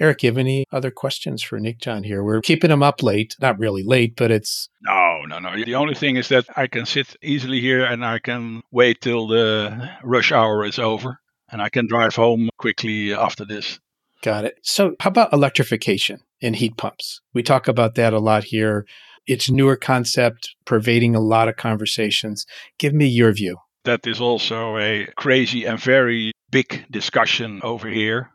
Eric, 0.00 0.24
you 0.24 0.30
have 0.30 0.38
any 0.38 0.64
other 0.72 0.90
questions 0.90 1.40
for 1.42 1.60
Nick 1.60 1.78
John 1.78 2.02
here? 2.02 2.24
We're 2.24 2.40
keeping 2.40 2.72
him 2.72 2.82
up 2.82 3.00
late. 3.02 3.36
Not 3.40 3.60
really 3.60 3.84
late, 3.84 4.16
but 4.16 4.32
it's. 4.32 4.68
No, 4.82 5.20
no, 5.28 5.38
no. 5.38 5.64
The 5.64 5.76
only 5.76 5.94
thing 5.94 6.16
is 6.16 6.28
that 6.30 6.46
I 6.56 6.66
can 6.66 6.84
sit 6.84 7.14
easily 7.22 7.60
here 7.60 7.84
and 7.84 8.04
I 8.04 8.18
can 8.18 8.62
wait 8.72 9.00
till 9.00 9.28
the 9.28 9.90
rush 10.02 10.32
hour 10.32 10.64
is 10.64 10.78
over. 10.80 11.20
and 11.50 11.62
I 11.62 11.68
can 11.68 11.86
drive 11.86 12.16
home 12.16 12.50
quickly 12.58 13.14
after 13.14 13.44
this. 13.44 13.78
Got 14.24 14.46
it. 14.46 14.58
So, 14.62 14.96
how 15.00 15.10
about 15.10 15.34
electrification 15.34 16.20
and 16.40 16.56
heat 16.56 16.78
pumps? 16.78 17.20
We 17.34 17.42
talk 17.42 17.68
about 17.68 17.94
that 17.96 18.14
a 18.14 18.18
lot 18.18 18.44
here. 18.44 18.86
It's 19.26 19.50
a 19.50 19.52
newer 19.52 19.76
concept 19.76 20.56
pervading 20.64 21.14
a 21.14 21.20
lot 21.20 21.46
of 21.46 21.56
conversations. 21.56 22.46
Give 22.78 22.94
me 22.94 23.06
your 23.06 23.32
view. 23.32 23.58
That 23.84 24.06
is 24.06 24.22
also 24.22 24.78
a 24.78 25.08
crazy 25.18 25.66
and 25.66 25.78
very 25.78 26.32
big 26.50 26.86
discussion 26.90 27.60
over 27.62 27.86
here. 27.86 28.30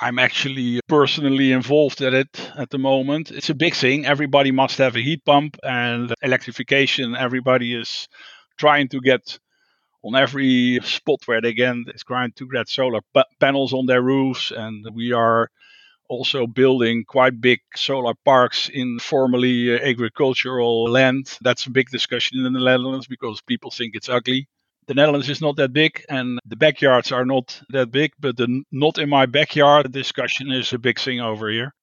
I'm 0.00 0.18
actually 0.18 0.80
personally 0.88 1.52
involved 1.52 2.00
at 2.02 2.12
it 2.12 2.50
at 2.58 2.70
the 2.70 2.78
moment. 2.78 3.30
It's 3.30 3.50
a 3.50 3.54
big 3.54 3.76
thing. 3.76 4.06
Everybody 4.06 4.50
must 4.50 4.78
have 4.78 4.96
a 4.96 5.00
heat 5.00 5.24
pump 5.24 5.56
and 5.62 6.12
electrification. 6.22 7.14
Everybody 7.14 7.72
is 7.80 8.08
trying 8.58 8.88
to 8.88 9.00
get 9.00 9.38
on 10.04 10.14
every 10.14 10.80
spot 10.84 11.20
where 11.26 11.40
they 11.40 11.54
can 11.54 11.84
is 11.94 12.04
trying 12.04 12.32
to 12.32 12.48
get 12.48 12.68
solar 12.68 13.00
pa- 13.14 13.24
panels 13.40 13.72
on 13.72 13.86
their 13.86 14.02
roofs 14.02 14.52
and 14.52 14.86
we 14.92 15.12
are 15.12 15.50
also 16.08 16.46
building 16.46 17.04
quite 17.06 17.40
big 17.40 17.60
solar 17.74 18.14
parks 18.24 18.68
in 18.68 18.98
formerly 18.98 19.74
uh, 19.74 19.78
agricultural 19.82 20.84
land. 20.84 21.38
That's 21.40 21.66
a 21.66 21.70
big 21.70 21.88
discussion 21.88 22.44
in 22.44 22.52
the 22.52 22.60
Netherlands 22.60 23.06
because 23.06 23.40
people 23.40 23.70
think 23.70 23.94
it's 23.94 24.08
ugly 24.10 24.48
the 24.86 24.94
Netherlands 24.94 25.30
is 25.30 25.40
not 25.40 25.56
that 25.56 25.72
big 25.72 26.04
and 26.08 26.38
the 26.44 26.56
backyards 26.56 27.12
are 27.12 27.24
not 27.24 27.60
that 27.70 27.90
big, 27.90 28.12
but 28.18 28.36
the 28.36 28.62
not 28.70 28.98
in 28.98 29.08
my 29.08 29.26
backyard 29.26 29.90
discussion 29.92 30.52
is 30.52 30.72
a 30.72 30.78
big 30.78 30.98
thing 30.98 31.20
over 31.20 31.48
here. 31.50 31.74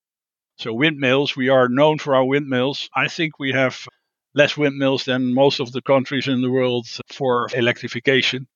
So, 0.57 0.73
windmills, 0.73 1.35
we 1.35 1.49
are 1.49 1.67
known 1.69 1.97
for 1.97 2.15
our 2.15 2.25
windmills. 2.25 2.89
I 2.95 3.07
think 3.07 3.39
we 3.39 3.51
have 3.53 3.87
less 4.33 4.57
windmills 4.57 5.05
than 5.05 5.33
most 5.33 5.59
of 5.59 5.71
the 5.71 5.81
countries 5.81 6.27
in 6.27 6.41
the 6.41 6.51
world 6.51 6.87
for 7.11 7.47
electrification 7.53 8.47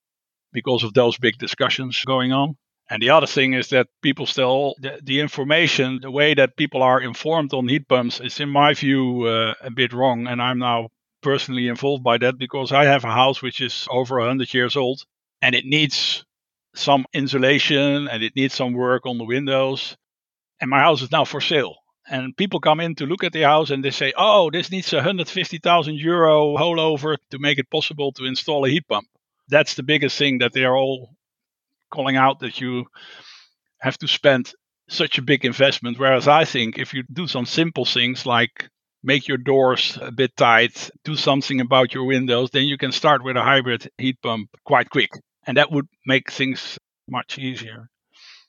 because 0.54 0.84
of 0.84 0.94
those 0.94 1.18
big 1.18 1.38
discussions 1.38 2.04
going 2.06 2.32
on. 2.32 2.56
And 2.90 3.02
the 3.02 3.10
other 3.10 3.28
thing 3.28 3.54
is 3.54 3.70
that 3.70 3.88
people 4.02 4.26
still, 4.26 4.76
the, 4.80 5.00
the 5.04 5.20
information, 5.20 6.00
the 6.02 6.12
way 6.12 6.36
that 6.36 6.56
people 6.56 6.84
are 6.84 7.02
informed 7.02 7.54
on 7.54 7.68
heat 7.68 7.88
pumps 7.88 8.20
is, 8.20 8.40
in 8.40 8.50
my 8.50 8.74
view, 8.74 9.26
uh, 9.26 9.54
a 9.62 9.72
bit 9.72 9.92
wrong. 9.92 10.28
And 10.28 10.42
I'm 10.42 10.60
now 10.60 10.90
personally 11.22 11.68
involved 11.68 12.04
by 12.04 12.20
that 12.20 12.38
because 12.38 12.72
I 12.72 12.86
have 12.86 13.04
a 13.04 13.12
house 13.12 13.42
which 13.42 13.60
is 13.60 13.88
over 13.90 14.20
100 14.20 14.54
years 14.54 14.76
old 14.76 15.02
and 15.42 15.56
it 15.56 15.66
needs 15.66 16.24
some 16.76 17.06
insulation 17.14 18.08
and 18.08 18.24
it 18.24 18.36
needs 18.36 18.54
some 18.54 18.74
work 18.74 19.08
on 19.08 19.18
the 19.18 19.26
windows. 19.26 19.98
And 20.62 20.70
my 20.70 20.80
house 20.80 21.02
is 21.02 21.12
now 21.12 21.26
for 21.26 21.42
sale. 21.42 21.76
And 22.08 22.38
people 22.38 22.60
come 22.60 22.80
in 22.80 22.96
to 22.96 23.06
look 23.06 23.24
at 23.24 23.34
the 23.34 23.42
house 23.42 23.72
and 23.72 23.84
they 23.84 23.92
say, 23.92 24.14
oh, 24.16 24.52
this 24.52 24.72
needs 24.72 24.94
150,000 24.94 25.96
euro 25.96 26.56
whole 26.56 26.80
over 26.80 27.18
to 27.32 27.40
make 27.40 27.58
it 27.58 27.70
possible 27.72 28.12
to 28.14 28.26
install 28.26 28.66
a 28.66 28.70
heat 28.70 28.88
pump. 28.88 29.08
That's 29.48 29.76
the 29.76 29.84
biggest 29.84 30.18
thing 30.18 30.40
that 30.40 30.54
they 30.54 30.66
are 30.66 30.76
all 30.76 31.16
calling 31.92 32.16
out 32.16 32.40
that 32.40 32.62
you 32.62 32.86
have 33.80 33.98
to 34.00 34.08
spend 34.08 34.54
such 34.88 35.18
a 35.18 35.24
big 35.24 35.46
investment. 35.46 35.98
Whereas 35.98 36.28
I 36.28 36.46
think 36.46 36.78
if 36.78 36.94
you 36.94 37.04
do 37.12 37.28
some 37.28 37.46
simple 37.46 37.86
things 37.86 38.26
like 38.26 38.70
make 39.04 39.28
your 39.28 39.38
doors 39.38 39.98
a 40.02 40.12
bit 40.12 40.36
tight, 40.36 40.92
do 41.04 41.16
something 41.16 41.60
about 41.62 41.94
your 41.94 42.06
windows, 42.06 42.50
then 42.52 42.66
you 42.66 42.78
can 42.78 42.92
start 42.92 43.24
with 43.24 43.38
a 43.38 43.44
hybrid 43.44 43.90
heat 43.98 44.22
pump 44.22 44.50
quite 44.64 44.90
quick. 44.90 45.10
And 45.48 45.58
that 45.58 45.72
would 45.72 45.88
make 46.06 46.32
things 46.32 46.78
much 47.08 47.38
easier. 47.38 47.90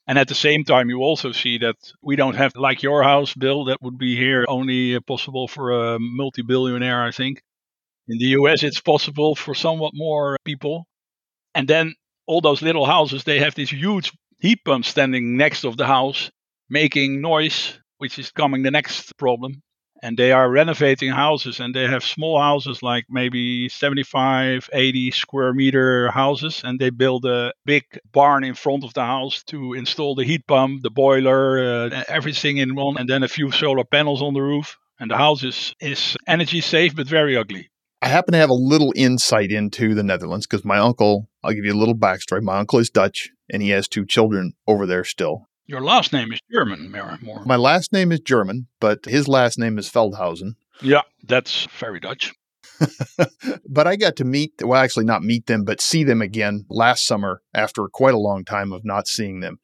And 0.06 0.18
at 0.18 0.28
the 0.28 0.34
same 0.34 0.64
time, 0.64 0.88
you 0.88 1.00
also 1.00 1.32
see 1.32 1.58
that 1.58 1.76
we 2.00 2.14
don't 2.14 2.36
have, 2.36 2.52
like 2.54 2.82
your 2.82 3.02
house, 3.02 3.34
Bill, 3.34 3.64
that 3.64 3.82
would 3.82 3.98
be 3.98 4.16
here 4.16 4.44
only 4.48 4.94
uh, 4.94 5.00
possible 5.00 5.48
for 5.48 5.94
a 5.94 5.98
multi 5.98 6.42
billionaire, 6.42 7.02
I 7.02 7.10
think. 7.10 7.42
In 8.08 8.18
the 8.18 8.38
US, 8.40 8.62
it's 8.62 8.80
possible 8.80 9.34
for 9.34 9.54
somewhat 9.54 9.92
more 9.94 10.36
people. 10.44 10.86
And 11.54 11.66
then 11.66 11.94
all 12.26 12.40
those 12.40 12.62
little 12.62 12.86
houses, 12.86 13.24
they 13.24 13.40
have 13.40 13.56
this 13.56 13.70
huge 13.70 14.12
heat 14.40 14.60
pump 14.64 14.84
standing 14.84 15.36
next 15.36 15.64
of 15.64 15.76
the 15.76 15.86
house, 15.86 16.30
making 16.70 17.20
noise, 17.20 17.78
which 17.98 18.18
is 18.18 18.30
coming 18.30 18.62
the 18.62 18.70
next 18.70 19.16
problem 19.16 19.62
and 20.06 20.16
they 20.16 20.30
are 20.30 20.48
renovating 20.48 21.10
houses 21.10 21.58
and 21.58 21.74
they 21.74 21.88
have 21.88 22.04
small 22.04 22.40
houses 22.40 22.80
like 22.80 23.06
maybe 23.10 23.68
75 23.68 24.70
80 24.72 25.10
square 25.10 25.52
meter 25.52 26.12
houses 26.12 26.62
and 26.62 26.78
they 26.78 26.90
build 26.90 27.24
a 27.24 27.52
big 27.64 27.82
barn 28.12 28.44
in 28.44 28.54
front 28.54 28.84
of 28.84 28.94
the 28.94 29.02
house 29.02 29.42
to 29.42 29.72
install 29.72 30.14
the 30.14 30.22
heat 30.22 30.46
pump 30.46 30.82
the 30.82 30.90
boiler 30.90 31.58
uh, 31.58 32.04
everything 32.06 32.58
in 32.58 32.76
one 32.76 32.96
and 32.96 33.08
then 33.08 33.24
a 33.24 33.28
few 33.28 33.50
solar 33.50 33.82
panels 33.82 34.22
on 34.22 34.32
the 34.32 34.40
roof 34.40 34.78
and 35.00 35.10
the 35.10 35.16
house 35.16 35.42
is, 35.42 35.74
is 35.80 36.16
energy 36.28 36.60
safe 36.60 36.94
but 36.94 37.08
very 37.08 37.36
ugly 37.36 37.68
I 38.00 38.08
happen 38.08 38.32
to 38.32 38.38
have 38.38 38.50
a 38.50 38.64
little 38.72 38.92
insight 38.94 39.50
into 39.50 39.94
the 39.94 40.02
Netherlands 40.04 40.46
because 40.46 40.64
my 40.64 40.78
uncle, 40.78 41.28
I'll 41.42 41.54
give 41.54 41.64
you 41.64 41.72
a 41.72 41.82
little 41.82 41.96
backstory. 41.96 42.42
My 42.42 42.58
uncle 42.58 42.78
is 42.78 42.90
Dutch 42.90 43.30
and 43.50 43.62
he 43.62 43.70
has 43.70 43.88
two 43.88 44.04
children 44.04 44.52
over 44.68 44.86
there 44.86 45.02
still. 45.02 45.48
Your 45.68 45.81
last 45.81 46.12
name 46.12 46.33
is 46.33 46.40
German, 46.52 46.92
more. 47.22 47.42
My 47.44 47.57
last 47.57 47.92
name 47.92 48.12
is 48.12 48.20
German, 48.20 48.68
but 48.81 49.05
his 49.05 49.26
last 49.26 49.59
name 49.59 49.79
is 49.79 49.90
Feldhausen. 49.90 50.55
Yeah, 50.81 51.02
that's 51.24 51.66
very 51.79 51.98
Dutch. 51.98 52.33
but 53.68 53.87
I 53.88 53.96
got 53.96 54.14
to 54.16 54.24
meet, 54.24 54.52
well, 54.62 54.81
actually 54.81 55.07
not 55.07 55.24
meet 55.24 55.46
them, 55.46 55.64
but 55.64 55.81
see 55.81 56.05
them 56.05 56.22
again 56.22 56.66
last 56.70 57.05
summer 57.05 57.42
after 57.52 57.88
quite 57.88 58.14
a 58.14 58.18
long 58.18 58.44
time 58.44 58.72
of 58.72 58.85
not 58.85 59.09
seeing 59.09 59.40
them. 59.40 59.59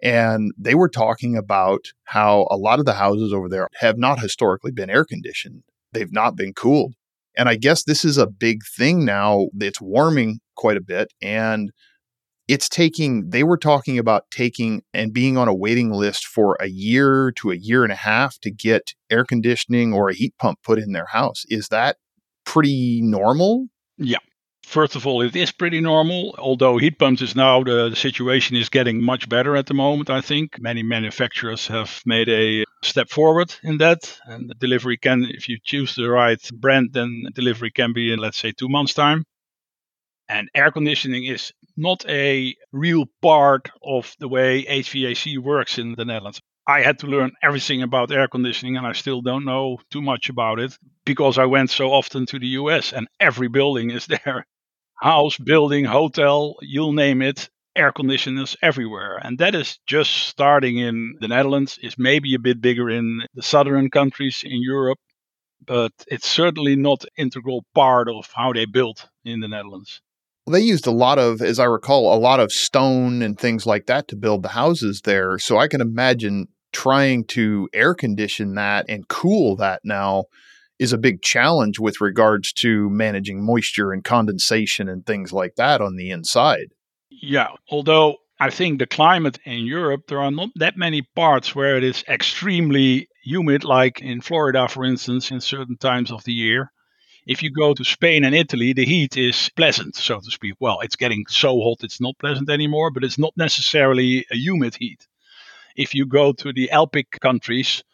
And 0.00 0.52
they 0.56 0.76
were 0.76 0.88
talking 0.88 1.36
about 1.36 1.86
how 2.04 2.46
a 2.52 2.56
lot 2.56 2.78
of 2.78 2.84
the 2.84 2.94
houses 2.94 3.32
over 3.32 3.48
there 3.48 3.68
have 3.80 3.98
not 3.98 4.20
historically 4.20 4.70
been 4.70 4.90
air 4.90 5.04
conditioned. 5.04 5.64
They've 5.92 6.12
not 6.12 6.36
been 6.36 6.54
cooled. 6.54 6.94
And 7.36 7.48
I 7.48 7.56
guess 7.56 7.82
this 7.82 8.04
is 8.04 8.16
a 8.16 8.28
big 8.28 8.60
thing 8.64 9.04
now. 9.04 9.48
It's 9.58 9.80
warming 9.80 10.38
quite 10.54 10.76
a 10.76 10.82
bit. 10.82 11.12
And 11.20 11.72
it's 12.48 12.68
taking 12.68 13.28
they 13.28 13.44
were 13.44 13.58
talking 13.58 13.98
about 13.98 14.24
taking 14.30 14.82
and 14.94 15.12
being 15.12 15.36
on 15.36 15.46
a 15.46 15.54
waiting 15.54 15.92
list 15.92 16.26
for 16.26 16.56
a 16.60 16.66
year 16.66 17.30
to 17.36 17.50
a 17.52 17.56
year 17.56 17.84
and 17.84 17.92
a 17.92 17.96
half 17.96 18.38
to 18.40 18.50
get 18.50 18.94
air 19.10 19.24
conditioning 19.24 19.92
or 19.92 20.08
a 20.08 20.14
heat 20.14 20.34
pump 20.38 20.58
put 20.64 20.78
in 20.78 20.92
their 20.92 21.06
house. 21.06 21.44
Is 21.48 21.68
that 21.68 21.96
pretty 22.44 23.00
normal? 23.02 23.66
Yeah. 23.98 24.18
First 24.64 24.96
of 24.96 25.06
all 25.06 25.22
it 25.22 25.36
is 25.36 25.52
pretty 25.52 25.80
normal 25.80 26.34
although 26.38 26.78
heat 26.78 26.98
pumps 26.98 27.22
is 27.22 27.36
now 27.36 27.62
the, 27.62 27.90
the 27.90 27.96
situation 27.96 28.56
is 28.56 28.68
getting 28.68 29.02
much 29.02 29.28
better 29.28 29.56
at 29.56 29.66
the 29.66 29.74
moment 29.74 30.10
i 30.10 30.20
think. 30.20 30.58
Many 30.58 30.82
manufacturers 30.82 31.66
have 31.68 32.02
made 32.04 32.28
a 32.28 32.64
step 32.82 33.08
forward 33.10 33.54
in 33.62 33.78
that 33.78 34.18
and 34.24 34.52
delivery 34.58 34.96
can 34.96 35.24
if 35.24 35.48
you 35.48 35.58
choose 35.64 35.94
the 35.94 36.08
right 36.08 36.40
brand 36.52 36.90
then 36.92 37.24
delivery 37.34 37.70
can 37.70 37.92
be 37.92 38.12
in 38.12 38.18
let's 38.18 38.38
say 38.38 38.52
two 38.52 38.68
months 38.68 38.94
time. 38.94 39.24
And 40.28 40.50
air 40.54 40.70
conditioning 40.70 41.24
is 41.24 41.52
not 41.78 42.04
a 42.08 42.54
real 42.72 43.06
part 43.22 43.70
of 43.82 44.14
the 44.18 44.28
way 44.28 44.64
HVAC 44.64 45.38
works 45.38 45.78
in 45.78 45.94
the 45.94 46.04
Netherlands. 46.04 46.40
I 46.66 46.82
had 46.82 46.98
to 46.98 47.06
learn 47.06 47.32
everything 47.42 47.82
about 47.82 48.10
air 48.10 48.28
conditioning, 48.28 48.76
and 48.76 48.86
I 48.86 48.92
still 48.92 49.22
don't 49.22 49.44
know 49.44 49.78
too 49.90 50.02
much 50.02 50.28
about 50.28 50.58
it 50.58 50.76
because 51.06 51.38
I 51.38 51.46
went 51.46 51.70
so 51.70 51.92
often 51.92 52.26
to 52.26 52.38
the 52.38 52.48
US 52.48 52.92
and 52.92 53.08
every 53.20 53.48
building 53.48 53.90
is 53.90 54.06
there. 54.14 54.46
House, 55.00 55.38
building, 55.38 55.84
hotel, 55.84 56.56
you'll 56.60 56.92
name 56.92 57.22
it, 57.22 57.48
air 57.76 57.92
conditioners 57.92 58.56
everywhere. 58.60 59.16
And 59.22 59.38
that 59.38 59.54
is 59.54 59.78
just 59.86 60.10
starting 60.26 60.78
in 60.78 61.14
the 61.20 61.28
Netherlands, 61.28 61.78
is 61.80 61.96
maybe 61.96 62.34
a 62.34 62.40
bit 62.40 62.60
bigger 62.60 62.90
in 62.90 63.22
the 63.34 63.42
southern 63.42 63.88
countries 63.88 64.42
in 64.44 64.60
Europe, 64.60 64.98
but 65.64 65.92
it's 66.08 66.28
certainly 66.28 66.74
not 66.74 67.04
integral 67.16 67.64
part 67.74 68.08
of 68.08 68.28
how 68.34 68.52
they 68.52 68.66
build 68.66 69.08
in 69.24 69.40
the 69.40 69.48
Netherlands. 69.48 70.02
They 70.48 70.60
used 70.60 70.86
a 70.86 70.92
lot 70.92 71.18
of, 71.18 71.40
as 71.42 71.58
I 71.58 71.64
recall, 71.64 72.14
a 72.14 72.18
lot 72.18 72.40
of 72.40 72.52
stone 72.52 73.22
and 73.22 73.38
things 73.38 73.66
like 73.66 73.86
that 73.86 74.08
to 74.08 74.16
build 74.16 74.42
the 74.42 74.50
houses 74.50 75.02
there. 75.02 75.38
So 75.38 75.58
I 75.58 75.68
can 75.68 75.80
imagine 75.80 76.48
trying 76.72 77.24
to 77.24 77.68
air 77.72 77.94
condition 77.94 78.54
that 78.54 78.86
and 78.88 79.08
cool 79.08 79.56
that 79.56 79.80
now 79.84 80.24
is 80.78 80.92
a 80.92 80.98
big 80.98 81.22
challenge 81.22 81.78
with 81.78 82.00
regards 82.00 82.52
to 82.52 82.88
managing 82.90 83.44
moisture 83.44 83.92
and 83.92 84.04
condensation 84.04 84.88
and 84.88 85.04
things 85.04 85.32
like 85.32 85.56
that 85.56 85.80
on 85.80 85.96
the 85.96 86.10
inside. 86.10 86.68
Yeah, 87.10 87.48
although 87.70 88.16
I 88.38 88.50
think 88.50 88.78
the 88.78 88.86
climate 88.86 89.38
in 89.44 89.66
Europe, 89.66 90.02
there 90.06 90.20
are 90.20 90.30
not 90.30 90.50
that 90.56 90.76
many 90.76 91.02
parts 91.02 91.54
where 91.54 91.76
it 91.76 91.82
is 91.82 92.04
extremely 92.08 93.08
humid, 93.24 93.64
like 93.64 94.00
in 94.00 94.20
Florida, 94.20 94.68
for 94.68 94.84
instance, 94.84 95.30
in 95.30 95.40
certain 95.40 95.76
times 95.76 96.12
of 96.12 96.22
the 96.24 96.32
year. 96.32 96.70
If 97.28 97.42
you 97.42 97.50
go 97.50 97.74
to 97.74 97.84
Spain 97.84 98.24
and 98.24 98.34
Italy, 98.34 98.72
the 98.72 98.86
heat 98.86 99.18
is 99.18 99.50
pleasant, 99.54 99.96
so 99.96 100.18
to 100.18 100.30
speak. 100.30 100.54
Well, 100.60 100.80
it's 100.80 100.96
getting 100.96 101.26
so 101.28 101.60
hot 101.60 101.84
it's 101.84 102.00
not 102.00 102.16
pleasant 102.18 102.48
anymore, 102.48 102.90
but 102.90 103.04
it's 103.04 103.18
not 103.18 103.34
necessarily 103.36 104.24
a 104.30 104.36
humid 104.36 104.74
heat. 104.76 105.06
If 105.76 105.94
you 105.94 106.06
go 106.06 106.32
to 106.32 106.54
the 106.54 106.70
Alpic 106.70 107.20
countries, 107.20 107.84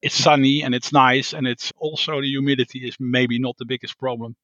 it's 0.00 0.14
sunny 0.14 0.62
and 0.62 0.76
it's 0.76 0.92
nice, 0.92 1.32
and 1.32 1.44
it's 1.44 1.72
also 1.76 2.20
the 2.20 2.28
humidity 2.28 2.86
is 2.86 2.94
maybe 3.00 3.40
not 3.40 3.56
the 3.58 3.64
biggest 3.64 3.98
problem. 3.98 4.36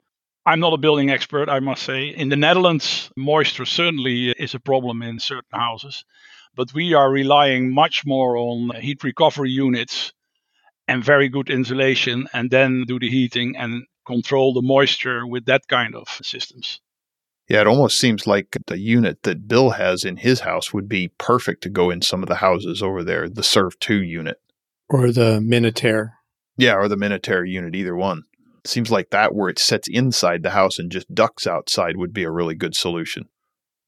I'm 0.45 0.59
not 0.59 0.73
a 0.73 0.79
building 0.79 1.11
expert, 1.11 1.49
I 1.49 1.61
must 1.61 1.85
say. 1.85 2.09
In 2.09 2.29
the 2.29 2.35
Netherlands, 2.35 3.13
moisture 3.17 3.67
certainly 3.67 4.31
is 4.31 4.57
a 4.57 4.59
problem 4.59 5.01
in 5.03 5.21
certain 5.21 5.61
houses, 5.61 6.05
but 6.57 6.75
we 6.75 6.93
are 6.95 7.09
relying 7.09 7.73
much 7.73 8.05
more 8.05 8.37
on 8.37 8.73
heat 8.81 9.05
recovery 9.05 9.51
units 9.51 10.13
and 10.89 11.05
very 11.05 11.29
good 11.29 11.51
insulation, 11.51 12.27
and 12.33 12.51
then 12.51 12.83
do 12.89 12.99
the 12.99 13.09
heating. 13.09 13.55
And 13.57 13.87
control 14.07 14.53
the 14.53 14.63
moisture 14.63 15.27
with 15.27 15.47
that 15.47 15.69
kind 15.69 15.95
of 15.95 16.09
systems. 16.23 16.81
Yeah, 17.49 17.63
it 17.63 17.67
almost 17.67 17.99
seems 17.99 18.29
like 18.29 18.57
the 18.69 18.79
unit 18.79 19.25
that 19.25 19.49
Bill 19.49 19.71
has 19.71 20.05
in 20.05 20.19
his 20.19 20.41
house 20.41 20.73
would 20.73 20.89
be 20.89 21.09
perfect 21.19 21.65
to 21.65 21.69
go 21.69 21.91
in 21.91 22.01
some 22.01 22.23
of 22.23 22.29
the 22.29 22.37
houses 22.37 22.81
over 22.81 23.03
there, 23.03 23.29
the 23.29 23.43
CERV2 23.43 24.07
unit. 24.07 24.41
Or 24.89 25.11
the 25.11 25.41
Minotair. 25.41 26.13
Yeah, 26.57 26.75
or 26.75 26.87
the 26.87 26.97
Minotair 26.97 27.49
unit, 27.49 27.75
either 27.75 27.97
one. 27.97 28.23
seems 28.65 28.91
like 28.91 29.11
that 29.11 29.35
where 29.35 29.49
it 29.49 29.59
sets 29.59 29.89
inside 29.89 30.43
the 30.45 30.51
house 30.51 30.79
and 30.79 30.93
just 30.93 31.13
ducks 31.13 31.47
outside 31.47 31.97
would 31.97 32.13
be 32.13 32.23
a 32.23 32.31
really 32.31 32.55
good 32.55 32.77
solution. 32.77 33.29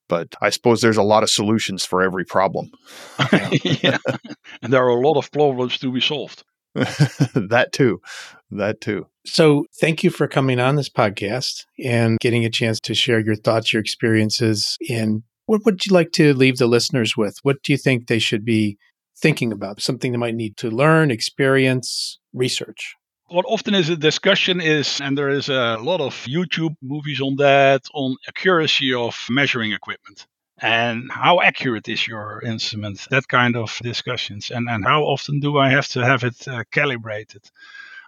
But 0.09 0.35
I 0.41 0.51
suppose 0.51 0.81
there's 0.81 0.97
a 0.97 1.03
lot 1.03 1.23
of 1.23 1.31
solutions 1.31 1.85
for 1.85 2.03
every 2.03 2.25
problem. 2.25 2.71
yeah. 3.63 3.99
And 4.61 4.73
there 4.73 4.85
are 4.85 4.89
a 4.89 5.07
lot 5.07 5.19
of 5.19 5.31
problems 5.31 5.79
to 5.79 5.93
be 5.93 6.01
solved. 6.01 6.43
that 6.75 7.69
too. 7.73 8.01
That 8.51 8.81
too. 8.81 9.07
So, 9.25 9.67
thank 9.81 10.03
you 10.03 10.11
for 10.11 10.27
coming 10.27 10.59
on 10.59 10.77
this 10.77 10.89
podcast 10.89 11.65
and 11.83 12.19
getting 12.19 12.45
a 12.45 12.51
chance 12.51 12.81
to 12.81 12.95
share 12.95 13.21
your 13.21 13.37
thoughts, 13.37 13.73
your 13.73 13.81
experiences, 13.81 14.77
and 14.91 15.23
what 15.47 15.65
would 15.65 15.87
you 15.87 15.95
like 15.95 16.13
to 16.13 16.35
leave 16.35 16.59
the 16.59 16.67
listeners 16.67 17.17
with? 17.17 17.37
What 17.43 17.63
do 17.63 17.73
you 17.73 17.79
think 17.79 18.07
they 18.07 18.19
should 18.19 18.45
be 18.45 18.79
thinking 19.17 19.53
about? 19.53 19.81
Something 19.81 20.11
they 20.11 20.19
might 20.19 20.35
need 20.35 20.57
to 20.59 20.71
learn, 20.71 21.11
experience, 21.11 22.19
research? 22.33 22.97
What 23.29 23.45
often 23.49 23.75
is 23.75 23.89
a 23.89 23.97
discussion 23.97 24.61
is, 24.61 25.01
and 25.01 25.17
there 25.17 25.31
is 25.31 25.49
a 25.49 25.79
lot 25.81 26.01
of 26.01 26.15
YouTube 26.25 26.75
movies 26.83 27.21
on 27.21 27.37
that, 27.37 27.83
on 27.95 28.17
accuracy 28.29 28.93
of 28.93 29.17
measuring 29.31 29.73
equipment 29.73 30.27
and 30.63 31.11
how 31.11 31.41
accurate 31.41 31.89
is 31.89 32.07
your 32.07 32.41
instrument 32.43 33.07
that 33.11 33.27
kind 33.29 33.57
of 33.57 33.79
discussions 33.83 34.51
and, 34.51 34.69
and 34.69 34.85
how 34.85 35.03
often 35.03 35.41
do 35.41 35.59
i 35.59 35.69
have 35.69 35.89
to 35.89 36.05
have 36.05 36.23
it 36.23 36.47
uh, 36.47 36.63
calibrated 36.71 37.43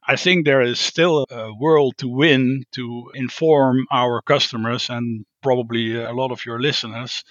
i 0.08 0.16
think 0.16 0.44
there 0.44 0.62
is 0.62 0.78
still 0.78 1.26
a 1.30 1.52
world 1.54 1.94
to 1.98 2.08
win 2.08 2.64
to 2.72 3.10
inform 3.14 3.86
our 3.90 4.22
customers 4.22 4.90
and 4.90 5.24
probably 5.42 5.96
uh, 5.96 6.10
a 6.10 6.14
lot 6.14 6.30
of 6.32 6.44
your 6.44 6.60
listeners 6.60 7.24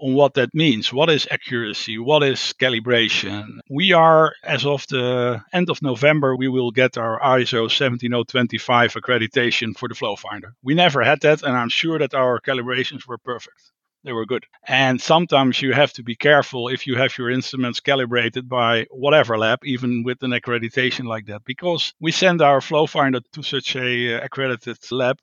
on 0.00 0.14
what 0.14 0.34
that 0.34 0.54
means. 0.54 0.92
What 0.92 1.10
is 1.10 1.28
accuracy? 1.30 1.98
What 1.98 2.22
is 2.22 2.54
calibration? 2.58 3.58
We 3.68 3.92
are, 3.92 4.32
as 4.42 4.64
of 4.64 4.86
the 4.88 5.42
end 5.52 5.68
of 5.70 5.82
November, 5.82 6.36
we 6.36 6.48
will 6.48 6.70
get 6.70 6.96
our 6.96 7.20
ISO 7.20 7.70
17025 7.70 8.94
accreditation 8.94 9.76
for 9.76 9.88
the 9.88 9.94
flow 9.94 10.16
finder. 10.16 10.54
We 10.62 10.74
never 10.74 11.02
had 11.02 11.20
that, 11.20 11.42
and 11.42 11.56
I'm 11.56 11.68
sure 11.68 11.98
that 11.98 12.14
our 12.14 12.40
calibrations 12.40 13.06
were 13.06 13.18
perfect 13.18 13.60
they 14.04 14.12
were 14.12 14.26
good. 14.26 14.46
And 14.66 15.00
sometimes 15.00 15.60
you 15.60 15.72
have 15.72 15.92
to 15.94 16.02
be 16.02 16.14
careful 16.14 16.68
if 16.68 16.86
you 16.86 16.96
have 16.96 17.16
your 17.18 17.30
instruments 17.30 17.80
calibrated 17.80 18.48
by 18.48 18.86
whatever 18.90 19.36
lab, 19.36 19.60
even 19.64 20.02
with 20.04 20.22
an 20.22 20.30
accreditation 20.30 21.04
like 21.04 21.26
that, 21.26 21.44
because 21.44 21.92
we 22.00 22.12
send 22.12 22.40
our 22.40 22.60
flow 22.60 22.86
finder 22.86 23.20
to 23.32 23.42
such 23.42 23.76
a 23.76 24.14
uh, 24.14 24.24
accredited 24.24 24.78
lab, 24.90 25.18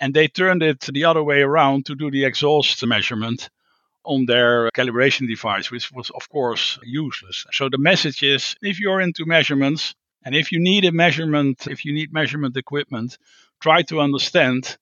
and 0.00 0.12
they 0.12 0.28
turned 0.28 0.62
it 0.62 0.80
the 0.80 1.04
other 1.04 1.22
way 1.22 1.40
around 1.40 1.86
to 1.86 1.94
do 1.94 2.10
the 2.10 2.24
exhaust 2.24 2.84
measurement 2.86 3.48
on 4.04 4.26
their 4.26 4.70
calibration 4.72 5.26
device, 5.26 5.70
which 5.70 5.90
was 5.92 6.10
of 6.10 6.28
course 6.28 6.78
useless. 6.82 7.46
So 7.52 7.70
the 7.70 7.78
message 7.78 8.22
is, 8.22 8.54
if 8.60 8.78
you're 8.78 9.00
into 9.00 9.24
measurements 9.24 9.94
and 10.24 10.34
if 10.34 10.52
you 10.52 10.60
need 10.60 10.84
a 10.84 10.92
measurement, 10.92 11.66
if 11.68 11.84
you 11.86 11.94
need 11.94 12.12
measurement 12.12 12.56
equipment, 12.56 13.16
try 13.60 13.80
to 13.82 14.00
understand 14.00 14.76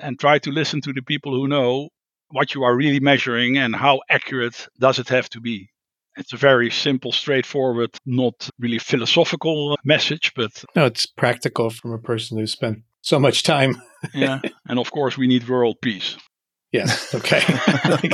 and 0.00 0.18
try 0.18 0.38
to 0.40 0.50
listen 0.50 0.80
to 0.80 0.92
the 0.92 1.02
people 1.02 1.32
who 1.32 1.46
know 1.46 1.90
what 2.30 2.54
you 2.54 2.64
are 2.64 2.74
really 2.74 3.00
measuring 3.00 3.56
and 3.58 3.74
how 3.74 4.00
accurate 4.08 4.68
does 4.78 4.98
it 4.98 5.08
have 5.08 5.28
to 5.30 5.40
be. 5.40 5.70
It's 6.16 6.32
a 6.32 6.38
very 6.38 6.70
simple, 6.70 7.12
straightforward, 7.12 7.90
not 8.06 8.48
really 8.58 8.78
philosophical 8.78 9.76
message, 9.84 10.32
but 10.34 10.64
no, 10.74 10.86
it's 10.86 11.04
practical 11.04 11.68
from 11.68 11.92
a 11.92 11.98
person 11.98 12.38
who 12.38 12.46
spent 12.46 12.78
so 13.02 13.18
much 13.18 13.42
time. 13.42 13.80
yeah, 14.14 14.40
and 14.68 14.78
of 14.78 14.90
course, 14.90 15.18
we 15.18 15.26
need 15.26 15.46
world 15.48 15.76
peace. 15.82 16.16
Yes. 16.72 17.14
Okay. 17.14 17.40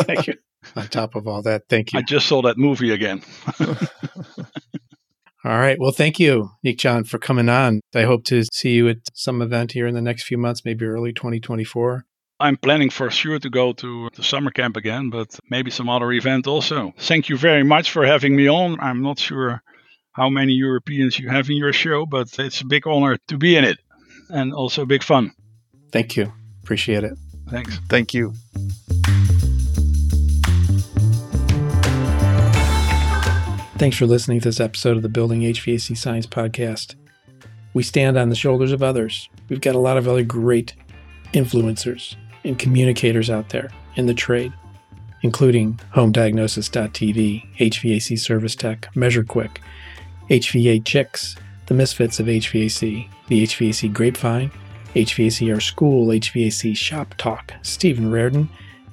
thank 0.07 0.27
you. 0.27 0.35
On 0.77 0.87
top 0.89 1.15
of 1.15 1.27
all 1.27 1.43
that, 1.43 1.63
thank 1.69 1.93
you. 1.93 1.99
I 1.99 2.03
just 2.03 2.27
saw 2.27 2.43
that 2.43 2.57
movie 2.59 2.91
again. 2.91 3.23
all 3.61 5.59
right. 5.59 5.77
Well, 5.81 5.91
thank 5.91 6.21
you, 6.21 6.51
Niek-Jan, 6.65 7.05
for 7.05 7.19
coming 7.19 7.49
on. 7.49 7.81
I 7.95 8.03
hope 8.03 8.25
to 8.27 8.45
see 8.53 8.75
you 8.75 8.89
at 8.89 8.99
some 9.15 9.43
event 9.43 9.73
here 9.73 9.87
in 9.87 9.95
the 9.95 10.03
next 10.03 10.25
few 10.25 10.39
months, 10.39 10.65
maybe 10.65 10.85
early 10.85 11.13
2024. 11.13 12.05
I'm 12.43 12.57
planning 12.57 12.91
for 12.91 13.09
sure 13.09 13.39
to 13.39 13.49
go 13.49 13.73
to 13.75 14.11
the 14.17 14.25
summer 14.25 14.51
camp 14.51 14.77
again, 14.77 15.11
but 15.11 15.39
maybe 15.49 15.71
some 15.71 15.89
other 15.89 16.11
event 16.11 16.49
also. 16.49 16.93
Thank 16.99 17.29
you 17.29 17.39
very 17.39 17.63
much 17.63 17.93
for 17.93 18.05
having 18.05 18.35
me 18.35 18.49
on. 18.49 18.81
I'm 18.81 19.01
not 19.01 19.21
sure 19.21 19.63
how 20.11 20.29
many 20.29 20.55
Europeans 20.55 21.17
you 21.21 21.29
have 21.29 21.49
in 21.49 21.57
your 21.57 21.73
show, 21.73 22.05
but 22.05 22.37
it's 22.41 22.61
a 22.61 22.67
big 22.67 22.85
honor 22.85 23.17
to 23.29 23.39
be 23.39 23.55
in 23.55 23.63
it 23.63 23.79
and 24.29 24.53
also 24.53 24.85
big 24.85 25.05
fun. 25.05 25.31
Thank 25.93 26.17
you. 26.17 26.33
Appreciate 26.65 27.05
it. 27.05 27.17
Thanks. 27.49 27.79
Thank 27.89 28.13
you. 28.13 28.33
Thanks 33.79 33.97
for 33.97 34.07
listening 34.07 34.41
to 34.41 34.49
this 34.49 34.59
episode 34.59 34.97
of 34.97 35.05
the 35.05 35.09
Building 35.09 35.43
HVAC 35.43 35.97
Science 35.97 36.27
Podcast. 36.27 36.97
We 37.73 37.85
stand 37.85 38.19
on 38.19 38.31
the 38.31 38.35
shoulders 38.35 38.73
of 38.73 38.83
others. 38.83 39.29
We've 39.49 39.61
got 39.61 39.77
a 39.77 39.79
lot 39.79 39.97
of 39.97 40.09
other 40.09 40.25
great 40.25 40.75
influencers 41.33 42.17
and 42.45 42.59
communicators 42.59 43.31
out 43.31 43.51
there 43.51 43.71
in 43.97 44.07
the 44.07 44.15
trade, 44.15 44.53
including 45.23 45.81
HomeDiagnosis.tv, 45.95 47.57
HVAC 47.57 48.19
Service 48.19 48.57
Tech, 48.57 48.89
MeasureQuick, 48.95 49.59
HVA 50.29 50.85
Chicks, 50.85 51.37
the 51.67 51.75
Misfits 51.75 52.21
of 52.21 52.27
HVAC, 52.27 53.09
the 53.29 53.43
HVAC 53.45 53.93
Grapevine, 53.93 54.51
HVACR 54.95 55.63
School, 55.63 56.09
HVAC 56.09 56.77
Shop 56.77 57.15
Talk, 57.17 57.55
Stephen 57.63 58.11
Reardon, 58.11 58.49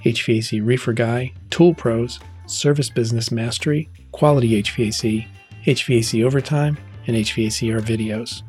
HVAC 0.06 0.66
Reefer 0.66 0.94
Guy, 0.94 1.34
Tool 1.50 1.74
Pros, 1.74 2.20
Service 2.46 2.90
Business 2.90 3.32
Mastery, 3.32 3.90
Quality 4.12 4.62
HVAC, 4.64 5.28
HVAC 5.66 6.26
Overtime, 6.26 6.78
and 7.08 7.18
HVACR 7.18 7.82
Videos. 7.82 8.44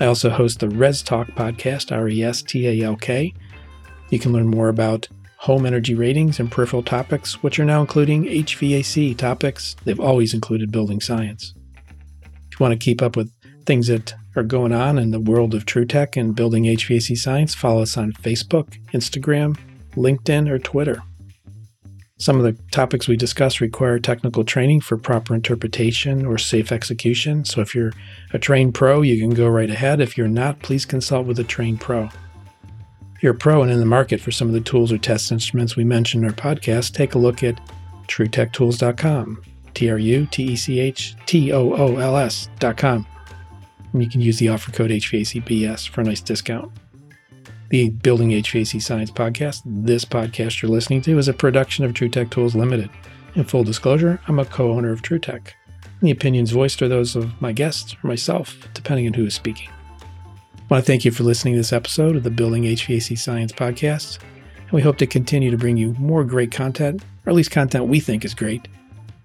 I 0.00 0.06
also 0.06 0.30
host 0.30 0.58
the 0.58 0.68
RESTalk 0.68 1.32
podcast, 1.34 1.96
R 1.96 2.08
E 2.08 2.24
S 2.24 2.42
T 2.42 2.66
A 2.66 2.84
L 2.84 2.96
K, 2.96 3.32
you 4.12 4.18
can 4.18 4.32
learn 4.32 4.46
more 4.46 4.68
about 4.68 5.08
home 5.38 5.64
energy 5.64 5.94
ratings 5.94 6.38
and 6.38 6.52
peripheral 6.52 6.82
topics, 6.82 7.42
which 7.42 7.58
are 7.58 7.64
now 7.64 7.80
including 7.80 8.24
HVAC 8.24 9.16
topics. 9.16 9.74
They've 9.84 9.98
always 9.98 10.34
included 10.34 10.70
building 10.70 11.00
science. 11.00 11.54
If 12.22 12.60
you 12.60 12.64
want 12.64 12.78
to 12.78 12.84
keep 12.84 13.00
up 13.00 13.16
with 13.16 13.32
things 13.64 13.86
that 13.86 14.14
are 14.36 14.42
going 14.42 14.72
on 14.72 14.98
in 14.98 15.12
the 15.12 15.18
world 15.18 15.54
of 15.54 15.64
TruTech 15.64 16.20
and 16.20 16.36
building 16.36 16.64
HVAC 16.64 17.16
science, 17.16 17.54
follow 17.54 17.82
us 17.82 17.96
on 17.96 18.12
Facebook, 18.12 18.78
Instagram, 18.92 19.58
LinkedIn, 19.96 20.48
or 20.48 20.58
Twitter. 20.58 21.02
Some 22.18 22.36
of 22.36 22.44
the 22.44 22.62
topics 22.70 23.08
we 23.08 23.16
discuss 23.16 23.62
require 23.62 23.98
technical 23.98 24.44
training 24.44 24.82
for 24.82 24.98
proper 24.98 25.34
interpretation 25.34 26.26
or 26.26 26.36
safe 26.36 26.70
execution. 26.70 27.46
So 27.46 27.62
if 27.62 27.74
you're 27.74 27.92
a 28.32 28.38
trained 28.38 28.74
pro, 28.74 29.00
you 29.00 29.18
can 29.18 29.34
go 29.34 29.48
right 29.48 29.70
ahead. 29.70 30.00
If 30.00 30.18
you're 30.18 30.28
not, 30.28 30.60
please 30.60 30.84
consult 30.84 31.26
with 31.26 31.38
a 31.40 31.44
trained 31.44 31.80
pro 31.80 32.10
you're 33.22 33.32
a 33.32 33.36
pro 33.36 33.62
and 33.62 33.70
in 33.70 33.78
the 33.78 33.86
market 33.86 34.20
for 34.20 34.32
some 34.32 34.48
of 34.48 34.54
the 34.54 34.60
tools 34.60 34.92
or 34.92 34.98
test 34.98 35.30
instruments 35.30 35.76
we 35.76 35.84
mentioned 35.84 36.24
in 36.24 36.30
our 36.30 36.34
podcast, 36.34 36.92
take 36.92 37.14
a 37.14 37.18
look 37.18 37.42
at 37.42 37.60
trutech.tools.com. 38.08 39.42
T 39.74 39.90
R 39.90 39.98
U 39.98 40.26
T 40.30 40.44
E 40.44 40.56
C 40.56 40.80
H 40.80 41.14
T 41.24 41.52
O 41.52 41.72
O 41.72 41.96
L 41.96 42.16
S.com. 42.16 43.06
And 43.92 44.02
you 44.02 44.08
can 44.08 44.20
use 44.20 44.38
the 44.38 44.48
offer 44.48 44.72
code 44.72 44.90
HVACBS 44.90 45.88
for 45.88 46.00
a 46.00 46.04
nice 46.04 46.20
discount. 46.20 46.70
The 47.70 47.88
Building 47.88 48.30
HVAC 48.30 48.82
Science 48.82 49.10
podcast, 49.10 49.62
this 49.64 50.04
podcast 50.04 50.60
you're 50.60 50.70
listening 50.70 51.00
to, 51.02 51.16
is 51.16 51.28
a 51.28 51.32
production 51.32 51.84
of 51.84 51.92
TruTech 51.92 52.30
Tools 52.30 52.54
Limited. 52.54 52.90
In 53.34 53.44
full 53.44 53.64
disclosure, 53.64 54.20
I'm 54.28 54.38
a 54.38 54.44
co 54.44 54.72
owner 54.72 54.92
of 54.92 55.00
TruTech. 55.00 55.52
The 56.02 56.10
opinions 56.10 56.50
voiced 56.50 56.82
are 56.82 56.88
those 56.88 57.16
of 57.16 57.40
my 57.40 57.52
guests 57.52 57.94
or 58.02 58.08
myself, 58.08 58.68
depending 58.74 59.06
on 59.06 59.14
who 59.14 59.24
is 59.24 59.34
speaking. 59.34 59.70
I 60.72 60.76
want 60.76 60.86
to 60.86 60.90
thank 60.90 61.04
you 61.04 61.10
for 61.10 61.22
listening 61.22 61.52
to 61.52 61.58
this 61.58 61.70
episode 61.70 62.16
of 62.16 62.22
the 62.22 62.30
Building 62.30 62.62
HVAC 62.62 63.18
Science 63.18 63.52
podcast. 63.52 64.18
And 64.56 64.72
we 64.72 64.80
hope 64.80 64.96
to 64.96 65.06
continue 65.06 65.50
to 65.50 65.58
bring 65.58 65.76
you 65.76 65.92
more 65.98 66.24
great 66.24 66.50
content, 66.50 67.02
or 67.26 67.30
at 67.30 67.36
least 67.36 67.50
content 67.50 67.88
we 67.88 68.00
think 68.00 68.24
is 68.24 68.32
great, 68.32 68.68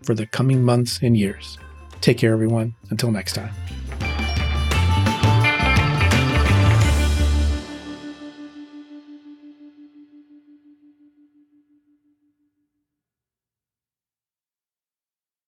for 0.04 0.14
the 0.14 0.26
coming 0.26 0.62
months 0.62 1.00
and 1.02 1.16
years. 1.16 1.58
Take 2.02 2.18
care, 2.18 2.34
everyone. 2.34 2.76
Until 2.90 3.12
next 3.12 3.32
time. 3.32 3.54